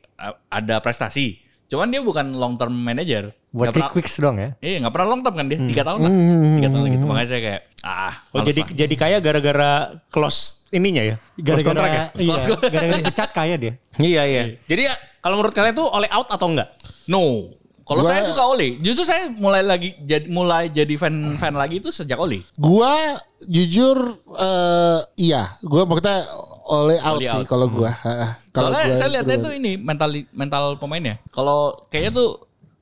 ada 0.48 0.80
prestasi. 0.80 1.36
Cuman 1.66 1.86
dia 1.86 2.00
bukan 2.00 2.34
long 2.34 2.56
term 2.56 2.72
manager. 2.72 3.30
Buat 3.50 3.70
pernah- 3.70 3.90
quick 3.90 4.04
fix 4.04 4.18
doang 4.18 4.36
ya. 4.36 4.50
Iya 4.58 4.80
nggak 4.80 4.92
pernah 4.92 5.08
long 5.08 5.20
term 5.20 5.34
kan 5.34 5.46
dia 5.46 5.58
tiga 5.60 5.82
tahun 5.82 5.98
lah 6.00 6.12
tiga 6.56 6.68
tahun 6.70 6.86
gitu 6.88 7.04
makanya 7.04 7.28
saya 7.28 7.40
kayak 7.40 7.60
ah 7.80 8.14
Oh 8.30 8.40
jadi 8.40 8.60
lah. 8.60 8.68
jadi 8.76 8.94
kaya 8.96 9.16
gara-gara 9.18 9.70
close 10.08 10.64
ininya 10.70 11.02
ya. 11.04 11.16
Close 11.36 11.60
kontrak 11.62 11.88
ya. 11.88 12.04
Gara-gara 12.10 12.24
iya, 12.40 12.56
gara-gara 12.58 12.96
dipecat 12.96 13.30
kaya 13.30 13.54
dia. 13.56 13.72
Iya 13.96 14.22
iya. 14.24 14.42
Jadi 14.64 14.82
ya, 14.86 14.94
kalau 15.18 15.36
menurut 15.36 15.52
kalian 15.52 15.74
tuh 15.74 15.88
oleh 15.88 16.08
out 16.08 16.26
atau 16.26 16.46
enggak? 16.48 16.68
no 17.06 17.50
Kalau 17.90 18.06
Gua- 18.06 18.10
saya 18.14 18.22
suka 18.22 18.42
Oli. 18.46 18.78
Justru 18.78 19.02
saya 19.02 19.26
mulai 19.34 19.66
lagi 19.66 19.98
jadi 20.00 20.30
mulai 20.30 20.70
jadi 20.70 20.94
fan 20.94 21.10
fan 21.34 21.58
lagi 21.58 21.82
itu 21.82 21.90
sejak 21.90 22.14
Oli. 22.14 22.46
Gua 22.54 23.18
jujur 23.42 23.98
eh 24.38 24.98
iya, 25.18 25.58
gua 25.60 25.82
maksudnya 25.82 26.22
oleh 26.70 27.02
out 27.02 27.18
Oleh 27.18 27.26
sih 27.26 27.42
kalau 27.44 27.66
gua. 27.66 27.90
Heeh. 27.90 28.30
Kalau 28.54 28.70
Soalnya 28.70 28.86
gua 28.86 28.94
saya 28.96 29.10
lihatnya 29.10 29.36
tuh 29.42 29.52
ini 29.52 29.74
mental 29.74 30.10
mental 30.30 30.64
pemainnya. 30.78 31.18
Kalau 31.30 31.82
kayaknya 31.90 32.14
tuh 32.14 32.30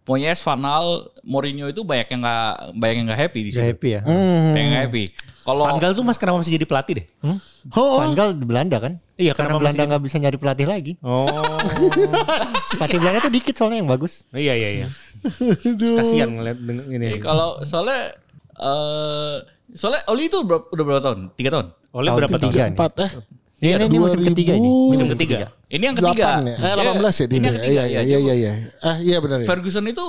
Moyes, 0.05 0.40
Van 0.40 0.57
Gaal, 0.57 0.88
Mourinho 1.21 1.68
itu 1.68 1.85
banyak 1.85 2.09
yang 2.09 2.21
nggak 2.21 2.49
banyak 2.77 2.97
yang 2.97 3.07
nggak 3.09 3.21
happy 3.23 3.40
di 3.44 3.51
Gak 3.53 3.57
situ. 3.57 3.68
happy 3.73 3.88
ya. 3.92 4.01
Hmm. 4.05 4.53
Banyak 4.53 4.61
yang 4.61 4.73
nggak 4.73 4.85
happy. 4.88 5.05
Kalau 5.49 5.65
Van 5.65 5.81
Gaal 5.81 5.93
tuh 5.97 6.05
mas 6.05 6.21
kenapa 6.21 6.45
masih 6.45 6.61
jadi 6.61 6.67
pelatih 6.69 6.95
deh? 7.01 7.07
Oh, 7.73 8.05
Van 8.05 8.13
Gaal 8.13 8.37
di 8.37 8.45
Belanda 8.45 8.77
kan? 8.77 9.01
Iya, 9.17 9.33
Karena 9.33 9.57
Belanda 9.57 9.83
nggak 9.89 10.03
bisa 10.05 10.21
nyari 10.21 10.37
pelatih 10.37 10.67
lagi. 10.69 10.93
Oh. 11.01 11.25
Pelatih 12.77 12.99
Belanda 13.01 13.19
tuh 13.25 13.33
dikit 13.33 13.55
soalnya 13.57 13.81
yang 13.81 13.89
bagus. 13.89 14.29
iya 14.37 14.53
iya 14.53 14.69
iya. 14.85 14.87
Kasihan 15.97 16.29
ngeliat 16.37 16.59
ini. 16.61 17.07
Jadi 17.17 17.19
kalau 17.25 17.65
soalnya 17.65 18.13
eh 18.61 19.37
soalnya 19.73 20.05
Oli 20.13 20.29
itu 20.29 20.45
udah 20.45 20.85
berapa 20.85 21.01
tahun? 21.01 21.33
Tiga 21.35 21.51
tahun. 21.57 21.67
Oleh 21.97 22.09
tahun 22.13 22.19
berapa 22.21 22.37
tahun? 22.37 22.43
ketiga. 22.53 22.63
nih. 22.63 22.73
empat 22.77 22.93
eh. 23.01 23.11
Ini, 23.59 23.91
ini 23.91 23.99
musim 23.99 24.21
ketiga 24.23 24.53
ini. 24.55 24.71
Musim 24.71 25.07
ketiga. 25.19 25.51
Ini 25.67 25.83
yang 25.83 25.97
ketiga. 25.99 26.39
8 26.39 26.47
ya? 26.47 26.57
Eh 26.63 26.73
18 26.79 26.79
ya 26.79 27.27
Ini 27.27 27.35
yang 27.35 27.43
dia. 27.43 27.53
ketiga. 27.59 27.67
Iya 27.67 27.83
iya 28.07 28.19
iya 28.23 28.35
iya. 28.39 28.53
Eh 28.71 28.97
iya 29.03 29.17
benar 29.19 29.43
ya. 29.43 29.47
Ferguson 29.51 29.83
itu 29.91 30.05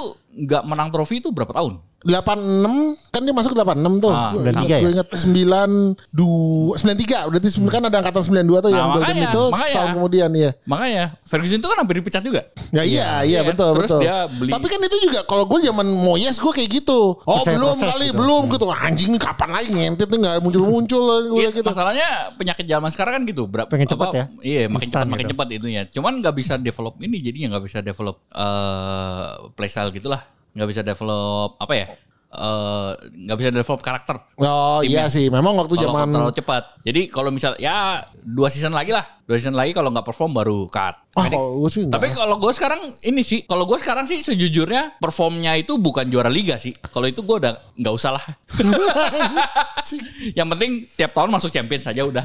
nggak 0.45 0.63
menang 0.69 0.93
trofi 0.93 1.17
itu 1.17 1.33
berapa 1.33 1.49
tahun? 1.49 1.81
86 1.99 2.95
kan 3.09 3.21
dia 3.21 3.33
masuk 3.33 3.51
86 3.51 3.99
tuh. 3.99 4.07
Ah, 4.09 4.31
Gue 4.31 4.47
93 4.47 4.65
ya? 4.65 4.77
gue 4.79 4.91
ingat 4.93 5.07
92 5.11 6.79
93 6.79 7.27
berarti 7.27 7.47
sebenarnya 7.49 7.75
kan 7.75 7.83
ada 7.85 7.97
angkatan 7.99 8.23
92 8.23 8.63
tuh 8.63 8.71
yang 8.71 8.79
Nah, 8.81 8.95
Golden 8.95 9.03
makanya, 9.11 9.27
itu 9.27 9.41
makanya. 9.45 9.59
setahun 9.67 9.89
kemudian 9.93 10.29
ya. 10.31 10.51
Makanya 10.63 11.03
Ferguson 11.21 11.57
itu 11.57 11.67
kan 11.67 11.77
hampir 11.77 11.95
dipecat 11.97 12.21
juga. 12.21 12.41
Ya 12.69 12.81
iya 12.81 12.85
iya, 12.85 13.05
Iya, 13.21 13.39
betul 13.43 13.71
terus 13.75 13.89
betul. 13.89 14.01
dia 14.01 14.15
beli- 14.29 14.53
Tapi 14.53 14.65
kan 14.65 14.79
itu 14.81 14.97
juga 15.01 15.19
kalau 15.23 15.43
gue 15.43 15.59
zaman 15.61 15.87
Moyes 15.89 16.37
gue 16.37 16.51
kayak 16.53 16.69
gitu. 16.73 16.99
Oh 17.19 17.41
Percaya 17.41 17.55
belum 17.55 17.75
proses 17.75 17.89
kali 17.89 18.05
gitu. 18.05 18.17
belum 18.17 18.41
gitu. 18.49 18.65
Anjing 18.69 19.09
nih 19.09 19.21
kapan 19.21 19.49
lagi 19.51 19.69
ngentit 19.69 20.07
nih 20.07 20.19
nggak 20.19 20.35
muncul 20.39 20.61
muncul 20.63 21.03
gue 21.27 21.39
Iya, 21.39 21.49
gitu. 21.51 21.67
masalahnya 21.67 22.07
penyakit 22.33 22.63
zaman 22.63 22.89
sekarang 22.89 23.13
kan 23.13 23.23
gitu. 23.25 23.43
Berapa, 23.43 23.67
Pengen 23.67 23.87
cepat 23.87 24.07
ya? 24.09 24.25
Iya, 24.39 24.61
makin 24.67 24.87
cepat, 24.87 25.05
makin 25.05 25.25
gitu. 25.25 25.33
cepat 25.35 25.47
itunya. 25.51 25.81
Cuman 25.89 26.13
nggak 26.17 26.31
bisa 26.33 26.55
develop 26.55 26.95
ini, 26.97 27.19
jadinya 27.19 27.47
nggak 27.51 27.65
bisa 27.65 27.79
develop 27.81 28.23
eh 28.31 29.27
playstyle 29.53 29.91
gitulah. 29.91 30.23
Nggak 30.55 30.67
bisa 30.69 30.81
develop 30.81 31.57
apa 31.59 31.73
ya? 31.75 31.87
eh, 32.29 32.89
nggak 33.25 33.37
bisa 33.41 33.49
develop 33.49 33.81
karakter. 33.81 34.15
Oh 34.37 34.85
iya 34.85 35.09
sih, 35.09 35.33
memang 35.33 35.57
waktu 35.57 35.73
Kalau 35.81 35.85
zaman 35.89 36.13
terlalu 36.13 36.33
cepat. 36.37 36.63
Jadi 36.85 37.01
kalau 37.09 37.33
misal 37.33 37.57
ya 37.57 38.05
dua 38.21 38.53
season 38.53 38.69
lagi 38.69 38.93
lah, 38.93 39.01
dua 39.25 39.41
season 39.41 39.57
lagi 39.57 39.73
kalau 39.73 39.89
nggak 39.89 40.05
perform 40.05 40.37
baru 40.37 40.69
cut. 40.69 41.09
Oh, 41.17 41.25
kalau 41.25 41.49
gue 41.65 41.69
sih 41.73 41.83
tapi 41.89 42.13
kalau 42.13 42.37
gue 42.37 42.53
sekarang 42.53 42.81
ini 43.01 43.25
sih, 43.25 43.49
kalau 43.49 43.65
gue 43.65 43.81
sekarang 43.81 44.05
sih 44.05 44.21
sejujurnya 44.21 45.01
performnya 45.01 45.57
itu 45.57 45.81
bukan 45.81 46.05
juara 46.07 46.29
liga 46.29 46.61
sih. 46.61 46.71
Kalau 46.77 47.09
itu 47.09 47.25
gue 47.25 47.37
udah 47.41 47.53
nggak 47.73 47.93
usah 47.97 48.13
lah. 48.13 48.25
Yang 50.37 50.47
penting 50.53 50.71
tiap 50.93 51.11
tahun 51.17 51.33
masuk 51.33 51.49
champion 51.49 51.81
saja 51.81 52.05
udah. 52.05 52.23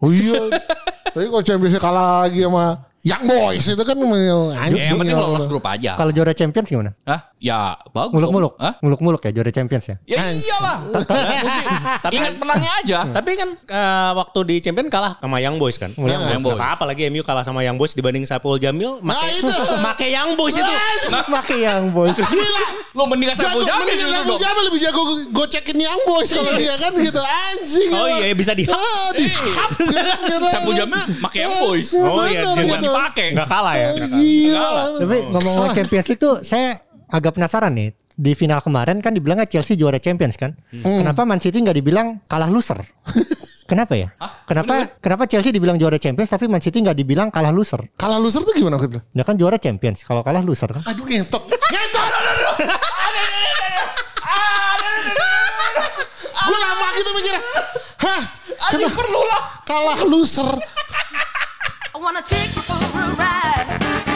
Oh 0.00 0.10
iya. 0.12 0.40
Tapi 1.14 1.30
kalau 1.30 1.44
Champions 1.46 1.78
kalah 1.78 2.26
lagi 2.26 2.42
sama 2.42 2.90
Young 3.04 3.24
Boys 3.28 3.64
itu 3.68 3.84
kan 3.84 3.96
anjing. 4.00 4.80
Ya, 4.80 4.90
yang 4.90 4.98
penting 4.98 5.14
ya. 5.14 5.22
lolos 5.22 5.46
grup 5.46 5.64
aja. 5.68 5.94
Kalau 5.94 6.10
juara 6.10 6.32
Champions 6.34 6.66
gimana? 6.66 6.90
Hah? 7.06 7.33
Ya 7.44 7.76
bagus. 7.92 8.16
Muluk-muluk. 8.16 8.56
Hah? 8.56 8.80
Muluk-muluk 8.80 9.20
ya 9.20 9.30
juara 9.36 9.52
Champions 9.52 9.84
ya. 9.84 9.96
Ya 10.08 10.24
iyalah. 10.32 10.76
Tapi 12.08 12.16
ingat 12.16 12.40
menangnya 12.40 12.72
aja. 12.80 12.98
Tapi 13.12 13.36
kan 13.36 13.48
eh, 13.52 14.10
waktu 14.16 14.38
di 14.48 14.56
champion 14.64 14.88
kalah 14.88 15.20
sama 15.20 15.44
Young 15.44 15.60
Boys 15.60 15.76
kan. 15.76 15.92
Young 15.92 16.40
Boys. 16.40 16.56
Gak 16.56 16.64
apa-apa 16.80 16.84
lagi 16.88 17.12
MU 17.12 17.20
kalah 17.20 17.44
sama 17.44 17.60
Young 17.60 17.76
Boys 17.76 17.92
dibanding 17.92 18.24
Saiful 18.24 18.56
Jamil. 18.56 18.96
Nah 19.04 19.20
Make, 19.20 19.44
itu. 19.44 19.52
make 19.84 20.06
Young 20.08 20.40
Boys 20.40 20.56
itu. 20.56 20.72
Pakai 21.12 21.68
yang 21.68 21.92
boys. 21.92 22.16
Gila. 22.16 22.62
Lo 22.96 23.04
mendingan 23.10 23.36
Jago, 23.36 23.60
Jamil 23.60 23.92
mendingan 23.92 24.08
Saiful. 24.08 24.38
Jamil 24.40 24.62
lebih 24.72 24.80
jago 24.80 25.02
gocekin 25.36 25.78
Young 25.84 26.02
Boys 26.08 26.30
kalau 26.32 26.52
dia 26.56 26.74
kan 26.80 26.92
gitu 26.96 27.20
anjing. 27.20 27.90
Oh 27.92 28.06
iya 28.08 28.32
bisa 28.32 28.56
di 28.56 28.64
Ah, 28.72 29.12
di 29.12 29.28
gitu. 29.28 29.52
Saiful 30.48 30.72
Jamil 30.72 31.02
pakai 31.20 31.38
Young 31.44 31.56
Boys. 31.60 31.88
Oh 31.92 32.24
iya 32.24 32.40
jangan 32.40 32.64
gitu. 32.80 32.88
dipakai. 32.88 33.26
Enggak 33.36 33.48
kalah 33.52 33.74
ya. 33.76 33.88
Nggak 33.92 34.08
kalah. 34.08 34.16
Gila. 34.16 34.70
Tapi 35.04 35.16
ngomong 35.28 35.56
Champions 35.76 36.08
tuh 36.16 36.34
saya 36.40 36.80
agak 37.14 37.38
penasaran 37.38 37.70
nih. 37.78 37.94
Di 38.14 38.34
final 38.38 38.62
kemarin 38.62 39.02
kan 39.02 39.10
dibilangnya 39.10 39.46
Chelsea 39.46 39.74
juara 39.74 39.98
Champions 39.98 40.34
kan. 40.38 40.54
Kenapa 40.70 41.22
Man 41.26 41.38
City 41.42 41.62
nggak 41.62 41.78
dibilang 41.78 42.22
kalah 42.26 42.50
loser? 42.50 42.78
Kenapa 43.70 43.96
ya? 43.96 44.12
Kenapa 44.44 45.00
kenapa 45.00 45.24
Chelsea 45.24 45.48
dibilang 45.48 45.80
juara 45.80 45.96
Champions 45.96 46.28
tapi 46.28 46.44
Man 46.52 46.60
City 46.60 46.84
nggak 46.84 47.00
dibilang 47.00 47.32
kalah 47.32 47.48
loser? 47.48 47.80
Kalah 47.96 48.20
loser 48.20 48.44
tuh 48.44 48.52
gimana 48.52 48.76
gitu? 48.76 49.00
Ya 49.16 49.24
kan 49.24 49.40
juara 49.40 49.56
Champions. 49.56 50.04
Kalau 50.04 50.20
kalah 50.20 50.44
loser 50.44 50.68
kan? 50.68 50.84
Aduh 50.84 51.08
ngentot. 51.08 51.42
Ngentot. 51.72 52.10
Gue 56.44 56.58
lama 56.60 56.86
gitu 57.00 57.10
mikirnya. 57.16 57.42
Hah? 58.04 58.22
Aduh 58.76 58.92
perlu 58.92 59.20
lah. 59.32 59.42
Kalah 59.64 60.00
loser. 60.04 60.50
I 61.94 61.96
wanna 61.96 62.20
take 62.20 62.52
you 62.52 62.60
for 62.60 62.76
a 62.76 63.04
ride. 63.16 64.13